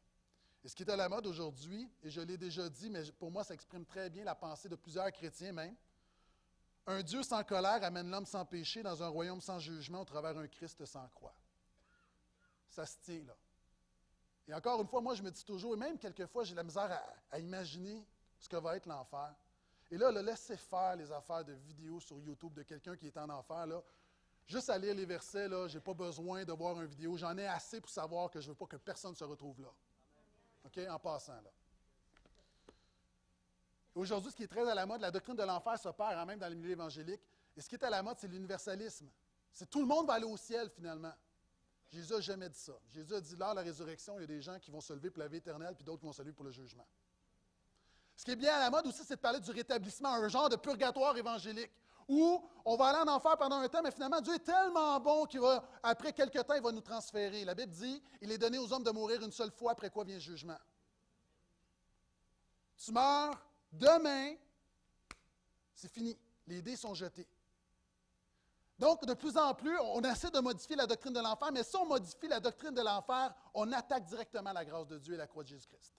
Et 0.64 0.70
ce 0.70 0.76
qui 0.76 0.84
est 0.84 0.90
à 0.90 0.96
la 0.96 1.08
mode 1.08 1.26
aujourd'hui, 1.28 1.90
et 2.04 2.10
je 2.10 2.22
l'ai 2.22 2.38
déjà 2.38 2.70
dit, 2.70 2.90
mais 2.90 3.04
pour 3.14 3.32
moi, 3.32 3.44
ça 3.44 3.54
exprime 3.54 3.86
très 3.86 4.10
bien 4.10 4.24
la 4.24 4.36
pensée 4.36 4.70
de 4.70 4.76
plusieurs 4.76 5.12
chrétiens 5.12 5.54
même, 5.54 5.76
un 6.88 7.04
Dieu 7.04 7.22
sans 7.22 7.44
colère 7.44 7.84
amène 7.84 8.10
l'homme 8.10 8.26
sans 8.26 8.46
péché 8.46 8.82
dans 8.82 9.04
un 9.04 9.10
royaume 9.10 9.42
sans 9.42 9.60
jugement 9.60 10.02
au 10.02 10.06
travers 10.06 10.38
un 10.38 10.48
Christ 10.48 10.86
sans 10.86 11.08
croix. 11.10 11.36
Ça 12.70 12.86
se 12.86 12.98
tient 13.00 13.24
là. 13.26 13.36
Et 14.48 14.54
encore 14.54 14.82
une 14.82 14.88
fois, 14.88 15.02
moi, 15.02 15.14
je 15.14 15.22
me 15.22 15.30
dis 15.30 15.44
toujours, 15.44 15.74
et 15.74 15.78
même 15.78 15.98
quelquefois, 15.98 16.46
j'ai 16.46 16.56
la 16.56 16.64
misère 16.64 16.90
à, 16.90 17.36
à, 17.36 17.40
imaginer 17.40 18.08
ce 18.40 18.48
que 18.48 18.56
va 18.56 18.78
être 18.78 18.86
l'enfer. 18.86 19.36
Et 19.92 19.98
là, 19.98 20.12
le 20.12 20.22
laisser 20.22 20.56
faire 20.56 20.96
les 20.96 21.12
affaires 21.12 21.44
de 21.44 21.52
vidéos 21.52 22.00
sur 22.00 22.18
YouTube 22.20 22.54
de 22.54 22.64
quelqu'un 22.64 22.96
qui 22.96 23.08
est 23.08 23.18
en 23.18 23.30
enfer, 23.30 23.68
là, 23.68 23.84
Juste 24.48 24.70
à 24.70 24.78
lire 24.78 24.96
les 24.96 25.06
versets, 25.06 25.50
je 25.50 25.76
n'ai 25.76 25.82
pas 25.82 25.94
besoin 25.94 26.46
de 26.46 26.54
voir 26.54 26.80
une 26.80 26.88
vidéo. 26.88 27.18
J'en 27.18 27.38
ai 27.38 27.46
assez 27.46 27.82
pour 27.82 27.90
savoir 27.90 28.32
que 28.32 28.40
je 28.40 28.48
ne 28.48 28.52
veux 28.52 28.56
pas 28.56 28.66
que 28.66 28.78
personne 28.78 29.14
se 29.14 29.26
retrouve 29.26 29.62
là. 29.62 29.74
OK? 30.66 30.80
En 30.90 31.00
passant, 31.00 31.34
là. 31.42 31.52
Aujourd'hui, 33.94 34.32
ce 34.32 34.36
qui 34.36 34.44
est 34.44 34.48
très 34.48 34.70
à 34.70 34.76
la 34.76 34.86
mode, 34.86 35.02
la 35.02 35.12
doctrine 35.12 35.36
de 35.36 35.44
l'enfer 35.44 35.78
s'opère, 35.80 36.18
hein, 36.18 36.26
même 36.26 36.40
dans 36.40 36.48
les 36.48 36.56
milieux 36.56 36.72
évangéliques. 36.72 37.22
Et 37.58 37.62
ce 37.62 37.68
qui 37.68 37.76
est 37.76 37.84
à 37.84 37.90
la 37.90 38.04
mode, 38.04 38.18
c'est 38.20 38.28
l'universalisme. 38.28 39.10
C'est 39.52 39.68
tout 39.70 39.80
le 39.80 39.88
monde 39.88 40.06
va 40.06 40.14
aller 40.14 40.26
au 40.26 40.38
ciel, 40.38 40.70
finalement. 40.70 41.14
Jésus 41.90 42.14
n'a 42.14 42.20
jamais 42.20 42.50
dit 42.50 42.60
ça. 42.60 42.74
Jésus 42.90 43.16
a 43.16 43.20
dit, 43.20 43.36
là, 43.36 43.54
la 43.54 43.62
résurrection, 43.62 44.18
il 44.20 44.22
y 44.22 44.24
a 44.24 44.28
des 44.28 44.42
gens 44.42 44.60
qui 44.60 44.70
vont 44.70 44.82
se 44.82 44.94
lever 44.94 45.10
pour 45.10 45.24
la 45.24 45.28
vie 45.28 45.38
éternelle, 45.38 45.74
puis 45.74 45.84
d'autres 45.84 46.00
qui 46.00 46.06
vont 46.06 46.14
se 46.14 46.22
lever 46.22 46.34
pour 46.34 46.46
le 46.46 46.52
jugement. 46.52 46.86
Ce 48.16 48.24
qui 48.24 48.32
est 48.32 48.36
bien 48.36 48.54
à 48.54 48.60
la 48.60 48.70
mode 48.70 48.86
aussi, 48.86 49.04
c'est 49.04 49.16
de 49.16 49.22
parler 49.22 49.40
du 49.40 49.52
rétablissement, 49.52 50.10
un 50.10 50.28
genre 50.28 50.48
de 50.48 50.58
purgatoire 50.58 51.18
évangélique, 51.18 51.72
où 52.08 52.42
on 52.66 52.76
va 52.76 52.88
aller 52.88 53.10
en 53.10 53.14
enfer 53.14 53.38
pendant 53.38 53.58
un 53.58 53.68
temps, 53.68 53.82
mais 53.82 53.92
finalement, 53.92 54.22
Dieu 54.22 54.36
est 54.36 54.40
tellement 54.40 55.00
bon 55.00 55.26
qu'après 55.26 56.14
quelques 56.14 56.46
temps, 56.46 56.54
il 56.56 56.62
va 56.62 56.72
nous 56.72 56.82
transférer. 56.82 57.46
La 57.46 57.56
Bible 57.56 57.72
dit, 57.72 58.02
il 58.22 58.32
est 58.32 58.38
donné 58.38 58.58
aux 58.58 58.72
hommes 58.72 58.84
de 58.84 58.92
mourir 58.92 59.22
une 59.22 59.32
seule 59.32 59.52
fois, 59.52 59.72
après 59.74 59.90
quoi 59.90 60.04
vient 60.04 60.16
le 60.16 60.22
jugement. 60.22 60.58
Tu 62.78 62.92
meurs, 62.92 63.48
Demain, 63.72 64.36
c'est 65.74 65.92
fini. 65.92 66.18
Les 66.48 66.62
dés 66.62 66.76
sont 66.76 66.94
jetés. 66.94 67.28
Donc, 68.80 69.06
de 69.06 69.14
plus 69.14 69.38
en 69.38 69.54
plus, 69.54 69.78
on 69.80 70.02
essaie 70.04 70.30
de 70.30 70.40
modifier 70.40 70.76
la 70.76 70.86
doctrine 70.86 71.14
de 71.14 71.20
l'enfer, 71.20 71.52
mais 71.52 71.64
si 71.64 71.76
on 71.76 71.86
modifie 71.86 72.28
la 72.28 72.40
doctrine 72.40 72.74
de 72.74 72.82
l'enfer, 72.82 73.34
on 73.54 73.72
attaque 73.72 74.06
directement 74.06 74.54
la 74.54 74.64
grâce 74.64 74.88
de 74.88 75.00
Dieu 75.00 75.16
et 75.16 75.18
la 75.18 75.28
croix 75.28 75.44
de 75.44 75.50
Jésus-Christ. 75.50 75.96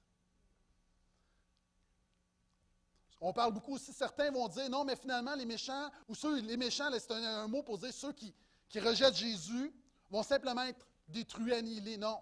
On 3.21 3.33
parle 3.33 3.53
beaucoup 3.53 3.75
aussi, 3.75 3.93
certains 3.93 4.31
vont 4.31 4.47
dire, 4.49 4.71
non, 4.71 4.85
mais 4.85 4.95
finalement, 4.95 5.35
les 5.35 5.45
méchants, 5.45 5.91
ou 6.09 6.14
ceux, 6.14 6.41
les 6.41 6.57
méchants, 6.57 6.89
c'est 6.93 7.11
un, 7.11 7.49
mot 7.49 7.62
pour 7.62 7.79
dire 7.79 7.93
ceux 7.93 8.12
qui, 8.12 8.33
qui 8.69 8.79
rejettent 8.79 9.16
Jésus, 9.16 9.75
vont 10.09 10.23
simplement 10.23 10.62
être 10.62 10.87
détruits, 11.09 11.53
annihilés. 11.53 11.97
Non. 11.97 12.21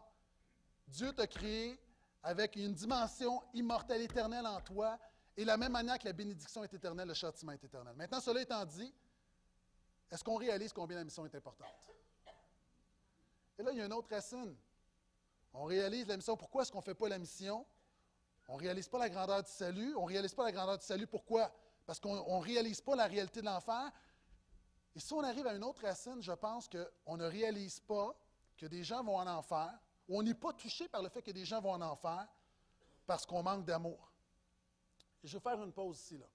Dieu 0.88 1.12
t'a 1.12 1.26
créé 1.26 1.78
avec 2.22 2.56
une 2.56 2.72
dimension 2.72 3.42
immortelle, 3.52 4.00
éternelle 4.02 4.46
en 4.46 4.60
toi, 4.60 4.98
et 5.36 5.44
la 5.44 5.58
même 5.58 5.72
manière 5.72 5.98
que 5.98 6.06
la 6.06 6.14
bénédiction 6.14 6.64
est 6.64 6.72
éternelle, 6.72 7.08
le 7.08 7.14
châtiment 7.14 7.52
est 7.52 7.62
éternel. 7.62 7.94
Maintenant, 7.94 8.20
cela 8.20 8.40
étant 8.40 8.64
dit, 8.64 8.92
est-ce 10.10 10.24
qu'on 10.24 10.36
réalise 10.36 10.72
combien 10.72 10.96
la 10.96 11.04
mission 11.04 11.26
est 11.26 11.34
importante? 11.34 11.68
Et 13.58 13.62
là, 13.62 13.70
il 13.72 13.78
y 13.78 13.80
a 13.82 13.86
une 13.86 13.92
autre 13.92 14.08
racine. 14.10 14.56
On 15.52 15.64
réalise 15.64 16.06
la 16.06 16.16
mission. 16.16 16.36
Pourquoi 16.36 16.62
est-ce 16.62 16.72
qu'on 16.72 16.78
ne 16.78 16.84
fait 16.84 16.94
pas 16.94 17.08
la 17.08 17.18
mission? 17.18 17.66
On 18.48 18.56
ne 18.56 18.60
réalise 18.60 18.88
pas 18.88 18.98
la 18.98 19.10
grandeur 19.10 19.42
du 19.42 19.50
salut. 19.50 19.94
On 19.96 20.02
ne 20.06 20.12
réalise 20.12 20.34
pas 20.34 20.44
la 20.44 20.52
grandeur 20.52 20.78
du 20.78 20.84
salut. 20.84 21.06
Pourquoi? 21.06 21.52
Parce 21.84 22.00
qu'on 22.00 22.14
ne 22.14 22.44
réalise 22.44 22.80
pas 22.80 22.96
la 22.96 23.06
réalité 23.06 23.40
de 23.40 23.46
l'enfer. 23.46 23.90
Et 24.94 25.00
si 25.00 25.12
on 25.12 25.22
arrive 25.22 25.46
à 25.46 25.54
une 25.54 25.64
autre 25.64 25.82
racine, 25.82 26.20
je 26.22 26.32
pense 26.32 26.68
qu'on 26.68 27.16
ne 27.16 27.26
réalise 27.26 27.80
pas 27.80 28.16
que 28.56 28.66
des 28.66 28.82
gens 28.82 29.04
vont 29.04 29.16
en 29.16 29.26
enfer, 29.26 29.70
on 30.08 30.22
n'est 30.22 30.34
pas 30.34 30.52
touché 30.52 30.88
par 30.88 31.02
le 31.02 31.08
fait 31.08 31.22
que 31.22 31.30
des 31.30 31.44
gens 31.44 31.60
vont 31.60 31.72
en 31.72 31.82
enfer 31.82 32.26
parce 33.04 33.26
qu'on 33.26 33.42
manque 33.42 33.64
d'amour. 33.64 34.12
Je 35.22 35.36
vais 35.36 35.42
faire 35.42 35.62
une 35.62 35.72
pause 35.72 35.98
ici. 35.98 36.18
Là. 36.18 36.26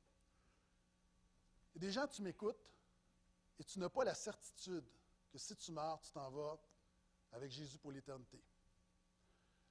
Des 1.76 1.92
gens, 1.92 2.08
tu 2.08 2.22
m'écoutes 2.22 2.70
et 3.58 3.64
tu 3.64 3.80
n'as 3.80 3.90
pas 3.90 4.04
la 4.04 4.14
certitude 4.14 4.86
que 5.32 5.38
si 5.38 5.56
tu 5.56 5.72
meurs, 5.72 6.00
tu 6.02 6.12
t'en 6.12 6.30
vas 6.30 6.60
avec 7.32 7.52
Jésus 7.52 7.78
pour 7.78 7.92
l'éternité. 7.92 8.44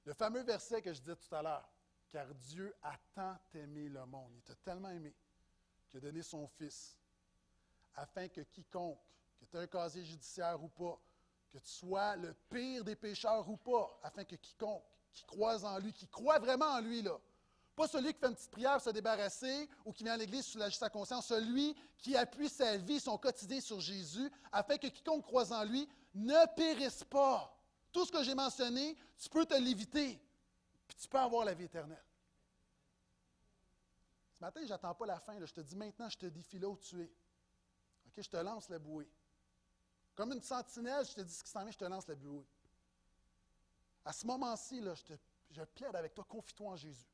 Le 0.04 0.14
fameux 0.14 0.42
verset 0.42 0.80
que 0.80 0.92
je 0.92 1.00
disais 1.00 1.16
tout 1.16 1.34
à 1.34 1.42
l'heure, 1.42 1.68
car 2.10 2.26
Dieu 2.34 2.74
a 2.82 2.96
tant 3.14 3.38
aimé 3.54 3.88
le 3.88 4.04
monde, 4.06 4.32
il 4.36 4.42
t'a 4.42 4.54
tellement 4.56 4.90
aimé 4.90 5.14
qu'il 5.88 5.98
a 5.98 6.00
donné 6.00 6.22
son 6.22 6.46
Fils, 6.46 6.96
afin 7.94 8.28
que 8.28 8.40
quiconque, 8.42 8.98
que 9.38 9.44
tu 9.46 9.56
aies 9.56 9.60
un 9.60 9.66
casier 9.66 10.04
judiciaire 10.04 10.62
ou 10.62 10.68
pas, 10.68 10.98
que 11.52 11.58
tu 11.58 11.68
sois 11.68 12.16
le 12.16 12.34
pire 12.48 12.84
des 12.84 12.96
pécheurs 12.96 13.48
ou 13.48 13.56
pas, 13.56 13.98
afin 14.02 14.24
que 14.24 14.36
quiconque 14.36 14.84
qui 15.12 15.24
croise 15.24 15.64
en 15.64 15.78
lui, 15.78 15.92
qui 15.92 16.06
croit 16.06 16.38
vraiment 16.38 16.66
en 16.66 16.80
lui, 16.80 17.02
là, 17.02 17.18
pas 17.74 17.88
celui 17.88 18.12
qui 18.12 18.20
fait 18.20 18.28
une 18.28 18.34
petite 18.34 18.50
prière 18.50 18.74
pour 18.74 18.82
se 18.82 18.90
débarrasser 18.90 19.68
ou 19.84 19.92
qui 19.92 20.04
vient 20.04 20.12
à 20.12 20.16
l'Église 20.16 20.44
soulager 20.44 20.76
sa 20.76 20.90
conscience, 20.90 21.26
celui 21.26 21.74
qui 21.98 22.16
appuie 22.16 22.48
sa 22.48 22.76
vie, 22.76 23.00
son 23.00 23.16
quotidien 23.16 23.60
sur 23.60 23.80
Jésus, 23.80 24.30
afin 24.52 24.76
que 24.76 24.88
quiconque 24.88 25.24
croise 25.24 25.52
en 25.52 25.64
lui 25.64 25.88
ne 26.14 26.54
périsse 26.54 27.04
pas. 27.04 27.56
Tout 27.92 28.04
ce 28.04 28.12
que 28.12 28.22
j'ai 28.22 28.34
mentionné, 28.34 28.96
tu 29.18 29.28
peux 29.28 29.46
te 29.46 29.54
l'éviter, 29.54 30.20
puis 30.90 31.02
tu 31.02 31.08
peux 31.08 31.18
avoir 31.18 31.44
la 31.44 31.54
vie 31.54 31.64
éternelle. 31.64 32.04
Ce 34.34 34.40
matin, 34.40 34.60
je 34.62 34.68
n'attends 34.68 34.94
pas 34.94 35.06
la 35.06 35.20
fin. 35.20 35.38
je 35.44 35.52
te 35.52 35.60
dis 35.60 35.76
maintenant, 35.76 36.08
je 36.08 36.18
te 36.18 36.26
défie 36.26 36.58
là 36.58 36.68
où 36.68 36.76
tu 36.76 37.00
es. 37.02 37.12
Je 38.16 38.28
te 38.28 38.36
lance 38.36 38.68
la 38.68 38.78
bouée. 38.78 39.08
Comme 40.14 40.32
une 40.32 40.42
sentinelle, 40.42 41.06
je 41.06 41.14
te 41.14 41.20
dis 41.20 41.32
ce 41.32 41.42
qui 41.42 41.50
s'en 41.50 41.62
vient, 41.62 41.70
je 41.70 41.78
te 41.78 41.84
lance 41.84 42.06
la 42.06 42.14
bouée. 42.14 42.46
À 44.04 44.12
ce 44.12 44.26
moment-ci, 44.26 44.82
je, 44.82 45.14
je 45.50 45.62
plaide 45.62 45.94
avec 45.96 46.12
toi, 46.12 46.24
confie-toi 46.28 46.70
en 46.70 46.76
Jésus 46.76 47.06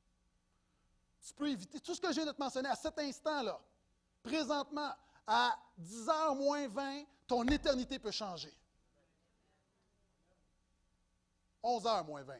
tu 1.26 1.34
peux 1.34 1.50
éviter 1.50 1.80
tout 1.80 1.94
ce 1.94 2.00
que 2.00 2.08
je 2.08 2.14
viens 2.14 2.26
de 2.26 2.32
te 2.32 2.40
mentionner 2.40 2.68
à 2.68 2.76
cet 2.76 2.98
instant-là. 2.98 3.60
Présentement, 4.22 4.92
à 5.26 5.58
10h 5.80 6.36
moins 6.36 6.68
20, 6.68 7.04
ton 7.26 7.44
éternité 7.48 7.98
peut 7.98 8.12
changer. 8.12 8.56
11h 11.62 12.06
moins 12.06 12.22
20. 12.22 12.38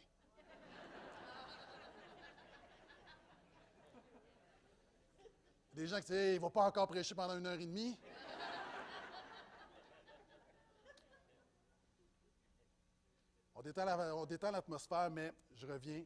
Des 5.77 5.87
gens 5.87 6.01
qui 6.01 6.11
disent 6.11 6.33
il 6.33 6.35
ne 6.37 6.39
va 6.39 6.49
pas 6.49 6.65
encore 6.65 6.89
prêcher 6.89 7.15
pendant 7.15 7.37
une 7.37 7.47
heure 7.47 7.61
et 7.61 7.67
demie. 7.67 7.99
On 13.55 13.61
détend 14.25 14.51
l'atmosphère, 14.51 15.11
mais 15.11 15.35
je 15.55 15.67
reviens. 15.67 16.03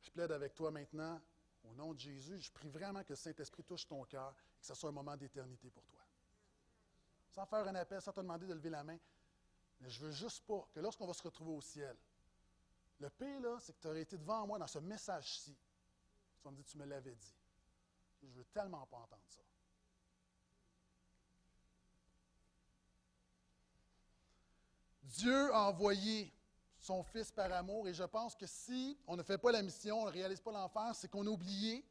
Je 0.00 0.10
plaide 0.10 0.32
avec 0.32 0.56
toi 0.56 0.72
maintenant. 0.72 1.20
Au 1.62 1.74
nom 1.74 1.94
de 1.94 2.00
Jésus, 2.00 2.38
je 2.38 2.50
prie 2.50 2.68
vraiment 2.68 3.04
que 3.04 3.10
le 3.10 3.16
Saint-Esprit 3.16 3.62
touche 3.62 3.86
ton 3.86 4.02
cœur 4.04 4.34
et 4.56 4.60
que 4.60 4.66
ce 4.66 4.74
soit 4.74 4.88
un 4.88 4.92
moment 4.92 5.16
d'éternité 5.16 5.70
pour 5.70 5.84
toi. 5.86 6.00
Sans 7.30 7.46
faire 7.46 7.66
un 7.68 7.74
appel, 7.76 8.02
sans 8.02 8.12
te 8.12 8.20
demander 8.20 8.46
de 8.46 8.54
lever 8.54 8.70
la 8.70 8.82
main, 8.82 8.98
mais 9.80 9.88
je 9.88 10.00
veux 10.00 10.10
juste 10.10 10.44
pas 10.46 10.66
que 10.72 10.80
lorsqu'on 10.80 11.06
va 11.06 11.12
se 11.12 11.22
retrouver 11.22 11.52
au 11.52 11.60
ciel, 11.60 11.96
le 12.98 13.10
pire, 13.10 13.40
là, 13.40 13.58
c'est 13.60 13.72
que 13.72 13.80
tu 13.80 13.86
aurais 13.86 14.02
été 14.02 14.18
devant 14.18 14.46
moi 14.46 14.58
dans 14.58 14.66
ce 14.66 14.80
message-ci. 14.80 15.56
Tu 16.42 16.48
me 16.48 16.54
dire, 16.54 16.64
tu 16.64 16.78
me 16.78 16.86
l'avais 16.86 17.14
dit. 17.14 17.36
Je 18.28 18.38
veux 18.38 18.44
tellement 18.46 18.86
pas 18.86 18.98
entendre 18.98 19.22
ça. 19.28 19.40
Dieu 25.02 25.54
a 25.54 25.68
envoyé 25.68 26.32
son 26.86 27.02
Fils 27.02 27.30
par 27.30 27.52
amour. 27.52 27.88
Et 27.88 27.94
je 27.94 28.04
pense 28.04 28.34
que 28.34 28.46
si 28.46 28.98
on 29.06 29.16
ne 29.16 29.22
fait 29.22 29.38
pas 29.38 29.52
la 29.52 29.62
mission, 29.62 30.02
on 30.02 30.06
ne 30.06 30.10
réalise 30.10 30.40
pas 30.40 30.52
l'enfer, 30.52 30.94
c'est 30.94 31.08
qu'on 31.08 31.26
a 31.26 31.30
oublié, 31.30 31.84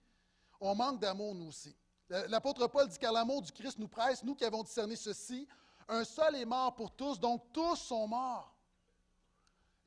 on 0.60 0.74
manque 0.74 1.00
d'amour 1.00 1.36
nous 1.36 1.48
aussi. 1.48 1.76
L'apôtre 2.10 2.68
Paul 2.68 2.88
dit 2.88 2.98
car 2.98 3.12
l'amour 3.12 3.42
du 3.42 3.52
Christ 3.52 3.80
nous 3.80 3.88
presse, 3.88 4.24
nous 4.24 4.36
qui 4.36 4.46
avons 4.46 4.64
discerné 4.64 4.96
ceci, 4.96 5.48
un 5.88 6.04
seul 6.04 6.36
est 6.36 6.46
mort 6.46 6.76
pour 6.76 6.96
tous, 6.96 7.20
donc 7.20 7.52
tous 7.52 7.76
sont 7.76 8.08
morts. 8.08 8.56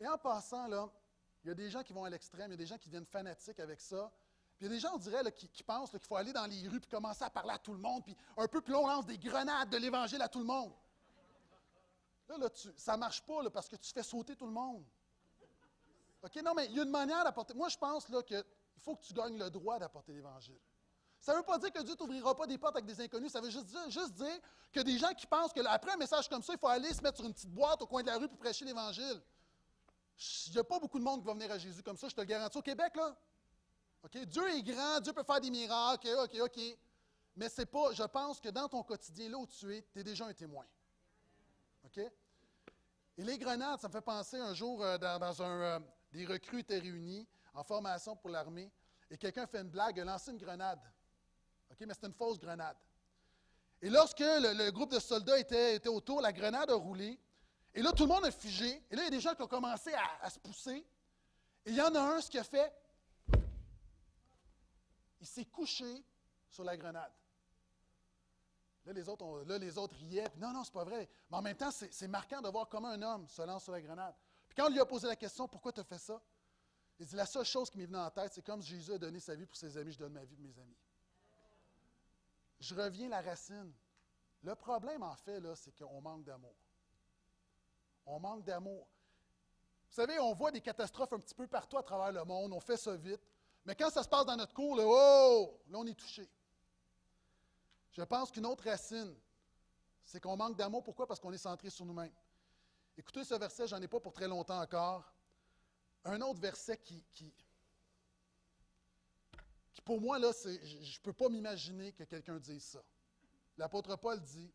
Et 0.01 0.07
en 0.07 0.19
passant, 0.19 0.67
là, 0.67 0.89
il 1.45 1.49
y 1.49 1.51
a 1.51 1.55
des 1.55 1.71
gens 1.71 1.83
qui 1.83 1.93
vont 1.93 2.05
à 2.05 2.11
l'extrême, 2.11 2.51
il 2.51 2.53
y 2.53 2.55
a 2.55 2.59
des 2.59 2.67
gens 2.67 2.77
qui 2.77 2.89
deviennent 2.89 3.07
fanatiques 3.07 3.61
avec 3.61 3.81
ça. 3.81 4.13
Puis 4.59 4.67
il 4.67 4.73
y 4.73 4.73
a 4.73 4.75
des 4.75 4.81
gens, 4.81 4.91
on 4.95 4.99
dirait, 4.99 5.23
qui, 5.31 5.63
pensent 5.63 5.91
qu'il 5.91 6.01
faut 6.01 6.17
aller 6.17 6.33
dans 6.33 6.47
les 6.47 6.67
rues 6.67 6.81
puis 6.81 6.91
commencer 6.91 7.23
à 7.23 7.31
parler 7.31 7.53
à 7.53 7.59
tout 7.59 7.73
le 7.73 7.79
monde, 7.79 8.03
puis 8.05 8.17
un 8.37 8.49
peu 8.49 8.61
plus 8.61 8.75
on 8.75 8.89
lance 8.89 9.07
des 9.07 9.17
grenades 9.17 9.71
de 9.71 9.77
l'Évangile 9.77 10.21
à 10.21 10.29
tout 10.29 10.41
le 10.41 10.47
monde. 10.47 10.73
Là, 12.29 12.39
là 12.39 12.49
ça 12.77 12.95
ne 12.95 12.99
marche 12.99 13.23
pas 13.23 13.49
parce 13.51 13.69
que 13.69 13.77
tu 13.77 13.93
fais 13.93 14.03
sauter 14.03 14.35
tout 14.35 14.47
le 14.47 14.53
monde. 14.53 14.85
OK, 16.25 16.43
non, 16.43 16.55
mais 16.55 16.67
il 16.67 16.73
y 16.73 16.81
a 16.81 16.83
une 16.83 16.91
manière 16.91 17.23
d'apporter. 17.23 17.55
Moi, 17.55 17.69
je 17.69 17.79
pense 17.79 18.05
qu'il 18.05 18.45
faut 18.79 18.97
que 18.97 19.03
tu 19.05 19.15
gagnes 19.15 19.39
le 19.39 19.49
droit 19.49 19.79
d'apporter 19.79 20.13
l'Évangile. 20.13 20.59
Ça 21.21 21.33
ne 21.33 21.39
veut 21.39 21.45
pas 21.45 21.59
dire 21.59 21.73
que 21.73 21.81
Dieu 21.83 21.93
ne 21.93 21.97
t'ouvrira 21.97 22.35
pas 22.35 22.47
des 22.47 22.59
portes 22.59 22.75
avec 22.75 22.87
des 22.87 23.01
inconnus. 23.01 23.31
Ça 23.31 23.41
veut 23.41 23.51
juste 23.51 23.67
dire, 23.67 23.91
juste 23.91 24.15
dire 24.15 24.39
que 24.73 24.81
des 24.81 24.99
gens 24.99 25.13
qui 25.15 25.27
pensent 25.27 25.53
qu'après 25.53 25.93
un 25.93 25.97
message 25.97 26.29
comme 26.29 26.43
ça, 26.43 26.53
il 26.53 26.59
faut 26.59 26.67
aller 26.67 26.93
se 26.93 27.01
mettre 27.01 27.19
sur 27.19 27.27
une 27.27 27.33
petite 27.33 27.51
boîte 27.51 27.81
au 27.83 27.87
coin 27.87 28.03
de 28.03 28.09
la 28.09 28.19
rue 28.19 28.29
pour 28.29 28.39
prêcher 28.39 28.65
l'Évangile. 28.65 29.23
Il 30.47 30.53
n'y 30.53 30.59
a 30.59 30.65
pas 30.65 30.81
beaucoup 30.81 30.99
de 30.99 31.05
monde 31.05 31.21
qui 31.21 31.27
va 31.27 31.33
venir 31.35 31.51
à 31.51 31.59
Jésus 31.59 31.83
comme 31.83 31.97
ça, 31.97 32.09
je 32.09 32.15
te 32.15 32.21
le 32.21 32.27
garantis. 32.27 32.59
Au 32.59 32.63
Québec, 32.63 32.97
là, 32.97 33.17
OK, 34.05 34.17
Dieu 34.27 34.49
est 34.57 34.63
grand, 34.63 35.01
Dieu 35.01 35.13
peut 35.13 35.25
faire 35.25 35.41
des 35.41 35.51
miracles, 35.51 36.09
OK, 36.23 36.37
OK. 36.41 36.61
Mais 37.37 37.49
c'est 37.49 37.67
pas, 37.67 37.93
je 37.93 38.03
pense 38.03 38.41
que 38.41 38.49
dans 38.49 38.69
ton 38.69 38.83
quotidien, 38.83 39.29
là 39.29 39.39
où 39.39 39.47
tu 39.47 39.75
es, 39.75 39.83
tu 39.93 40.01
es 40.01 40.05
déjà 40.05 40.27
un 40.27 40.35
témoin. 40.35 40.65
OK? 41.85 41.99
Et 41.99 43.25
les 43.25 43.39
grenades, 43.39 43.81
ça 43.81 43.89
me 43.89 43.93
fait 43.93 44.01
penser 44.01 44.39
un 44.39 44.55
jour 44.55 44.83
euh, 44.83 44.99
dans, 44.99 45.43
un, 45.43 45.63
euh, 45.63 45.81
des 46.13 46.27
recrues 46.27 46.61
étaient 46.61 46.79
réunis 46.79 47.27
en 47.55 47.63
formation 47.63 48.17
pour 48.17 48.31
l'armée 48.31 48.73
et 49.11 49.17
quelqu'un 49.17 49.47
fait 49.47 49.61
une 49.61 49.71
blague, 49.71 49.99
a 49.99 50.05
lancé 50.05 50.31
une 50.31 50.39
grenade. 50.39 50.81
OK, 51.71 51.79
mais 51.81 51.95
c'était 51.95 52.07
une 52.07 52.15
fausse 52.15 52.39
grenade. 52.39 52.77
Et 53.81 53.91
lorsque 53.91 54.21
le, 54.21 54.71
groupe 54.71 54.93
de 54.93 54.99
soldats 54.99 55.39
était, 55.39 55.87
autour, 55.89 56.21
la 56.21 56.33
grenade 56.33 56.71
a 56.71 56.75
roulé. 56.75 57.19
Et 57.75 57.83
là, 57.83 57.93
tout 57.93 58.03
le 58.05 58.09
monde 58.09 58.25
a 58.25 58.31
figé. 58.31 58.83
Et 58.91 58.97
là, 58.97 59.03
il 59.03 59.05
y 59.05 59.07
a 59.07 59.11
des 59.11 59.21
gens 59.21 59.35
qui 59.35 59.43
ont 59.43 59.49
commencé 59.49 59.93
à, 59.95 60.25
à 60.25 60.31
se 60.31 60.39
pousser. 60.39 60.85
Et 61.65 61.71
il 61.71 61.75
y 61.77 61.83
en 61.83 61.95
a 61.95 62.01
un, 62.01 62.21
ce 62.21 62.29
qui 62.29 62.39
a 62.39 62.45
fait, 62.45 62.73
il 65.21 65.27
s'est 65.27 65.45
couché 65.47 66.05
sur 66.49 66.65
la 66.65 66.77
grenade. 66.77 67.13
Là, 68.85 68.93
les 68.93 69.09
autres, 69.09 69.45
là, 69.47 69.59
les 69.59 69.77
autres 69.77 69.95
riaient. 69.97 70.33
non, 70.39 70.53
non, 70.53 70.65
c'est 70.65 70.73
pas 70.73 70.85
vrai. 70.85 71.09
Mais 71.31 71.37
en 71.37 71.43
même 71.43 71.57
temps, 71.57 71.71
c'est 71.71 72.09
marquant 72.09 72.41
de 72.41 72.49
voir 72.49 72.69
comment 72.69 72.89
un 72.89 73.03
homme 73.03 73.29
se 73.29 73.43
lance 73.43 73.65
sur 73.65 73.73
la 73.73 73.83
grenade. 73.83 74.15
Puis 74.49 74.57
quand 74.57 74.67
on 74.67 74.71
lui 74.71 74.81
a 74.81 74.87
posé 74.87 75.07
la 75.07 75.17
question, 75.17 75.47
pourquoi 75.47 75.73
tu 75.73 75.81
as 75.81 75.85
fait 75.85 75.99
ça? 75.99 76.21
Il 76.99 77.07
dit, 77.07 77.15
la 77.15 77.27
seule 77.27 77.45
chose 77.45 77.71
qui 77.71 77.79
m'est 77.79 77.87
venue 77.87 77.99
en 77.99 78.11
tête, 78.11 78.33
c'est 78.33 78.45
comme 78.45 78.63
Jésus 78.63 78.93
a 78.93 78.99
donné 78.99 79.21
sa 79.21 79.35
vie 79.35 79.47
pour 79.47 79.57
ses 79.57 79.77
amis, 79.77 79.93
je 79.93 79.99
donne 79.99 80.13
ma 80.13 80.25
vie 80.25 80.35
pour 80.35 80.45
mes 80.45 80.59
amis. 80.59 80.77
Je 82.61 82.75
reviens 82.75 83.07
à 83.13 83.23
la 83.23 83.31
racine. 83.31 83.73
Le 84.43 84.55
problème, 84.55 85.03
en 85.03 85.15
fait, 85.15 85.41
c'est 85.55 85.77
qu'on 85.77 86.01
manque 86.01 86.25
d'amour. 86.25 86.57
On 88.07 88.19
manque 88.19 88.43
d'amour. 88.45 88.89
Vous 89.91 89.95
savez, 89.95 90.19
on 90.19 90.33
voit 90.33 90.51
des 90.51 90.61
catastrophes 90.61 91.13
un 91.13 91.19
petit 91.19 91.35
peu 91.35 91.47
partout 91.47 91.79
à 91.79 91.83
travers 91.83 92.13
le 92.13 92.25
monde, 92.25 92.53
on 92.53 92.61
fait 92.61 92.77
ça 92.77 92.97
vite. 92.97 93.21
Mais 93.69 93.75
quand 93.75 93.91
ça 93.91 94.03
se 94.03 94.09
passe 94.09 94.25
dans 94.25 94.35
notre 94.35 94.55
cours, 94.55 94.75
là, 94.77 94.85
oh, 94.87 95.61
là, 95.69 95.79
on 95.79 95.87
est 95.87 95.93
touché. 95.93 96.27
Je 97.93 98.01
pense 98.03 98.31
qu'une 98.31 98.47
autre 98.47 98.65
racine, 98.65 99.15
c'est 100.07 100.23
qu'on 100.23 100.39
manque 100.39 100.57
d'amour. 100.57 100.83
Pourquoi? 100.83 101.07
Parce 101.07 101.21
qu'on 101.21 101.35
est 101.35 101.37
centré 101.37 101.69
sur 101.69 101.85
nous-mêmes. 101.85 102.15
Écoutez 102.97 103.25
ce 103.25 103.35
verset, 103.35 103.69
j'en 103.69 103.83
ai 103.83 103.87
pas 103.87 104.01
pour 104.01 104.15
très 104.15 104.27
longtemps 104.27 104.59
encore. 104.59 105.13
Un 106.03 106.19
autre 106.23 106.41
verset 106.41 106.79
qui, 106.79 107.05
qui, 107.13 107.31
pour 109.85 110.01
moi, 110.01 110.19
là, 110.19 110.33
je 110.43 110.49
ne 110.49 111.03
peux 111.03 111.13
pas 111.13 111.29
m'imaginer 111.29 111.93
que 111.93 112.05
quelqu'un 112.05 112.39
dise 112.39 112.65
ça. 112.65 112.83
L'apôtre 113.59 113.97
Paul 113.97 114.19
dit 114.23 114.51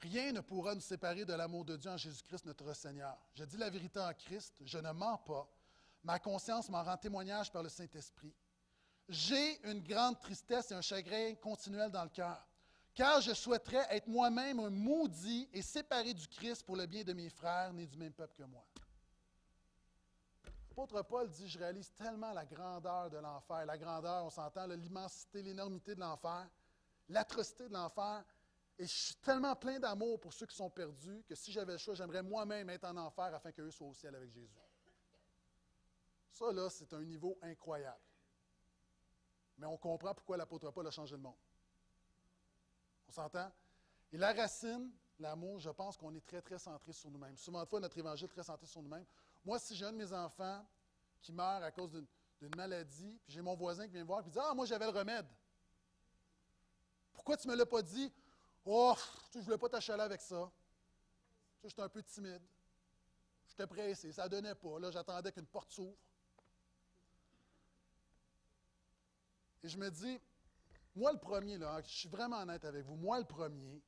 Rien 0.00 0.32
ne 0.32 0.40
pourra 0.40 0.74
nous 0.74 0.80
séparer 0.80 1.24
de 1.24 1.32
l'amour 1.32 1.64
de 1.64 1.76
Dieu 1.76 1.92
en 1.92 1.96
Jésus-Christ 1.96 2.44
notre 2.44 2.72
Seigneur. 2.74 3.16
Je 3.34 3.44
dis 3.44 3.56
la 3.56 3.70
vérité 3.70 4.00
en 4.00 4.12
Christ, 4.14 4.56
je 4.64 4.78
ne 4.78 4.90
mens 4.90 5.18
pas. 5.18 5.48
Ma 6.06 6.20
conscience 6.20 6.68
m'en 6.68 6.84
rend 6.84 6.96
témoignage 6.96 7.50
par 7.50 7.64
le 7.64 7.68
Saint-Esprit. 7.68 8.32
J'ai 9.08 9.60
une 9.68 9.82
grande 9.82 10.20
tristesse 10.20 10.70
et 10.70 10.74
un 10.74 10.80
chagrin 10.80 11.34
continuel 11.34 11.90
dans 11.90 12.04
le 12.04 12.10
cœur, 12.10 12.46
car 12.94 13.20
je 13.20 13.34
souhaiterais 13.34 13.84
être 13.90 14.06
moi-même 14.06 14.60
un 14.60 14.70
maudit 14.70 15.48
et 15.52 15.62
séparé 15.62 16.14
du 16.14 16.28
Christ 16.28 16.64
pour 16.64 16.76
le 16.76 16.86
bien 16.86 17.02
de 17.02 17.12
mes 17.12 17.28
frères 17.28 17.72
nés 17.72 17.88
du 17.88 17.98
même 17.98 18.12
peuple 18.12 18.36
que 18.36 18.44
moi. 18.44 18.64
L'apôtre 20.68 21.02
Paul 21.02 21.28
dit, 21.28 21.48
je 21.48 21.58
réalise 21.58 21.92
tellement 21.94 22.32
la 22.32 22.46
grandeur 22.46 23.10
de 23.10 23.16
l'enfer. 23.16 23.66
La 23.66 23.76
grandeur, 23.76 24.26
on 24.26 24.30
s'entend, 24.30 24.68
l'immensité, 24.68 25.42
l'énormité 25.42 25.96
de 25.96 26.00
l'enfer, 26.00 26.48
l'atrocité 27.08 27.66
de 27.66 27.74
l'enfer. 27.74 28.24
Et 28.78 28.86
je 28.86 28.94
suis 28.94 29.16
tellement 29.16 29.56
plein 29.56 29.80
d'amour 29.80 30.20
pour 30.20 30.32
ceux 30.32 30.46
qui 30.46 30.54
sont 30.54 30.70
perdus 30.70 31.24
que 31.28 31.34
si 31.34 31.50
j'avais 31.50 31.72
le 31.72 31.78
choix, 31.78 31.94
j'aimerais 31.94 32.22
moi-même 32.22 32.70
être 32.70 32.84
en 32.84 32.96
enfer 32.96 33.34
afin 33.34 33.50
qu'eux 33.50 33.72
soient 33.72 33.88
au 33.88 33.94
ciel 33.94 34.14
avec 34.14 34.30
Jésus. 34.30 34.54
Ça, 36.36 36.52
là, 36.52 36.68
c'est 36.68 36.92
un 36.92 37.02
niveau 37.02 37.38
incroyable. 37.40 38.04
Mais 39.56 39.64
on 39.64 39.78
comprend 39.78 40.14
pourquoi 40.14 40.36
l'apôtre 40.36 40.70
Paul 40.70 40.86
a 40.86 40.90
changé 40.90 41.16
le 41.16 41.22
monde. 41.22 41.38
On 43.08 43.10
s'entend? 43.10 43.50
Et 44.12 44.18
la 44.18 44.34
racine, 44.34 44.92
l'amour, 45.18 45.60
je 45.60 45.70
pense 45.70 45.96
qu'on 45.96 46.14
est 46.14 46.20
très, 46.26 46.42
très 46.42 46.58
centré 46.58 46.92
sur 46.92 47.10
nous-mêmes. 47.10 47.38
Souvent 47.38 47.62
de 47.62 47.66
fois, 47.66 47.80
notre 47.80 47.96
évangile 47.96 48.26
est 48.26 48.34
très 48.34 48.42
centré 48.42 48.66
sur 48.66 48.82
nous-mêmes. 48.82 49.06
Moi, 49.46 49.58
si 49.58 49.74
j'ai 49.74 49.86
un 49.86 49.92
de 49.92 49.96
mes 49.96 50.12
enfants 50.12 50.62
qui 51.22 51.32
meurt 51.32 51.62
à 51.62 51.70
cause 51.70 51.90
d'une 51.90 52.54
maladie, 52.54 53.18
puis 53.24 53.32
j'ai 53.32 53.40
mon 53.40 53.54
voisin 53.54 53.86
qui 53.86 53.92
vient 53.92 54.02
me 54.02 54.06
voir 54.06 54.20
et 54.20 54.28
dit 54.28 54.38
Ah, 54.38 54.52
moi, 54.52 54.66
j'avais 54.66 54.84
le 54.84 54.98
remède. 54.98 55.26
Pourquoi 57.14 57.38
tu 57.38 57.48
ne 57.48 57.54
me 57.54 57.56
l'as 57.56 57.64
pas 57.64 57.80
dit 57.80 58.12
Oh, 58.66 58.94
je 59.32 59.38
ne 59.38 59.42
voulais 59.42 59.56
pas 59.56 59.70
t'achaler 59.70 60.02
avec 60.02 60.20
ça. 60.20 60.52
J'étais 61.64 61.80
un 61.80 61.88
peu 61.88 62.02
timide. 62.02 62.42
J'étais 63.48 63.66
pressé, 63.66 64.12
ça 64.12 64.24
ne 64.24 64.28
donnait 64.28 64.54
pas. 64.54 64.78
Là, 64.78 64.90
j'attendais 64.90 65.32
qu'une 65.32 65.46
porte 65.46 65.72
s'ouvre. 65.72 65.96
Et 69.62 69.68
je 69.68 69.78
me 69.78 69.90
dis, 69.90 70.20
moi 70.94 71.12
le 71.12 71.18
premier, 71.18 71.58
là, 71.58 71.80
je 71.82 71.94
suis 71.94 72.08
vraiment 72.08 72.38
honnête 72.38 72.64
avec 72.64 72.84
vous, 72.84 72.96
moi 72.96 73.18
le 73.18 73.24
premier, 73.24 73.82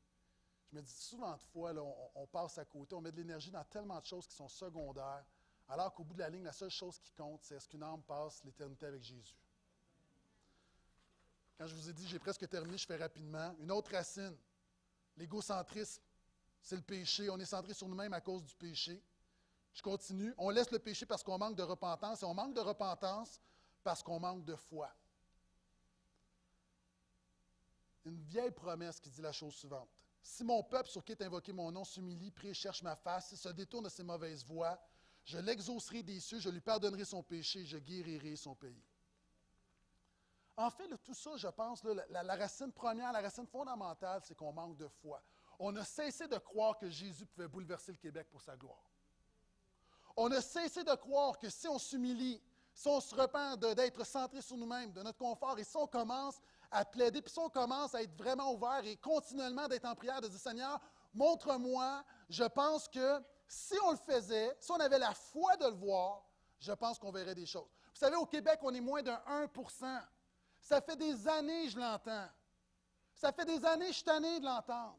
je 0.70 0.76
me 0.76 0.82
dis 0.82 0.92
souvent 0.92 1.34
de 1.34 1.42
fois, 1.42 1.72
là, 1.72 1.82
on, 2.14 2.26
passe 2.26 2.58
à 2.58 2.64
côté, 2.64 2.94
on 2.94 3.00
met 3.00 3.10
de 3.12 3.16
l'énergie 3.16 3.50
dans 3.50 3.64
tellement 3.64 3.98
de 4.00 4.04
choses 4.04 4.26
qui 4.26 4.34
sont 4.34 4.48
secondaires, 4.48 5.24
alors 5.68 5.94
qu'au 5.94 6.04
bout 6.04 6.14
de 6.14 6.20
la 6.20 6.28
ligne, 6.28 6.44
la 6.44 6.52
seule 6.52 6.70
chose 6.70 6.98
qui 6.98 7.12
compte, 7.12 7.42
c'est 7.42 7.56
est-ce 7.56 7.68
qu'une 7.68 7.82
âme 7.82 8.02
passe 8.02 8.42
l'éternité 8.44 8.86
avec 8.86 9.02
Jésus. 9.02 9.36
Quand 11.56 11.66
je 11.66 11.74
vous 11.74 11.88
ai 11.88 11.92
dit, 11.92 12.06
j'ai 12.06 12.18
presque 12.18 12.48
terminé, 12.48 12.78
je 12.78 12.86
fais 12.86 12.96
rapidement. 12.96 13.54
Une 13.58 13.72
autre 13.72 13.90
racine, 13.90 14.36
l'égocentrisme, 15.16 16.02
c'est 16.62 16.76
le 16.76 16.82
péché. 16.82 17.28
On 17.30 17.38
est 17.38 17.44
centré 17.44 17.74
sur 17.74 17.88
nous-mêmes 17.88 18.12
à 18.12 18.20
cause 18.20 18.44
du 18.44 18.54
péché. 18.54 19.02
Je 19.72 19.82
continue. 19.82 20.32
On 20.38 20.50
laisse 20.50 20.70
le 20.70 20.78
péché 20.78 21.04
parce 21.04 21.22
qu'on 21.22 21.38
manque 21.38 21.56
de 21.56 21.62
repentance 21.62 22.22
et 22.22 22.26
on 22.26 22.34
manque 22.34 22.54
de 22.54 22.60
repentance 22.60 23.40
parce 23.82 24.02
qu'on 24.02 24.20
manque 24.20 24.44
de 24.44 24.54
foi 24.54 24.94
une 28.08 28.20
vieille 28.22 28.50
promesse 28.50 29.00
qui 29.00 29.10
dit 29.10 29.22
la 29.22 29.32
chose 29.32 29.54
suivante. 29.54 29.88
Si 30.22 30.44
mon 30.44 30.62
peuple 30.62 30.90
sur 30.90 31.04
qui 31.04 31.12
est 31.12 31.22
invoqué 31.22 31.52
mon 31.52 31.70
nom 31.70 31.84
s'humilie, 31.84 32.30
prie, 32.30 32.54
cherche 32.54 32.82
ma 32.82 32.96
face, 32.96 33.34
se 33.34 33.48
détourne 33.48 33.84
de 33.84 33.88
ses 33.88 34.02
mauvaises 34.02 34.44
voies, 34.44 34.78
je 35.24 35.38
l'exaucerai 35.38 36.02
des 36.02 36.20
cieux, 36.20 36.40
je 36.40 36.48
lui 36.48 36.60
pardonnerai 36.60 37.04
son 37.04 37.22
péché, 37.22 37.64
je 37.64 37.78
guérirai 37.78 38.36
son 38.36 38.54
pays. 38.54 38.82
En 40.56 40.70
fait, 40.70 40.88
tout 41.04 41.14
ça, 41.14 41.36
je 41.36 41.48
pense, 41.48 41.84
la, 41.84 42.22
la, 42.22 42.34
racine 42.34 42.72
première, 42.72 43.12
la 43.12 43.20
racine 43.20 43.46
fondamentale, 43.46 44.20
c'est 44.24 44.34
qu'on 44.34 44.52
manque 44.52 44.76
de 44.76 44.88
foi. 44.88 45.22
On 45.58 45.74
a 45.76 45.84
cessé 45.84 46.26
de 46.26 46.36
croire 46.38 46.76
que 46.76 46.88
Jésus 46.88 47.26
pouvait 47.26 47.46
bouleverser 47.46 47.92
le 47.92 47.98
Québec 47.98 48.28
pour 48.30 48.42
sa 48.42 48.56
gloire. 48.56 48.90
On 50.16 50.30
a 50.32 50.40
cessé 50.40 50.82
de 50.82 50.94
croire 50.96 51.38
que 51.38 51.48
si 51.48 51.68
on 51.68 51.78
s'humilie, 51.78 52.42
si 52.74 52.88
on 52.88 53.00
se 53.00 53.14
repent 53.14 53.56
d'être 53.56 54.04
centré 54.04 54.40
sur 54.40 54.56
nous-mêmes, 54.56 54.92
de 54.92 55.02
notre 55.02 55.18
confort, 55.18 55.58
et 55.58 55.64
si 55.64 55.76
on 55.76 55.86
commence 55.86 56.40
à 56.70 56.84
plaider. 56.84 57.22
Puis 57.22 57.32
si 57.32 57.38
on 57.38 57.48
commence 57.48 57.94
à 57.94 58.02
être 58.02 58.16
vraiment 58.16 58.52
ouvert 58.52 58.82
et 58.84 58.96
continuellement 58.96 59.68
d'être 59.68 59.86
en 59.86 59.94
prière, 59.94 60.20
de 60.20 60.28
dire 60.28 60.38
Seigneur, 60.38 60.80
montre-moi, 61.14 62.04
je 62.28 62.44
pense 62.44 62.88
que 62.88 63.22
si 63.46 63.74
on 63.84 63.92
le 63.92 63.96
faisait, 63.96 64.56
si 64.60 64.70
on 64.70 64.76
avait 64.80 64.98
la 64.98 65.14
foi 65.14 65.56
de 65.56 65.66
le 65.66 65.74
voir, 65.74 66.24
je 66.60 66.72
pense 66.72 66.98
qu'on 66.98 67.10
verrait 67.10 67.34
des 67.34 67.46
choses. 67.46 67.68
Vous 67.92 68.00
savez, 68.00 68.16
au 68.16 68.26
Québec, 68.26 68.58
on 68.62 68.74
est 68.74 68.80
moins 68.80 69.02
d'un 69.02 69.20
1% 69.26 70.02
Ça 70.60 70.80
fait 70.80 70.96
des 70.96 71.26
années 71.26 71.68
je 71.68 71.78
l'entends. 71.78 72.28
Ça 73.14 73.32
fait 73.32 73.44
des 73.44 73.64
années, 73.64 73.88
je 73.88 73.94
suis 73.94 74.04
de 74.04 74.44
l'entendre. 74.44 74.98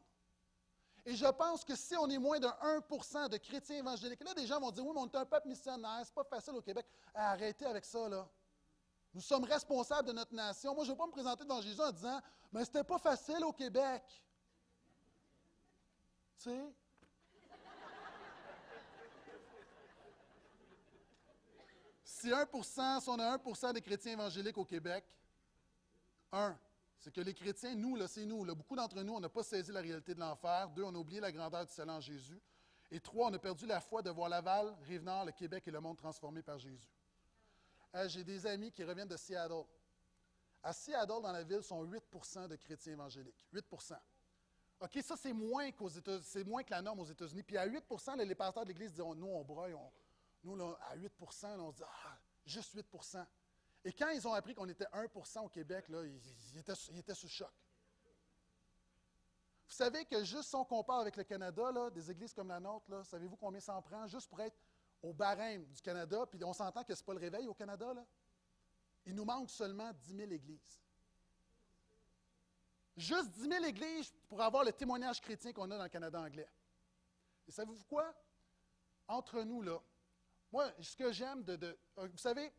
Et 1.06 1.14
je 1.16 1.26
pense 1.26 1.64
que 1.64 1.74
si 1.74 1.96
on 1.96 2.08
est 2.10 2.18
moins 2.18 2.38
d'un 2.38 2.54
1% 2.62 3.28
de 3.30 3.38
chrétiens 3.38 3.78
évangéliques, 3.78 4.22
là, 4.22 4.34
des 4.34 4.46
gens 4.46 4.60
vont 4.60 4.70
dire 4.70 4.84
Oui, 4.84 4.92
mais 4.94 5.00
on 5.00 5.06
est 5.06 5.16
un 5.16 5.24
peuple 5.24 5.48
missionnaire, 5.48 6.02
c'est 6.04 6.14
pas 6.14 6.24
facile 6.24 6.54
au 6.54 6.60
Québec. 6.60 6.86
Arrêtez 7.14 7.64
avec 7.64 7.84
ça, 7.84 8.08
là. 8.08 8.28
Nous 9.12 9.20
sommes 9.20 9.44
responsables 9.44 10.08
de 10.08 10.12
notre 10.12 10.34
nation. 10.34 10.74
Moi, 10.74 10.84
je 10.84 10.90
ne 10.90 10.94
vais 10.94 10.98
pas 10.98 11.06
me 11.06 11.12
présenter 11.12 11.44
devant 11.44 11.60
Jésus 11.60 11.80
en 11.80 11.90
disant 11.90 12.20
Mais 12.52 12.64
c'était 12.64 12.84
pas 12.84 12.98
facile 12.98 13.44
au 13.44 13.52
Québec. 13.52 14.02
Tu 16.38 16.50
sais? 16.50 16.74
Si 22.04 22.30
1 22.30 22.46
si 23.00 23.08
on 23.08 23.18
a 23.18 23.38
1% 23.38 23.72
des 23.72 23.80
chrétiens 23.80 24.12
évangéliques 24.12 24.58
au 24.58 24.64
Québec, 24.64 25.04
un, 26.32 26.56
c'est 26.98 27.10
que 27.10 27.22
les 27.22 27.32
chrétiens, 27.32 27.74
nous, 27.74 27.96
là, 27.96 28.06
c'est 28.06 28.26
nous. 28.26 28.44
Beaucoup 28.54 28.76
d'entre 28.76 29.02
nous, 29.02 29.14
on 29.14 29.20
n'a 29.20 29.30
pas 29.30 29.42
saisi 29.42 29.72
la 29.72 29.80
réalité 29.80 30.14
de 30.14 30.20
l'enfer. 30.20 30.68
Deux, 30.68 30.82
on 30.82 30.94
a 30.94 30.98
oublié 30.98 31.18
la 31.18 31.32
grandeur 31.32 31.64
du 31.64 31.72
salut 31.72 31.92
en 31.92 32.00
Jésus. 32.00 32.38
Et 32.90 33.00
trois, 33.00 33.28
on 33.28 33.32
a 33.32 33.38
perdu 33.38 33.64
la 33.66 33.80
foi 33.80 34.02
de 34.02 34.10
voir 34.10 34.28
Laval, 34.28 34.76
Rive-Nord, 34.82 35.24
le 35.24 35.32
Québec 35.32 35.66
et 35.66 35.70
le 35.70 35.80
monde 35.80 35.96
transformés 35.96 36.42
par 36.42 36.58
Jésus. 36.58 36.99
J'ai 38.06 38.24
des 38.24 38.46
amis 38.46 38.70
qui 38.70 38.84
reviennent 38.84 39.08
de 39.08 39.16
Seattle. 39.16 39.64
À 40.62 40.72
Seattle, 40.72 41.22
dans 41.22 41.32
la 41.32 41.42
ville, 41.42 41.62
sont 41.62 41.84
8% 41.84 42.48
de 42.48 42.56
chrétiens 42.56 42.92
évangéliques. 42.92 43.46
8% 43.52 43.96
OK, 44.80 44.98
ça, 45.02 45.14
c'est 45.14 45.32
moins, 45.34 45.70
que 45.72 46.70
la 46.70 46.80
norme 46.80 47.00
aux 47.00 47.04
États-Unis. 47.04 47.42
Puis 47.42 47.58
à 47.58 47.68
8% 47.68 48.16
les 48.16 48.34
pasteurs 48.34 48.64
de 48.64 48.68
l'Église 48.68 48.92
disent 48.92 49.04
Nous, 49.04 49.26
on 49.26 49.44
broye. 49.44 49.78
nous, 50.42 50.56
là, 50.56 50.74
à 50.88 50.96
8% 50.96 51.58
on 51.58 51.70
se 51.70 51.76
dit 51.76 51.82
Ah, 51.84 52.18
juste 52.46 52.74
8% 52.74 53.26
Et 53.84 53.92
quand 53.92 54.08
ils 54.08 54.26
ont 54.26 54.32
appris 54.32 54.54
qu'on 54.54 54.68
était 54.68 54.86
1% 54.86 55.40
au 55.40 55.48
Québec, 55.48 55.88
là, 55.88 56.02
ils, 56.04 56.58
étaient, 56.58 57.14
sous 57.14 57.28
choc. 57.28 57.52
Vous 59.66 59.74
savez 59.74 60.04
que 60.06 60.24
juste 60.24 60.48
si 60.48 60.54
on 60.56 60.64
compare 60.64 61.00
avec 61.00 61.16
le 61.16 61.24
Canada, 61.24 61.70
là, 61.70 61.90
des 61.90 62.10
églises 62.10 62.32
comme 62.32 62.48
la 62.48 62.58
nôtre, 62.58 63.04
savez-vous 63.04 63.36
combien 63.36 63.60
ça 63.60 63.76
en 63.76 63.82
prend? 63.82 64.06
Juste 64.06 64.28
pour 64.28 64.40
être 64.40 64.56
au 65.02 65.12
barème 65.12 65.64
du 65.66 65.80
Canada, 65.80 66.26
puis 66.26 66.42
on 66.44 66.52
s'entend 66.52 66.84
que 66.84 66.94
ce 66.94 67.00
n'est 67.00 67.06
pas 67.06 67.14
le 67.14 67.20
réveil 67.20 67.46
au 67.48 67.54
Canada, 67.54 67.92
là. 67.94 68.04
Il 69.06 69.14
nous 69.14 69.24
manque 69.24 69.48
seulement 69.48 69.92
10 69.92 70.14
000 70.14 70.30
églises. 70.30 70.80
Juste 72.96 73.30
10 73.30 73.48
000 73.48 73.64
églises 73.64 74.12
pour 74.28 74.42
avoir 74.42 74.62
le 74.62 74.72
témoignage 74.72 75.20
chrétien 75.20 75.52
qu'on 75.52 75.70
a 75.70 75.76
dans 75.76 75.82
le 75.82 75.88
Canada 75.88 76.20
anglais. 76.20 76.48
Et 77.48 77.50
savez-vous 77.50 77.84
quoi? 77.84 78.14
Entre 79.08 79.42
nous, 79.42 79.62
là, 79.62 79.80
moi, 80.52 80.70
ce 80.80 80.96
que 80.96 81.12
j'aime 81.12 81.42
de, 81.44 81.78
euh, 81.98 82.08
Vous 82.08 82.18
savez, 82.18 82.52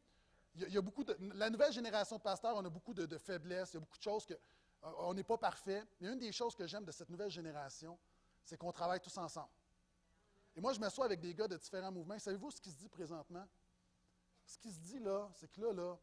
il 0.56 0.74
y, 0.74 0.78
a 0.78 0.82
beaucoup 0.82 1.04
de. 1.04 1.16
La 1.36 1.50
nouvelle 1.50 1.72
génération 1.72 2.18
de 2.18 2.22
pasteurs, 2.22 2.56
on 2.56 2.66
a 2.66 2.70
beaucoup 2.70 2.94
de, 2.94 3.18
faiblesses, 3.18 3.72
il 3.72 3.76
y 3.76 3.78
a 3.78 3.80
beaucoup 3.80 3.98
de 3.98 4.04
choses 4.04 4.26
que. 4.26 4.34
Euh, 4.34 4.92
on 5.00 5.14
n'est 5.14 5.24
pas 5.24 5.38
parfait. 5.38 5.86
Mais 6.00 6.10
une 6.10 6.20
des 6.20 6.32
choses 6.32 6.56
que 6.56 6.66
j'aime 6.68 6.84
de 6.84 6.92
cette 6.92 7.10
nouvelle 7.10 7.30
génération, 7.30 7.98
c'est 8.44 8.58
qu'on 8.58 8.72
travaille 8.72 9.00
tous 9.00 9.18
ensemble. 9.18 9.52
Et 10.56 10.62
moi, 10.62 10.74
je 10.74 10.80
m'assois 10.80 11.06
avec 11.06 11.20
des 11.20 11.34
gars 11.34 11.48
de 11.48 11.58
différents 11.58 11.92
mouvements. 11.92 12.20
Savez-vous 12.20 12.52
ce 12.52 12.60
qui 12.62 12.72
se 12.72 12.76
dit 12.78 12.90
présentement? 12.90 13.48
Ce 14.46 14.58
qui 14.58 14.72
se 14.72 14.80
dit 14.80 15.00
là, 15.00 15.30
c'est 15.36 15.50
que 15.52 15.62
là, 15.62 15.74
là, 15.74 15.98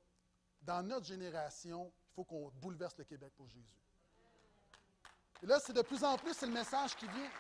dans 0.63 0.83
notre 0.83 1.05
génération, 1.07 1.93
il 2.11 2.15
faut 2.15 2.25
qu'on 2.25 2.51
bouleverse 2.53 2.97
le 2.97 3.05
Québec 3.05 3.33
pour 3.37 3.49
Jésus. 3.49 3.77
Et 5.43 5.47
là, 5.47 5.61
c'est 5.61 5.73
de 5.73 5.83
plus 5.83 6.03
en 6.03 6.17
plus, 6.17 6.35
c'est 6.35 6.47
le 6.47 6.53
message 6.53 6.97
qui 6.97 7.07
vient. 7.07 7.31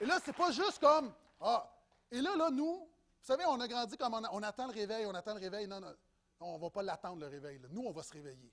Et 0.00 0.06
là, 0.06 0.18
c'est 0.24 0.32
pas 0.36 0.52
juste 0.52 0.78
comme, 0.78 1.12
ah, 1.40 1.68
et 2.10 2.20
là, 2.20 2.36
là, 2.36 2.50
nous, 2.50 2.80
vous 2.80 3.26
savez, 3.26 3.44
on 3.46 3.58
a 3.60 3.66
grandi 3.66 3.96
comme 3.96 4.14
on, 4.14 4.22
on 4.32 4.42
attend 4.42 4.66
le 4.66 4.72
réveil, 4.72 5.06
on 5.06 5.14
attend 5.14 5.34
le 5.34 5.40
réveil. 5.40 5.66
Non, 5.66 5.80
non, 5.80 5.94
on 6.40 6.56
ne 6.56 6.60
va 6.62 6.70
pas 6.70 6.82
l'attendre, 6.82 7.20
le 7.20 7.26
réveil. 7.26 7.60
Nous, 7.70 7.82
on 7.82 7.90
va 7.92 8.02
se 8.02 8.12
réveiller. 8.12 8.52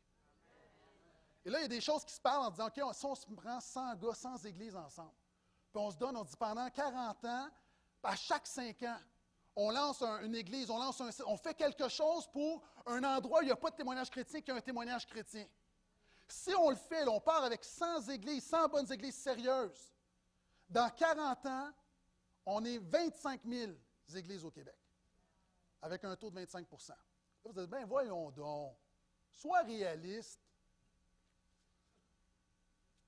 Et 1.46 1.50
là, 1.52 1.60
il 1.60 1.64
y 1.64 1.66
a 1.66 1.70
des 1.70 1.82
choses 1.82 2.04
qui 2.04 2.14
se 2.14 2.20
parlent 2.22 2.48
en 2.48 2.50
disant, 2.50 2.68
OK, 2.68 2.80
on- 2.84 2.94
si 2.94 3.06
on 3.06 3.14
se 3.14 3.28
prend 3.28 3.60
100 3.60 3.96
gars, 3.96 4.14
100 4.16 4.38
églises 4.46 4.76
ensemble, 4.76 5.14
puis 5.76 5.84
on 5.84 5.92
se 5.92 5.98
donne, 5.98 6.16
on 6.16 6.24
dit 6.24 6.38
pendant 6.38 6.70
40 6.70 7.26
ans, 7.26 7.50
à 8.02 8.16
chaque 8.16 8.48
5 8.48 8.82
ans, 8.84 8.98
on 9.58 9.72
lance 9.72 10.02
un- 10.02 10.22
une 10.22 10.34
église, 10.36 10.70
on 10.70 10.78
lance 10.78 11.02
un 11.02 11.10
on 11.28 11.36
fait 11.36 11.54
quelque 11.54 11.90
chose 11.90 12.28
pour 12.32 12.64
un 12.86 13.04
endroit 13.04 13.40
où 13.40 13.42
il 13.42 13.48
n'y 13.48 13.52
a 13.52 13.58
pas 13.58 13.72
de 13.72 13.76
témoignage 13.76 14.10
chrétien, 14.10 14.40
qui 14.40 14.52
a 14.52 14.56
un 14.56 14.62
témoignage 14.62 15.06
chrétien. 15.06 15.46
Si 16.30 16.56
on 16.56 16.70
le 16.70 16.78
fait, 16.78 17.06
on 17.10 17.20
part 17.20 17.44
avec 17.44 17.66
100 17.66 18.08
églises, 18.08 18.46
100 18.46 18.70
bonnes 18.70 18.90
églises 18.90 19.18
sérieuses, 19.18 19.92
dans 20.70 20.90
40 20.92 21.46
ans, 21.46 21.72
on 22.46 22.64
est 22.64 22.78
25 22.78 23.42
000 23.44 23.74
églises 24.16 24.46
au 24.46 24.52
Québec, 24.52 24.80
avec 25.82 26.06
un 26.06 26.16
taux 26.16 26.30
de 26.30 26.36
25 26.36 26.66
Là, 26.88 26.96
vous 27.44 27.52
dites, 27.52 27.70
bien, 27.70 27.86
voyons 27.86 28.32
donc, 28.32 28.78
sois 29.30 29.60
réaliste. 29.64 30.40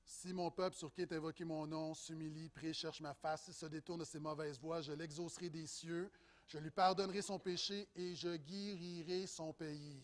Si 0.09 0.33
mon 0.33 0.49
peuple 0.49 0.77
sur 0.77 0.93
qui 0.93 1.01
est 1.01 1.11
invoqué 1.11 1.43
mon 1.43 1.67
nom 1.67 1.93
s'humilie, 1.93 2.47
prie, 2.47 2.73
cherche 2.73 3.01
ma 3.01 3.13
face, 3.13 3.51
se 3.51 3.65
détourne 3.65 3.99
de 3.99 4.05
ses 4.05 4.19
mauvaises 4.19 4.57
voies, 4.57 4.79
je 4.79 4.93
l'exaucerai 4.93 5.49
des 5.49 5.67
cieux, 5.67 6.09
je 6.47 6.57
lui 6.59 6.71
pardonnerai 6.71 7.21
son 7.21 7.37
péché 7.37 7.89
et 7.93 8.15
je 8.15 8.37
guérirai 8.37 9.27
son 9.27 9.51
pays. 9.51 10.01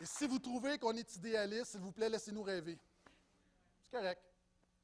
Et 0.00 0.04
si 0.04 0.26
vous 0.26 0.40
trouvez 0.40 0.78
qu'on 0.78 0.96
est 0.96 1.14
idéaliste, 1.14 1.66
s'il 1.66 1.80
vous 1.80 1.92
plaît, 1.92 2.08
laissez-nous 2.08 2.42
rêver. 2.42 2.76
C'est 3.82 3.92
correct. 3.92 4.20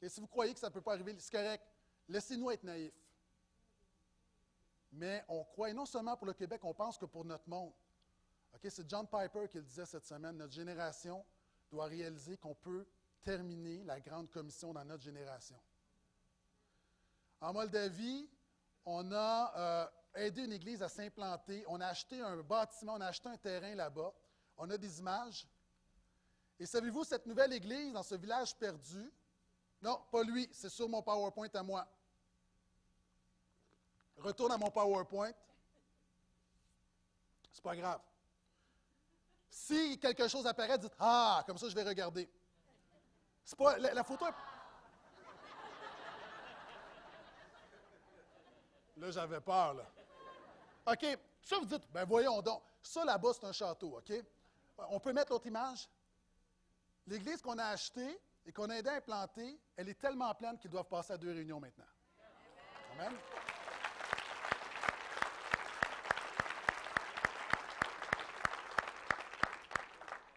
Et 0.00 0.08
si 0.08 0.20
vous 0.20 0.28
croyez 0.28 0.54
que 0.54 0.60
ça 0.60 0.68
ne 0.68 0.72
peut 0.72 0.80
pas 0.80 0.92
arriver, 0.92 1.12
c'est 1.18 1.32
correct. 1.32 1.64
Laissez-nous 2.08 2.52
être 2.52 2.62
naïfs. 2.62 3.07
Mais 4.92 5.24
on 5.28 5.44
croit, 5.44 5.70
et 5.70 5.74
non 5.74 5.86
seulement 5.86 6.16
pour 6.16 6.26
le 6.26 6.32
Québec, 6.32 6.60
on 6.64 6.74
pense 6.74 6.98
que 6.98 7.04
pour 7.04 7.24
notre 7.24 7.48
monde. 7.48 7.72
C'est 8.68 8.88
John 8.88 9.06
Piper 9.06 9.46
qui 9.48 9.58
le 9.58 9.62
disait 9.62 9.86
cette 9.86 10.06
semaine. 10.06 10.36
Notre 10.36 10.52
génération 10.52 11.24
doit 11.70 11.86
réaliser 11.86 12.36
qu'on 12.36 12.54
peut 12.54 12.86
terminer 13.22 13.84
la 13.84 14.00
grande 14.00 14.30
commission 14.30 14.72
dans 14.72 14.84
notre 14.84 15.02
génération. 15.02 15.58
En 17.40 17.52
Moldavie, 17.52 18.28
on 18.84 19.12
a 19.12 19.52
euh, 19.56 19.86
aidé 20.14 20.44
une 20.44 20.52
église 20.52 20.82
à 20.82 20.88
s'implanter. 20.88 21.64
On 21.68 21.80
a 21.80 21.86
acheté 21.86 22.20
un 22.20 22.36
bâtiment, 22.42 22.94
on 22.94 23.00
a 23.00 23.06
acheté 23.06 23.28
un 23.28 23.36
terrain 23.36 23.74
là-bas. 23.74 24.12
On 24.56 24.68
a 24.70 24.76
des 24.76 24.98
images. 24.98 25.46
Et 26.58 26.66
savez-vous, 26.66 27.04
cette 27.04 27.26
nouvelle 27.26 27.52
église 27.52 27.92
dans 27.92 28.02
ce 28.02 28.16
village 28.16 28.56
perdu, 28.56 29.12
non, 29.80 30.00
pas 30.10 30.24
lui, 30.24 30.48
c'est 30.52 30.68
sur 30.68 30.88
mon 30.88 31.02
PowerPoint 31.02 31.48
à 31.54 31.62
moi. 31.62 31.86
Retourne 34.18 34.52
à 34.52 34.58
mon 34.58 34.70
PowerPoint. 34.70 35.32
C'est 37.52 37.62
pas 37.62 37.76
grave. 37.76 38.00
Si 39.50 39.98
quelque 39.98 40.28
chose 40.28 40.46
apparaît, 40.46 40.78
dites 40.78 40.94
Ah, 40.98 41.42
comme 41.46 41.58
ça 41.58 41.68
je 41.68 41.74
vais 41.74 41.82
regarder. 41.82 42.28
C'est 43.44 43.56
pas. 43.58 43.78
La, 43.78 44.04
photo 44.04 44.26
est- 44.26 44.34
Là, 48.96 49.10
j'avais 49.10 49.40
peur, 49.40 49.74
là. 49.74 49.84
OK. 50.92 51.18
Ça, 51.40 51.58
vous 51.58 51.66
dites, 51.66 51.88
ben 51.92 52.04
voyons 52.04 52.42
donc. 52.42 52.62
Ça, 52.82 53.04
là-bas, 53.04 53.30
c'est 53.32 53.44
un 53.46 53.52
château, 53.52 53.96
OK? 53.98 54.12
On 54.90 54.98
peut 55.00 55.12
mettre 55.12 55.32
l'autre 55.32 55.46
image? 55.46 55.88
L'église 57.06 57.40
qu'on 57.40 57.56
a 57.58 57.66
achetée 57.66 58.20
et 58.44 58.52
qu'on 58.52 58.68
a 58.70 58.74
aidé 58.76 58.90
à 58.90 58.94
implanter, 58.94 59.58
elle 59.76 59.88
est 59.88 59.98
tellement 59.98 60.34
pleine 60.34 60.58
qu'ils 60.58 60.70
doivent 60.70 60.88
passer 60.88 61.12
à 61.12 61.16
deux 61.18 61.32
réunions 61.32 61.60
maintenant. 61.60 61.86
Amen. 62.94 63.16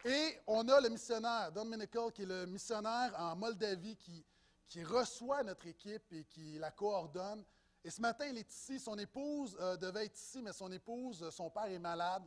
Et 0.04 0.38
on 0.48 0.66
a 0.68 0.80
le 0.80 0.88
missionnaire, 0.88 1.52
Don 1.52 1.64
Minical, 1.64 2.10
qui 2.12 2.22
est 2.22 2.26
le 2.26 2.46
missionnaire 2.46 3.14
en 3.16 3.36
Moldavie, 3.36 3.96
qui, 3.96 4.24
qui 4.68 4.82
reçoit 4.82 5.44
notre 5.44 5.66
équipe 5.68 6.12
et 6.12 6.24
qui 6.24 6.58
la 6.58 6.72
coordonne. 6.72 7.44
Et 7.84 7.90
ce 7.90 8.00
matin, 8.00 8.26
il 8.26 8.38
est 8.38 8.50
ici. 8.50 8.80
Son 8.80 8.98
épouse 8.98 9.56
euh, 9.60 9.76
devait 9.76 10.06
être 10.06 10.18
ici, 10.18 10.42
mais 10.42 10.52
son 10.52 10.70
épouse, 10.72 11.22
euh, 11.22 11.30
son 11.30 11.50
père 11.50 11.66
est 11.66 11.78
malade. 11.78 12.24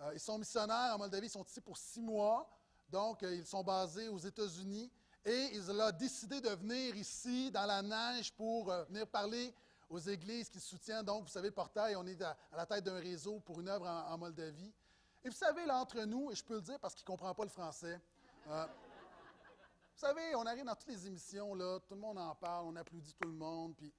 Euh, 0.00 0.12
ils 0.14 0.20
sont 0.20 0.38
missionnaires 0.38 0.94
en 0.94 0.98
Moldavie, 0.98 1.26
ils 1.26 1.30
sont 1.30 1.44
ici 1.44 1.60
pour 1.60 1.76
six 1.76 2.00
mois. 2.00 2.48
Donc, 2.88 3.22
euh, 3.22 3.34
ils 3.34 3.46
sont 3.46 3.62
basés 3.62 4.08
aux 4.08 4.18
États-Unis. 4.18 4.90
Et 5.24 5.50
ils 5.52 5.70
ont 5.70 5.90
décidé 5.98 6.40
de 6.40 6.48
venir 6.50 6.96
ici, 6.96 7.50
dans 7.50 7.66
la 7.66 7.82
neige, 7.82 8.32
pour 8.32 8.70
venir 8.88 9.06
parler 9.06 9.52
aux 9.90 9.98
églises 9.98 10.48
qui 10.48 10.60
soutiennent. 10.60 11.04
Donc, 11.04 11.24
vous 11.24 11.28
savez, 11.28 11.48
le 11.48 11.54
portail, 11.54 11.94
on 11.96 12.06
est 12.06 12.22
à, 12.22 12.34
la 12.56 12.64
tête 12.64 12.84
d'un 12.84 12.98
réseau 12.98 13.40
pour 13.40 13.60
une 13.60 13.68
œuvre 13.68 13.86
en 13.86 14.16
Moldavie. 14.16 14.72
Et 15.28 15.30
vous 15.30 15.36
savez, 15.36 15.66
là, 15.66 15.76
entre 15.76 16.00
nous, 16.04 16.30
et 16.30 16.34
je 16.34 16.42
peux 16.42 16.54
le 16.54 16.62
dire 16.62 16.80
parce 16.80 16.94
qu'il 16.94 17.02
ne 17.02 17.08
comprend 17.08 17.34
pas 17.34 17.42
le 17.42 17.50
français, 17.50 18.00
euh, 18.46 18.64
vous 18.64 20.00
savez, 20.00 20.34
on 20.34 20.46
arrive 20.46 20.64
dans 20.64 20.74
toutes 20.74 20.88
les 20.88 21.06
émissions, 21.06 21.54
là, 21.54 21.78
tout 21.80 21.92
le 21.92 22.00
monde 22.00 22.16
en 22.16 22.34
parle, 22.34 22.64
on 22.64 22.74
applaudit 22.76 23.12
tout 23.12 23.28
le 23.28 23.34
monde, 23.34 23.76
puis 23.76 23.92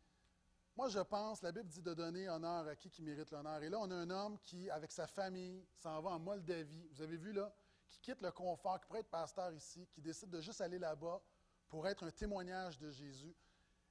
moi, 0.75 0.89
je 0.89 0.97
pense, 0.97 1.43
la 1.43 1.51
Bible 1.51 1.67
dit 1.67 1.83
de 1.83 1.93
donner 1.93 2.27
honneur 2.27 2.67
à 2.67 2.75
qui 2.75 2.89
qui 2.89 3.03
mérite 3.03 3.29
l'honneur. 3.29 3.61
Et 3.61 3.69
là, 3.69 3.77
on 3.79 3.91
a 3.91 3.95
un 3.95 4.09
homme 4.09 4.39
qui, 4.39 4.71
avec 4.71 4.91
sa 4.91 5.05
famille, 5.05 5.63
s'en 5.75 6.01
va 6.01 6.09
en 6.09 6.19
Moldavie. 6.19 6.87
Vous 6.93 7.01
avez 7.03 7.17
vu, 7.17 7.31
là, 7.31 7.53
qui 7.87 7.99
quitte 7.99 8.23
le 8.23 8.31
confort, 8.31 8.79
qui 8.79 8.87
pourrait 8.87 9.01
être 9.01 9.11
pasteur 9.11 9.53
ici, 9.53 9.87
qui 9.91 10.01
décide 10.01 10.31
de 10.31 10.41
juste 10.41 10.61
aller 10.61 10.79
là-bas 10.79 11.21
pour 11.69 11.87
être 11.87 12.07
un 12.07 12.11
témoignage 12.11 12.79
de 12.79 12.89
Jésus. 12.89 13.35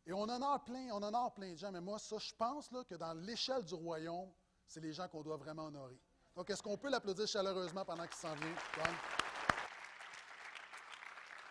Et 0.07 0.13
on 0.13 0.23
honore 0.23 0.65
plein, 0.65 0.89
on 0.91 1.01
honore 1.05 1.33
plein 1.35 1.53
de 1.53 1.57
gens. 1.57 1.71
Mais 1.71 1.81
moi, 1.81 2.01
ça, 2.01 2.19
je 2.19 2.35
pense 2.35 2.73
là, 2.73 2.83
que 2.83 2.97
dans 2.97 3.15
l'échelle 3.15 3.65
du 3.65 3.75
royaume, 3.75 4.33
c'est 4.67 4.81
les 4.81 4.93
gens 4.93 5.07
qu'on 5.07 5.23
doit 5.23 5.37
vraiment 5.37 5.67
honorer. 5.67 6.01
Donc, 6.39 6.51
est-ce 6.51 6.63
qu'on 6.63 6.77
peut 6.79 6.89
l'applaudir 6.89 7.27
chaleureusement 7.27 7.85
pendant 7.85 8.07
qu'il 8.07 8.15
s'en 8.17 8.33
vient? 8.37 8.55
John? 8.77 8.95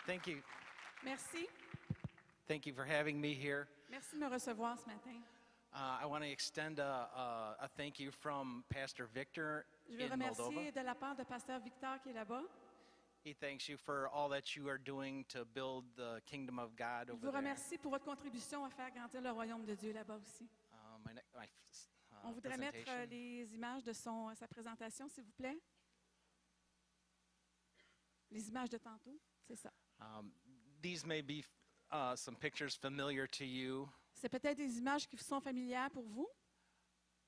Thank 0.05 0.27
you. 0.27 0.41
Merci. 1.03 1.45
Thank 2.47 2.65
you 2.65 2.73
for 2.73 2.85
having 2.85 3.19
me 3.19 3.33
here. 3.33 3.67
Merci 3.89 4.15
de 4.15 4.21
me 4.21 4.29
recevoir 4.29 4.77
ce 4.79 4.85
matin. 4.87 5.19
Uh, 5.73 5.99
I 6.01 6.05
want 6.05 6.21
to 6.21 6.29
extend 6.31 6.79
a, 6.79 7.09
a, 7.13 7.65
a 7.65 7.67
thank 7.75 7.99
you 7.99 8.11
from 8.11 8.63
Pastor 8.69 9.07
Victor 9.13 9.65
Je 9.89 9.97
veux 9.97 10.05
in 10.05 10.09
remercier 10.13 10.45
Moldova. 10.55 10.71
de 10.71 10.81
la 10.85 10.95
part 10.95 11.15
de 11.17 11.23
Pasteur 11.25 11.59
Victor 11.59 11.99
qui 12.01 12.11
est 12.11 12.13
là-bas. 12.13 12.43
He 13.25 13.33
thanks 13.33 13.67
you 13.67 13.75
for 13.75 14.07
all 14.13 14.29
that 14.29 14.55
you 14.55 14.69
are 14.69 14.77
doing 14.79 15.25
to 15.27 15.43
build 15.53 15.83
the 15.97 16.21
kingdom 16.25 16.59
of 16.59 16.77
God 16.77 17.07
Je 17.07 17.11
over 17.11 17.19
vous 17.25 17.31
there. 17.31 17.41
remercie 17.41 17.77
pour 17.77 17.91
votre 17.91 18.05
contribution 18.05 18.63
à 18.63 18.69
faire 18.69 18.89
grandir 18.91 19.19
le 19.19 19.31
royaume 19.31 19.65
de 19.65 19.75
Dieu 19.75 19.91
là-bas 19.91 20.15
aussi. 20.15 20.45
Uh, 20.71 20.97
my, 21.05 21.13
ne- 21.13 21.21
my 21.37 21.45
On 22.27 22.31
voudrait 22.31 22.57
mettre 22.57 22.89
euh, 22.89 23.05
les 23.05 23.53
images 23.53 23.83
de 23.83 23.93
son, 23.93 24.33
sa 24.35 24.47
présentation, 24.49 25.07
s'il 25.07 25.23
vous 25.23 25.31
plaît. 25.31 25.57
Les 28.29 28.49
images 28.49 28.69
de 28.69 28.77
tantôt, 28.77 29.17
c'est 29.47 29.55
ça. 29.55 29.71
Um, 30.01 30.33
these 30.81 31.05
may 31.05 31.21
be 31.21 31.45
uh, 31.91 32.15
some 32.17 32.35
pictures 32.35 32.75
familiar 32.75 33.27
to 33.27 33.45
you. 33.45 33.87
C'est 34.13 34.27
peut-être 34.27 34.57
des 34.57 34.77
images 34.77 35.07
qui 35.07 35.17
sont 35.17 35.39
familières 35.39 35.89
pour 35.89 36.03
vous. 36.03 36.27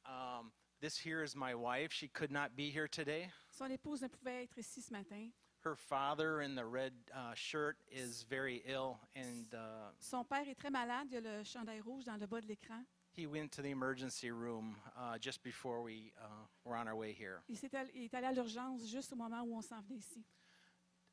Um, 0.06 0.52
this 0.82 0.97
here 0.97 1.24
is 1.24 1.34
my 1.34 1.54
wife. 1.54 1.93
She 1.93 2.10
could 2.10 2.32
not 2.32 2.58
be 2.58 2.70
here 2.70 2.89
today. 2.89 3.32
Son 3.52 3.70
épouse 3.70 4.02
ne 4.02 4.10
pouvait 4.10 4.43
être 4.43 4.58
ici 4.58 4.82
ce 4.82 4.91
matin. 4.91 5.30
Her 5.64 5.76
father 5.76 6.41
in 6.41 6.56
the 6.56 6.66
red 6.66 6.93
uh, 7.14 7.34
shirt 7.36 7.78
is 7.89 8.26
very 8.30 8.62
ill, 8.66 9.00
and 9.16 9.54
uh, 9.54 9.93
Son 10.00 10.26
père 10.26 10.47
est 10.47 10.56
très 10.56 10.72
malade. 10.72 11.08
Il 11.12 11.14
y 11.14 11.18
a 11.18 11.22
le 11.22 11.43
chandail 11.45 11.80
rouge 11.80 12.04
dans 12.04 12.18
le 12.18 12.28
bas 12.28 12.41
de 12.41 12.47
l'écran. 12.47 12.84
He 13.20 13.28
went 13.28 13.52
to 13.52 13.62
the 13.62 13.70
emergency 13.70 14.32
room 14.32 14.76
uh, 14.98 15.18
just 15.18 15.44
before 15.44 15.82
we 15.82 16.12
uh, 16.22 16.28
were 16.64 16.76
on 16.76 16.88
our 16.88 16.96
way 16.96 17.12
here. 17.12 17.42
Il, 17.50 17.58
s'est 17.58 17.74
all- 17.76 17.90
il 17.94 18.04
est 18.06 18.14
allé 18.14 18.28
à 18.28 18.32
l'urgence 18.34 18.88
juste 18.88 19.12
au 19.14 19.16
moment 19.18 19.44
où 19.44 19.56
on 19.58 19.62
s'en 19.62 19.82
venait 19.82 19.98
ici. 20.00 20.24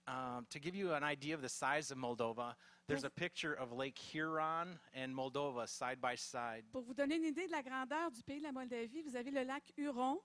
Um, 0.09 0.47
to 0.51 0.61
give 0.61 0.77
you 0.77 0.93
an 0.93 1.03
idea 1.03 1.35
of 1.35 1.43
the 1.43 1.49
size 1.49 1.91
of 1.91 1.99
Moldova, 1.99 2.55
there's 2.87 3.03
a 3.03 3.11
picture 3.11 3.53
of 3.55 3.73
Lake 3.73 3.99
Huron 3.99 4.79
and 4.95 5.13
Moldova 5.13 5.67
side 5.69 6.01
by 6.01 6.15
side. 6.15 6.63
Pour 6.71 6.83
vous 6.83 6.95
donner 6.95 7.17
une 7.17 7.25
idée 7.25 7.49
de 7.49 7.51
la 7.53 7.63
grandeur 7.63 8.13
du 8.13 8.23
pays 8.23 8.39
de 8.39 8.45
la 8.45 8.53
Moldavie, 8.53 9.03
vous 9.03 9.17
avez 9.17 9.33
le 9.33 9.43
lac 9.43 9.65
Huron 9.77 10.21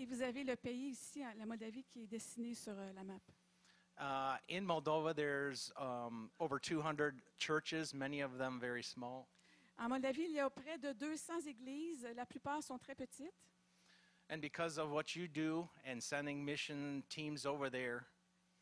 et 0.00 0.04
vous 0.04 0.20
avez 0.20 0.42
le 0.42 0.56
pays 0.56 0.88
ici, 0.90 1.22
la 1.38 1.46
Moldavie, 1.46 1.84
qui 1.84 2.02
est 2.02 2.06
dessiné 2.08 2.54
sur 2.54 2.72
euh, 2.72 2.92
la 2.92 3.04
map. 3.04 3.20
Uh, 3.96 4.36
in 4.48 4.66
Moldova, 4.66 5.14
there's 5.14 5.70
um, 5.76 6.28
over 6.40 6.58
200 6.58 7.22
churches, 7.38 7.94
many 7.94 8.20
of 8.20 8.36
them 8.38 8.58
very 8.58 8.82
small. 8.82 9.28
En 9.78 9.88
Moldavie, 9.88 10.24
il 10.24 10.32
y 10.32 10.40
a 10.40 10.48
près 10.50 10.78
de 10.78 10.92
200 10.92 11.40
églises. 11.46 12.06
La 12.14 12.24
plupart 12.26 12.62
sont 12.62 12.78
très 12.78 12.94
petites. 12.94 13.32
And 14.30 14.38
because 14.40 14.78
of 14.78 14.90
what 14.90 15.14
you 15.14 15.26
do 15.28 15.68
and 15.86 16.00
sending 16.00 16.44
mission 16.44 17.02
teams 17.10 17.44
over 17.44 17.68
there, 17.70 18.06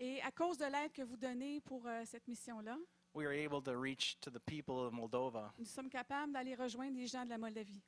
Et 0.00 0.20
à 0.22 0.32
cause 0.32 0.58
de 0.58 0.64
l'aide 0.64 0.92
que 0.92 1.02
vous 1.02 1.16
donnez 1.16 1.60
pour 1.60 1.86
euh, 1.86 2.04
cette 2.04 2.26
mission-là, 2.26 2.76
we 3.14 3.24
are 3.24 3.32
able 3.32 3.62
to 3.62 3.76
reach 3.76 4.16
to 4.20 4.30
the 4.30 4.40
people 4.40 4.80
of 4.84 4.92
Moldova. 4.92 5.52
nous 5.58 5.66
sommes 5.66 5.88
capables 5.90 6.32
d'aller 6.32 6.56
rejoindre 6.56 6.96
les 6.96 7.06
gens 7.06 7.24
de 7.24 7.30
la 7.30 7.38
Moldavie. 7.38 7.80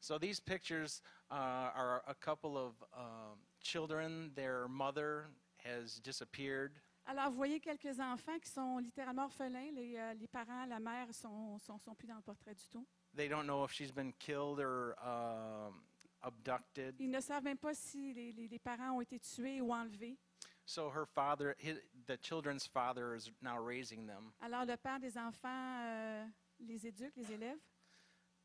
So 0.00 0.18
these 0.18 0.40
pictures 0.40 1.00
uh, 1.30 1.70
are 1.76 2.02
a 2.08 2.14
couple 2.14 2.56
of 2.58 2.74
um, 2.92 3.38
children. 3.60 4.32
Their 4.34 4.66
mother 4.66 5.28
has 5.62 6.00
disappeared. 6.02 6.72
Alors, 7.06 7.30
vous 7.30 7.36
voyez 7.36 7.58
quelques 7.60 7.98
enfants 7.98 8.38
qui 8.38 8.48
sont 8.50 8.78
littéralement 8.78 9.24
orphelins. 9.24 9.70
Les, 9.72 9.96
euh, 9.98 10.14
les 10.14 10.28
parents, 10.28 10.64
la 10.66 10.78
mère 10.78 11.12
sont, 11.12 11.58
sont, 11.58 11.78
sont 11.78 11.94
plus 11.94 12.06
dans 12.06 12.14
le 12.16 12.22
portrait 12.22 12.54
du 12.54 12.66
tout. 12.68 12.86
They 13.16 13.28
don't 13.28 13.44
know 13.44 13.64
if 13.64 13.72
she's 13.72 13.90
been 13.92 14.12
killed 14.18 14.60
or 14.60 14.94
um, 15.04 15.82
abducted. 16.22 16.94
Ils 17.00 17.10
ne 17.10 17.20
savent 17.20 17.42
même 17.44 17.58
pas 17.58 17.74
si 17.74 18.12
les, 18.14 18.32
les- 18.32 18.48
les 18.48 18.58
parents 18.58 18.92
ont 18.92 19.00
été 19.00 19.18
tués 19.18 19.60
ou 19.60 19.72
enlevés. 19.72 20.16
So 20.64 20.88
her 20.90 21.04
father, 21.04 21.56
his, 21.58 21.74
the 22.06 22.16
children's 22.22 22.66
father, 22.68 23.14
is 23.16 23.30
now 23.42 23.58
raising 23.58 24.06
them. 24.06 24.32
Alors, 24.40 24.64
le 24.64 24.76
père 24.76 25.00
des 25.00 25.18
enfants 25.18 25.48
euh, 25.84 26.24
les 26.60 26.86
éduque, 26.86 27.12
les 27.16 27.32
élève. 27.32 27.58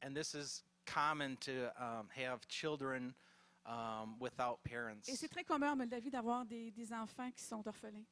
And 0.04 0.14
this 0.16 0.34
is 0.34 0.64
common 0.86 1.38
to 1.42 1.72
um, 1.80 2.08
have 2.16 2.40
children 2.50 3.14
um, 3.68 4.18
without 4.20 4.58
parents. 4.64 5.08
Et 5.08 5.16
c'est 5.16 5.28
très 5.30 5.44
commun 5.44 5.74
en 5.74 5.76
Moldavie 5.76 6.10
d'avoir 6.10 6.44
des, 6.44 6.72
des 6.72 6.92
enfants 6.92 7.30
qui 7.32 7.44
sont 7.44 7.66
orphelins. 7.68 8.04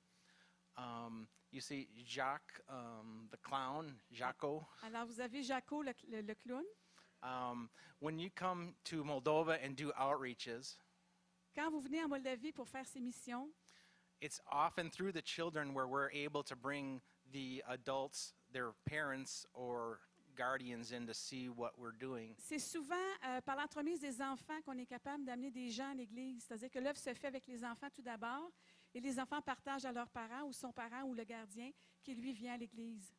Um, 0.78 1.28
you 1.52 1.62
see, 1.62 1.88
Jacques, 2.06 2.62
um, 2.70 3.28
the 3.32 3.38
clown, 3.38 3.94
Jaco. 4.12 4.66
Alors, 4.84 5.06
vous 5.06 5.20
avez 5.22 5.42
Jaco, 5.44 5.82
le, 5.84 5.94
le- 6.12 6.22
le 6.22 6.36
clown? 6.36 6.64
Um, 7.24 7.70
when 8.00 8.20
you 8.20 8.30
come 8.30 8.76
to 8.86 9.04
Moldova 9.04 9.58
and 9.64 9.76
do 9.76 9.92
outreaches, 10.00 10.76
Quand 11.56 11.72
vous 11.72 11.80
venez 11.82 12.04
en 12.04 12.10
Moldavie 12.10 12.52
pour 12.52 12.68
faire 12.68 12.86
ces 12.86 13.00
missions, 13.00 13.48
it's 14.22 14.42
often 14.52 14.90
through 14.90 15.14
the 15.14 15.22
children 15.24 15.74
where 15.74 15.88
we're 15.88 16.10
able 16.12 16.44
to 16.44 16.56
bring 16.56 17.00
the 17.32 17.64
adults, 17.70 18.34
their 18.52 18.74
parents 18.86 19.46
or 19.54 20.00
guardians 20.36 20.92
in 20.92 21.08
to 21.08 21.14
see 21.14 21.48
what 21.48 21.72
we're 21.78 21.94
doing. 21.98 22.36
c'est 22.38 22.60
souvent 22.60 22.96
euh, 23.26 23.40
par 23.40 23.56
l'entremise 23.56 24.02
des 24.02 24.22
enfants 24.22 24.62
qu'on 24.66 24.78
est 24.78 24.86
capable 24.86 25.24
d'amener 25.24 25.50
des 25.50 25.70
gens 25.72 25.92
à 25.92 25.94
l'Église. 25.96 26.44
C'est-à-dire 26.46 26.70
que 26.70 26.80
l'œuvre 26.80 26.98
se 27.00 27.14
fait 27.14 27.28
avec 27.28 27.48
les 27.48 27.64
enfants 27.64 27.88
tout 27.96 28.02
d'abord, 28.02 28.52
et 28.96 29.02
les 29.02 29.20
enfants 29.20 29.42
partagent 29.42 29.86
à 29.86 29.92
leurs 29.92 30.10
parents 30.10 30.44
ou 30.48 30.54
son 30.54 30.72
parent 30.72 31.04
ou 31.04 31.14
le 31.14 31.26
gardien 31.26 31.70
qui, 32.02 32.16
lui, 32.16 32.34
vient 32.34 32.54
à 32.54 32.58
l'Église. 32.58 33.14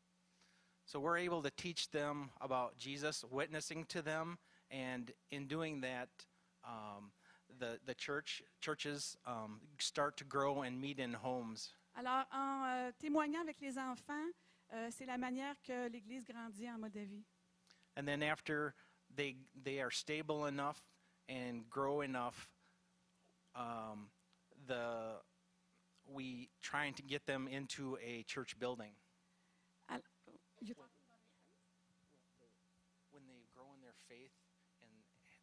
So 0.86 1.00
we're 1.00 1.18
able 1.18 1.42
to 1.42 1.50
teach 1.50 1.90
them 1.90 2.30
about 2.40 2.78
Jesus, 2.78 3.24
witnessing 3.30 3.84
to 3.86 4.02
them, 4.02 4.38
and 4.70 5.12
in 5.32 5.46
doing 5.46 5.80
that, 5.80 6.08
um, 6.64 7.10
the, 7.58 7.78
the 7.84 7.94
church 7.94 8.42
churches 8.60 9.16
um, 9.26 9.60
start 9.78 10.16
to 10.18 10.24
grow 10.24 10.62
and 10.62 10.80
meet 10.80 10.98
in 10.98 11.12
homes. 11.12 11.74
Alors, 11.96 12.24
en 12.32 12.64
euh, 12.66 12.92
témoignant 13.00 13.40
avec 13.40 13.60
les 13.60 13.76
enfants, 13.78 14.30
euh, 14.72 14.88
c'est 14.90 15.06
la 15.06 15.18
manière 15.18 15.56
que 15.66 15.88
l'Église 15.88 16.24
grandit 16.24 16.70
en 16.70 16.78
Moldavie. 16.78 17.24
And 17.96 18.06
then 18.06 18.22
after 18.22 18.74
they 19.14 19.36
they 19.64 19.80
are 19.80 19.90
stable 19.90 20.46
enough 20.46 20.80
and 21.28 21.68
grow 21.68 22.02
enough, 22.02 22.48
um, 23.56 24.08
the 24.68 25.20
we 26.08 26.48
trying 26.62 26.94
to 26.94 27.02
get 27.02 27.26
them 27.26 27.48
into 27.48 27.96
a 28.02 28.22
church 28.24 28.58
building. 28.58 28.92
Al- 29.88 30.00
you- 30.60 30.74
When 33.10 33.24
they 33.26 33.46
grow 33.54 33.72
in 33.74 33.80
their 33.80 33.94
faith 34.08 34.32
and 34.82 34.90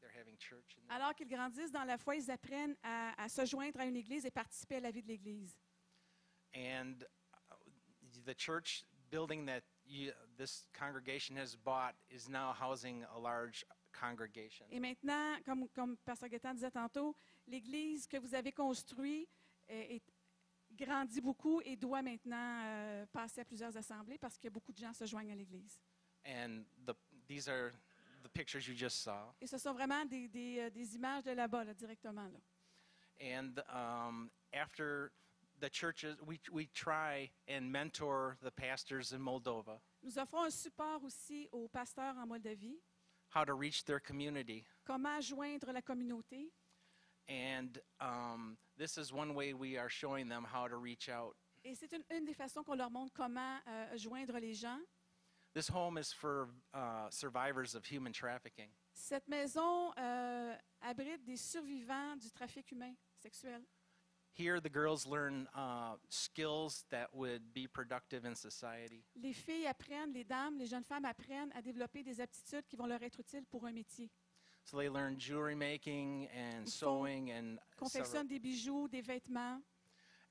they're 0.02 0.12
having 0.16 0.38
church. 0.38 0.78
In 0.78 0.96
Alors 0.96 1.14
qu'ils 1.16 1.28
grandissent 1.28 1.72
dans 1.72 1.86
la 1.86 1.98
foi, 1.98 2.16
ils 2.16 2.30
apprennent 2.30 2.76
à, 2.84 3.14
à 3.24 3.30
se 3.30 3.46
joindre 3.46 3.80
à 3.80 3.86
une 3.86 3.96
Église 3.96 4.26
et 4.26 4.32
participer 4.32 4.76
à 4.78 4.80
la 4.82 4.92
vie 4.92 5.02
de 5.02 5.08
l'Église. 5.08 5.56
and 6.56 7.04
uh, 7.52 7.56
the 8.26 8.36
church 8.36 8.84
building 9.10 9.44
that 9.48 9.64
you, 9.88 10.12
this 10.38 10.66
congregation 10.72 11.36
has 11.36 11.56
bought 11.56 11.96
is 12.12 12.30
now 12.30 12.54
housing 12.54 13.04
a 13.16 13.20
large 13.20 13.66
congregation. 13.92 14.66
Et 14.70 14.80
maintenant, 14.80 15.36
comme, 15.46 15.68
comme 15.70 15.98
Pasteur 16.06 16.30
Gaétan 16.30 16.54
disait 16.54 16.70
tantôt, 16.72 17.16
l'Église 17.48 18.06
que 18.08 18.18
vous 18.18 18.36
avez 18.36 18.52
construite 18.52 19.28
est, 19.68 19.96
est- 19.96 20.04
grandit 20.76 21.22
beaucoup 21.22 21.62
et 21.62 21.76
doit 21.76 22.02
maintenant 22.02 22.62
euh, 22.64 23.06
passer 23.08 23.42
à 23.42 23.46
plusieurs 23.46 23.76
assemblées 23.76 24.18
parce 24.18 24.38
que 24.38 24.50
beaucoup 24.50 24.72
de 24.72 24.78
gens 24.78 24.94
se 24.94 25.06
joignent 25.06 25.32
à 25.32 25.36
l'Église. 25.36 25.80
And 26.26 26.64
the, 26.86 26.96
these 27.28 27.48
are 27.48 27.72
the 28.24 28.30
pictures 28.30 28.68
you 28.68 28.76
just 28.76 29.02
saw. 29.04 29.34
Et 29.42 29.48
ce 29.48 29.58
sont 29.58 29.74
vraiment 29.74 30.06
des, 30.06 30.28
des, 30.28 30.60
euh, 30.60 30.70
des 30.70 30.96
images 30.96 31.24
de 31.24 31.32
là-bas, 31.32 31.64
là, 31.64 31.74
directement. 31.74 32.30
Là. 32.30 32.40
And 33.20 33.60
um, 33.70 34.32
after 34.54 35.12
the 35.60 35.70
churches, 35.70 36.16
we, 36.26 36.40
we 36.52 36.68
try 36.74 37.30
and 37.48 37.72
mentor 37.72 38.38
the 38.42 38.52
pastors 38.52 39.14
in 39.14 39.20
Moldova 39.20 39.80
Nous 40.02 40.18
offrons 40.18 40.46
un 40.46 40.50
support 40.50 41.04
aussi 41.04 41.48
aux 41.52 41.68
pasteurs 41.68 42.18
en 42.18 42.28
Moldavie, 42.28 42.80
how 43.30 43.46
to 43.46 43.54
reach 43.54 43.86
their 43.86 44.00
community. 44.00 44.66
comment 44.86 45.22
joindre 45.22 45.72
la 45.72 45.82
communauté. 45.82 46.52
And 47.28 47.80
um, 48.02 48.58
this 48.78 48.98
is 48.98 49.14
one 49.14 49.34
way 49.34 49.54
we 49.54 49.78
are 49.78 49.90
showing 49.90 50.28
them 50.28 50.44
how 50.44 50.68
to 50.68 50.78
reach 50.78 51.10
out. 51.10 51.36
Et 51.66 51.76
c'est 51.76 51.94
une, 51.94 52.04
une 52.12 52.26
des 52.26 52.34
façons 52.34 52.64
qu'on 52.64 52.76
leur 52.76 52.92
montre 52.92 53.14
comment 53.14 53.60
euh, 53.68 53.98
joindre 53.98 54.38
les 54.40 54.54
gens. 54.54 54.80
This 55.54 55.70
home 55.70 55.98
is 55.98 56.12
for 56.12 56.50
uh, 56.74 57.10
survivors 57.10 57.76
of 57.76 57.86
human 57.86 58.12
trafficking. 58.12 58.70
Cette 58.94 59.28
maison 59.28 59.92
euh, 59.98 60.56
abrite 60.82 61.24
des 61.24 61.38
survivants 61.38 62.18
du 62.18 62.30
trafic 62.32 62.72
humain 62.72 62.96
sexuel. 63.22 63.62
Here, 64.36 64.60
the 64.60 64.70
girls 64.70 65.06
learn 65.06 65.48
uh, 65.56 65.96
skills 66.10 66.86
that 66.90 67.14
would 67.14 67.54
be 67.54 67.68
productive 67.68 68.26
in 68.26 68.34
society. 68.34 69.04
Les 69.16 69.32
filles 69.34 69.68
apprennent, 69.68 70.12
les 70.12 70.24
dames, 70.24 70.58
les 70.58 70.66
jeunes 70.66 70.84
femmes 70.84 71.06
apprennent 71.06 71.52
à 71.54 71.62
développer 71.62 72.02
des 72.02 72.20
aptitudes 72.20 72.66
qui 72.66 72.76
vont 72.76 72.88
leur 72.88 73.04
être 73.04 73.20
utiles 73.20 73.46
pour 73.46 73.64
un 73.66 73.72
métier. 73.72 74.10
So 74.66 74.78
they 74.78 74.90
learn 74.90 75.18
jewelry 75.18 75.56
making 75.56 76.30
and 76.34 76.68
sewing 76.68 77.32
and 77.32 77.60
several, 77.76 77.90
Confectionnent 77.90 78.28
des 78.28 78.40
bijoux, 78.40 78.88
des 78.88 79.02
vêtements 79.02 79.62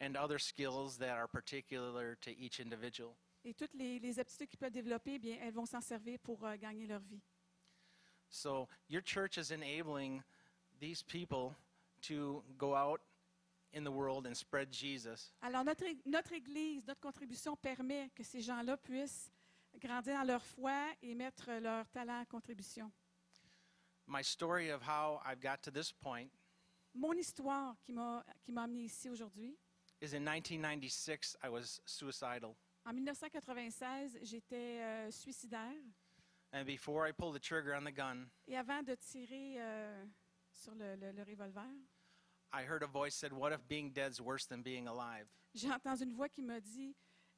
and 0.00 0.16
other 0.16 0.38
skills 0.38 0.96
that 0.98 1.16
are 1.16 1.28
particular 1.28 2.16
to 2.22 2.30
each 2.30 2.58
individual. 2.58 3.14
et 3.44 3.54
toutes 3.54 3.74
les, 3.74 3.98
les 3.98 4.18
aptitudes 4.18 4.48
qu'ils 4.48 4.58
peuvent 4.58 4.72
développer, 4.72 5.18
bien, 5.18 5.36
elles 5.42 5.52
vont 5.52 5.66
s'en 5.66 5.80
servir 5.80 6.18
pour 6.20 6.44
euh, 6.44 6.56
gagner 6.56 6.86
leur 6.86 7.00
vie. 7.00 7.20
So 8.28 8.68
your 8.88 9.02
church 9.04 9.36
is 9.36 9.52
enabling 9.52 10.22
these 10.80 11.02
people 11.02 11.54
to 12.02 12.42
go 12.56 12.74
out 12.74 13.00
in 13.74 13.84
the 13.84 13.90
world 13.90 14.26
and 14.26 14.34
spread 14.34 14.72
Jesus. 14.72 15.32
Alors, 15.42 15.64
notre, 15.64 15.84
notre 16.06 16.32
Église, 16.32 16.86
notre 16.86 17.00
contribution 17.00 17.56
permet 17.56 18.10
que 18.14 18.22
ces 18.22 18.40
gens-là 18.40 18.76
puissent 18.76 19.30
grandir 19.78 20.14
dans 20.18 20.24
leur 20.26 20.44
foi 20.44 20.94
et 21.02 21.14
mettre 21.14 21.50
leur 21.60 21.88
talent 21.90 22.20
en 22.20 22.24
contribution. 22.24 22.90
My 24.06 24.22
story 24.22 24.70
of 24.70 24.82
how 24.82 25.20
I've 25.24 25.40
got 25.40 25.62
to 25.62 25.70
this 25.70 25.92
point 25.92 26.28
Mon 26.94 27.16
histoire 27.16 27.74
qui 27.86 27.92
m'a 27.92 28.22
amené 28.56 28.84
ici 28.84 29.08
aujourd'hui, 29.08 29.56
is 30.02 30.12
in 30.14 30.24
1996, 30.24 31.36
I 31.42 31.48
was 31.48 31.80
suicidal. 31.86 32.56
en 32.84 32.92
1996, 32.94 34.18
j'étais 34.22 34.80
euh, 34.82 35.10
suicidaire. 35.10 35.80
And 36.52 36.66
before 36.66 37.06
I 37.06 37.12
pulled 37.12 37.34
the 37.34 37.40
trigger 37.40 37.74
on 37.74 37.84
the 37.84 37.92
gun, 37.92 38.26
Et 38.46 38.56
avant 38.58 38.82
de 38.82 38.94
tirer 38.96 39.54
euh, 39.58 40.04
sur 40.50 40.74
le, 40.74 40.96
le- 40.96 41.12
le 41.12 41.22
revolver, 41.22 41.64
I 42.52 42.62
heard 42.64 42.82
a 42.82 42.86
voice 42.86 43.14
said, 43.14 43.32
What 43.32 43.52
if 43.52 43.66
being 43.68 43.90
dead's 43.92 44.20
worse 44.20 44.44
than 44.46 44.60
being 44.62 44.86
alive? 44.86 45.26
j'ai 45.54 45.70
entendu 45.72 46.02
une 46.04 46.12
voix 46.12 46.28
qui 46.28 46.42
m'a 46.42 46.60
dit 46.60 46.94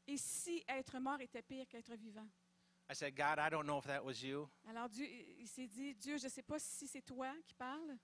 Et 0.09 0.17
si 0.17 0.65
être 0.69 0.99
mort 0.99 1.21
était 1.21 1.43
pire 1.43 1.67
qu'être 1.69 1.95
vivant 1.95 2.27
I 2.89 2.95
said, 2.95 3.17
God, 3.17 3.39
I 3.39 3.49
don't 3.49 3.67
know 3.67 3.79
if 3.79 3.85
that 3.87 4.05
was 4.05 4.23
you, 4.23 4.49
Alors 4.69 4.89
Dieu, 4.89 5.07
il 5.39 5.47
s'est 5.49 5.67
dit 5.67 5.95
Dieu, 5.95 6.19
je 6.19 6.25
ne 6.25 6.29
sais 6.31 6.43
pas 6.43 6.59
si 6.59 6.87
c'est 6.87 7.03
toi 7.03 7.33
qui 7.47 7.55
parles, 7.55 7.99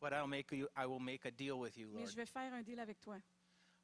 but 0.00 0.12
I'll 0.12 0.28
make 0.28 0.52
you, 0.52 0.68
I 0.76 0.86
will 0.86 1.00
make 1.00 1.24
a 1.26 1.30
deal 1.30 1.58
with 1.58 1.76
you, 1.76 1.88
mais 1.92 2.00
Lord. 2.02 2.10
je 2.10 2.16
vais 2.16 2.26
faire 2.26 2.52
un 2.54 2.62
deal 2.62 2.78
avec 2.80 3.00
toi. 3.00 3.16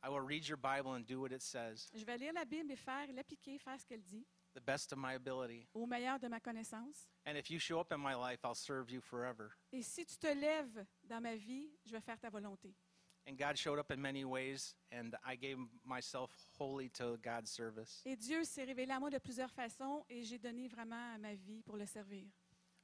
I 0.00 0.08
will 0.08 0.20
read 0.20 0.46
your 0.46 0.56
Bible 0.56 0.92
and 0.94 1.04
do 1.04 1.20
what 1.20 1.32
it 1.32 1.42
says, 1.42 1.88
Je 1.92 2.04
vais 2.04 2.16
lire 2.18 2.32
la 2.32 2.44
Bible 2.44 2.70
et 2.70 2.76
faire, 2.76 3.08
l'appliquer, 3.12 3.58
faire 3.58 3.80
ce 3.80 3.84
qu'elle 3.84 4.02
dit, 4.04 4.24
the 4.54 4.60
best 4.60 4.92
of 4.92 4.98
my 4.98 5.14
ability. 5.14 5.66
au 5.74 5.86
meilleur 5.86 6.20
de 6.20 6.28
ma 6.28 6.38
connaissance. 6.38 7.08
And 7.26 7.36
if 7.36 7.50
you 7.50 7.58
show 7.58 7.80
up 7.80 7.90
in 7.92 7.98
my 7.98 8.14
life, 8.14 8.38
I'll 8.44 8.54
serve 8.54 8.90
you 8.92 9.00
forever. 9.00 9.50
Et 9.72 9.82
si 9.82 10.06
tu 10.06 10.16
te 10.16 10.28
lèves 10.28 10.86
dans 11.02 11.20
ma 11.20 11.34
vie, 11.34 11.68
je 11.84 11.90
vais 11.92 12.00
faire 12.00 12.18
ta 12.20 12.30
volonté. 12.30 12.76
And 13.28 13.36
God 13.36 13.56
showed 13.58 13.78
up 13.80 13.90
in 13.90 14.00
many 14.00 14.24
ways, 14.24 14.76
and 14.92 15.16
I 15.26 15.34
gave 15.36 15.58
myself 15.84 16.30
wholly 16.58 16.90
to 16.90 17.16
God's 17.18 17.50
service. 17.50 18.02
Et 18.04 18.16
Dieu 18.16 18.44
s'est 18.44 18.64
révélé 18.64 18.92
à 18.92 18.98
moi 19.00 19.10
de 19.10 19.18
plusieurs 19.18 19.50
façons 19.50 20.04
et 20.08 20.22
j'ai 20.24 20.38
donné 20.38 20.68
vraiment 20.68 21.18
ma 21.18 21.34
vie 21.34 21.62
pour 21.62 21.76
le 21.76 21.86
servir. 21.86 22.26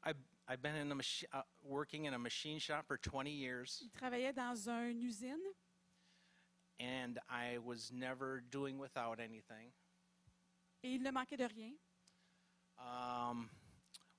I've, 0.07 0.16
I've 0.49 0.61
been 0.61 0.77
in 0.77 0.91
a 0.91 0.95
machi- 0.95 1.27
uh, 1.33 1.43
working 1.62 2.07
in 2.07 2.12
a 2.14 2.18
machine 2.18 2.59
shop 2.59 2.85
for 2.87 2.99
20 2.99 3.31
years, 3.31 3.81
Il 3.83 3.91
travaillait 3.91 4.33
dans 4.35 4.68
une 4.68 5.01
usine 5.03 5.41
and 6.81 7.18
I 7.31 7.59
was 7.59 7.91
never 7.93 8.41
doing 8.51 8.79
without 8.79 9.18
anything. 9.20 9.72
et 10.83 10.91
il 10.95 11.03
ne 11.03 11.11
manquait 11.11 11.39
de 11.39 11.45
rien. 11.47 11.72
Um, 12.79 13.49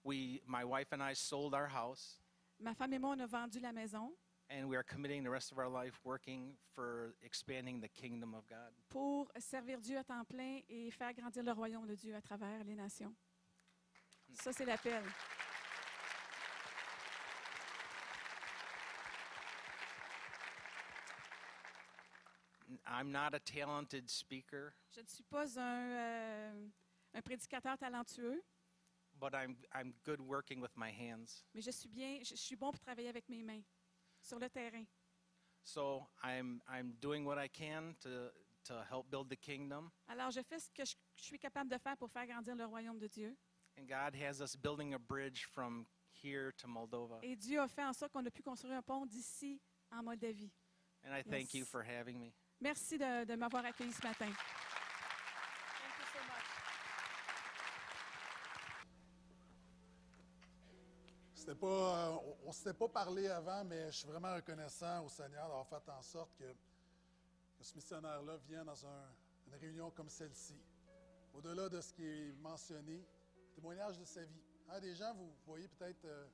we, 0.03 0.41
my 0.47 0.63
wife 0.63 0.91
and 0.93 1.01
I 1.03 1.13
sold 1.13 1.53
our 1.53 1.67
house, 1.67 2.19
Ma 2.59 2.73
femme 2.73 2.93
et 2.93 2.99
moi, 2.99 3.11
on 3.15 3.19
a 3.19 3.27
vendu 3.27 3.59
la 3.59 3.71
maison 3.73 4.15
And 4.49 4.69
we 4.69 4.75
are 4.77 4.83
committing 4.83 5.23
the 5.23 5.29
rest 5.31 5.51
of 5.51 5.57
our 5.57 5.67
life 5.67 5.99
working 6.03 6.55
for 6.75 7.15
expanding 7.23 7.81
the 7.81 7.87
kingdom 7.89 8.33
of 8.35 8.45
God. 8.47 8.71
pour 8.89 9.27
servir 9.39 9.79
Dieu 9.81 9.97
à 9.97 10.03
temps 10.03 10.23
plein 10.25 10.61
et 10.69 10.91
faire 10.91 11.13
grandir 11.13 11.43
le 11.43 11.51
royaume 11.51 11.87
de 11.87 11.95
Dieu 11.95 12.15
à 12.15 12.21
travers 12.21 12.63
les 12.63 12.75
nations. 12.75 13.13
Hmm. 14.29 14.35
Ça, 14.35 14.53
c'est 14.53 14.65
l'appel. 14.65 15.03
I'm 22.87 23.11
not 23.11 23.33
a 23.33 23.39
talented 23.39 24.09
speaker, 24.09 24.73
Je 24.95 25.01
ne 25.01 25.07
suis 25.07 25.23
pas 25.23 25.57
un, 25.59 25.89
euh, 25.91 26.67
un 27.13 27.21
prédicateur 27.21 27.77
talentueux, 27.77 28.41
but 29.19 29.33
I'm, 29.33 29.55
I'm 29.73 29.93
good 30.03 30.19
working 30.19 30.61
with 30.61 30.75
my 30.75 30.89
hands. 30.91 31.43
mais 31.53 31.61
je 31.61 31.71
suis 31.71 31.89
bien, 31.89 32.19
je, 32.23 32.29
je 32.35 32.41
suis 32.41 32.55
bon 32.55 32.71
pour 32.71 32.79
travailler 32.79 33.09
avec 33.09 33.27
mes 33.29 33.43
mains 33.43 33.61
sur 34.25 34.39
le 34.39 34.49
terrain. 34.49 34.85
So 35.63 36.05
I'm, 36.23 36.61
I'm 36.67 36.93
doing 36.99 37.25
what 37.25 37.37
I 37.37 37.47
can 37.47 37.95
to, 38.01 38.31
to 38.65 38.83
help 38.89 39.09
build 39.09 39.29
the 39.29 39.35
kingdom. 39.39 39.91
Alors, 40.07 40.31
je 40.31 40.41
fais 40.41 40.59
ce 40.59 40.69
que 40.71 40.85
je, 40.85 40.95
je 41.15 41.23
suis 41.23 41.39
capable 41.39 41.69
de 41.69 41.77
faire 41.77 41.97
pour 41.97 42.09
faire 42.11 42.25
grandir 42.27 42.55
le 42.55 42.65
royaume 42.65 42.99
de 42.99 43.07
Dieu. 43.07 43.35
And 43.77 43.87
God 43.87 44.15
has 44.15 44.41
us 44.41 44.55
building 44.55 44.93
a 44.93 44.99
bridge 44.99 45.45
from 45.53 45.85
here 46.13 46.51
to 46.57 46.67
Moldova. 46.67 47.19
Et 47.23 47.35
Dieu 47.35 47.59
a 47.59 47.67
fait 47.67 47.83
en 47.83 47.93
sorte 47.93 48.11
qu'on 48.13 48.25
a 48.25 48.31
pu 48.31 48.41
construire 48.43 48.75
un 48.77 48.81
pont 48.81 49.05
d'ici 49.05 49.59
en 49.91 50.03
Moldavie. 50.03 50.51
And 51.03 51.13
I 51.13 51.21
thank 51.23 51.53
you 51.53 51.61
Yes. 51.61 51.69
for 51.69 51.83
having 51.83 52.19
me. 52.19 52.31
Merci 52.61 52.97
de, 52.97 53.25
de 53.25 53.35
m'avoir 53.35 53.65
accueilli 53.65 53.91
ce 53.91 54.01
matin. 54.01 54.25
Thank 54.27 54.35
you 55.99 56.05
so 56.13 56.19
much. 56.27 56.45
Euh, 61.47 62.17
on 62.43 62.47
ne 62.47 62.51
s'était 62.53 62.73
pas 62.73 62.87
parlé 62.87 63.27
avant, 63.27 63.63
mais 63.65 63.91
je 63.91 63.97
suis 63.99 64.07
vraiment 64.07 64.33
reconnaissant 64.33 65.03
au 65.05 65.09
Seigneur 65.09 65.43
d'avoir 65.47 65.67
fait 65.67 65.89
en 65.91 66.01
sorte 66.01 66.33
que, 66.37 66.45
ce 67.61 67.73
missionnaire-là 67.75 68.37
vienne 68.47 68.65
dans 68.65 68.85
un- 68.85 69.09
une 69.47 69.55
réunion 69.55 69.89
comme 69.91 70.09
celle-ci. 70.09 70.55
Au-delà 71.33 71.67
de 71.69 71.81
ce 71.81 71.93
qui 71.93 72.05
est 72.05 72.31
mentionné, 72.33 73.03
témoignage 73.55 73.97
de 73.97 74.05
sa 74.05 74.23
vie. 74.23 74.41
Hein, 74.69 74.79
des 74.79 74.93
gens, 74.95 75.13
vous 75.15 75.31
voyez 75.47 75.67
peut-être 75.67 76.05
euh, 76.05 76.27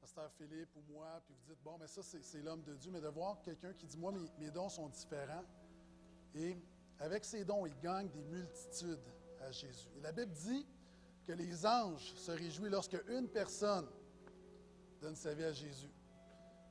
Pasteur 0.00 0.30
Philippe 0.32 0.74
ou 0.76 0.82
moi, 0.92 1.20
puis 1.24 1.34
vous 1.34 1.52
dites, 1.54 1.62
bon, 1.62 1.76
mais 1.78 1.86
ça, 1.86 2.02
c'est 2.02 2.22
c'est 2.22 2.42
l'homme 2.42 2.62
de 2.62 2.74
Dieu, 2.74 2.90
mais 2.90 3.00
de 3.00 3.08
voir 3.08 3.40
quelqu'un 3.42 3.72
qui 3.72 3.86
dit, 3.86 3.96
moi, 3.98 4.12
mes, 4.12 4.28
mes 4.38 4.50
dons 4.50 4.68
sont 4.68 4.88
différents, 4.88 5.44
et 6.34 6.56
avec 6.98 7.24
ses 7.24 7.44
dons, 7.44 7.66
il 7.66 7.78
gagne 7.80 8.08
des 8.10 8.22
multitudes 8.24 8.98
à 9.40 9.50
Jésus. 9.52 9.88
Et 9.96 10.00
la 10.00 10.12
Bible 10.12 10.32
dit 10.32 10.66
que 11.26 11.32
les 11.32 11.64
anges 11.66 12.14
se 12.16 12.30
réjouissent 12.32 12.70
lorsque 12.70 12.96
une 13.08 13.28
personne 13.28 13.88
donne 15.04 15.16
sa 15.16 15.34
vie 15.34 15.44
à 15.44 15.52
Jésus. 15.52 15.90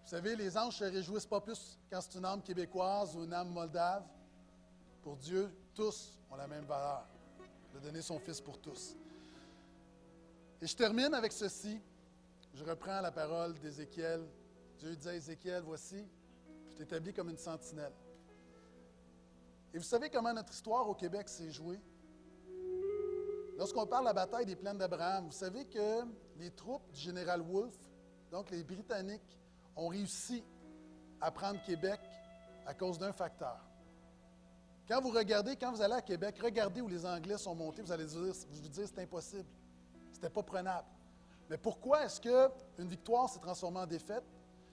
Vous 0.03 0.09
savez, 0.09 0.35
les 0.35 0.57
anges 0.57 0.77
se 0.77 0.85
réjouissent 0.85 1.27
pas 1.27 1.39
plus 1.39 1.77
quand 1.87 2.01
c'est 2.01 2.17
une 2.17 2.25
âme 2.25 2.41
québécoise 2.41 3.15
ou 3.15 3.23
une 3.23 3.33
âme 3.33 3.49
moldave. 3.49 4.03
Pour 5.03 5.17
Dieu, 5.17 5.55
tous 5.75 6.17
ont 6.31 6.35
la 6.35 6.47
même 6.47 6.65
valeur. 6.65 7.05
A 7.75 7.79
donné 7.79 8.01
son 8.01 8.17
Fils 8.17 8.41
pour 8.41 8.59
tous. 8.59 8.95
Et 10.59 10.65
je 10.65 10.75
termine 10.75 11.13
avec 11.13 11.31
ceci. 11.31 11.79
Je 12.55 12.63
reprends 12.63 13.01
la 13.01 13.11
parole 13.11 13.53
d'Ézéchiel. 13.59 14.27
Dieu 14.79 14.95
dit 14.95 15.09
à 15.09 15.13
Ézéchiel, 15.13 15.61
voici, 15.63 16.03
je 16.71 16.75
t'établis 16.77 17.13
comme 17.13 17.29
une 17.29 17.37
sentinelle. 17.37 17.93
Et 19.75 19.77
vous 19.77 19.83
savez 19.83 20.09
comment 20.09 20.33
notre 20.33 20.53
histoire 20.53 20.89
au 20.89 20.95
Québec 20.95 21.29
s'est 21.29 21.51
jouée? 21.51 21.79
Lorsqu'on 23.57 23.85
parle 23.85 24.05
de 24.05 24.07
la 24.07 24.13
bataille 24.13 24.47
des 24.47 24.55
plaines 24.55 24.79
d'Abraham, 24.79 25.25
vous 25.25 25.31
savez 25.31 25.65
que 25.65 26.01
les 26.37 26.49
troupes 26.49 26.91
du 26.91 26.99
général 26.99 27.41
Wolfe, 27.41 27.77
donc 28.33 28.49
les 28.49 28.63
Britanniques, 28.63 29.37
ont 29.75 29.89
réussi 29.89 30.43
à 31.21 31.29
prendre 31.29 31.61
Québec 31.61 31.99
à 32.65 32.73
cause 32.73 32.97
d'un 32.97 33.13
facteur. 33.13 33.59
Quand 34.87 34.99
vous 35.01 35.11
regardez, 35.11 35.55
quand 35.55 35.71
vous 35.71 35.83
allez 35.83 35.93
à 35.93 36.01
Québec, 36.01 36.39
regardez 36.41 36.81
où 36.81 36.87
les 36.87 37.05
Anglais 37.05 37.37
sont 37.37 37.53
montés, 37.53 37.83
vous 37.83 37.91
allez 37.91 38.05
vous 38.05 38.69
dire 38.69 38.87
c'est 38.87 38.99
impossible. 38.99 39.47
C'était 40.11 40.31
pas 40.31 40.41
prenable. 40.41 40.87
Mais 41.47 41.57
pourquoi 41.57 42.05
est-ce 42.05 42.19
qu'une 42.19 42.87
victoire 42.87 43.29
s'est 43.29 43.39
transformée 43.39 43.79
en 43.79 43.85
défaite? 43.85 44.23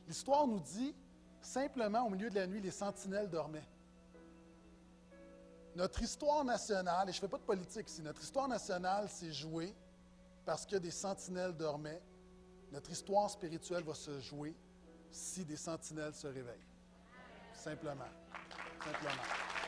L'histoire 0.08 0.46
nous 0.46 0.60
dit 0.60 0.94
simplement 1.42 2.06
au 2.06 2.10
milieu 2.10 2.30
de 2.30 2.36
la 2.36 2.46
nuit, 2.46 2.62
les 2.62 2.70
sentinelles 2.70 3.28
dormaient. 3.28 3.68
Notre 5.76 6.02
histoire 6.02 6.44
nationale, 6.44 7.10
et 7.10 7.12
je 7.12 7.18
ne 7.18 7.20
fais 7.20 7.28
pas 7.28 7.38
de 7.38 7.42
politique 7.42 7.90
ici, 7.90 8.00
notre 8.00 8.22
histoire 8.22 8.48
nationale 8.48 9.10
s'est 9.10 9.32
jouée 9.32 9.74
parce 10.46 10.64
que 10.64 10.76
des 10.76 10.90
sentinelles 10.90 11.54
dormaient. 11.54 12.00
Notre 12.72 12.90
histoire 12.90 13.28
spirituelle 13.28 13.82
va 13.82 13.94
se 13.94 14.20
jouer 14.20 14.54
si 15.10 15.44
des 15.44 15.56
sentinelles 15.56 16.14
se 16.14 16.26
réveillent. 16.26 16.68
Simplement. 17.52 18.04
Simplement. 18.84 19.59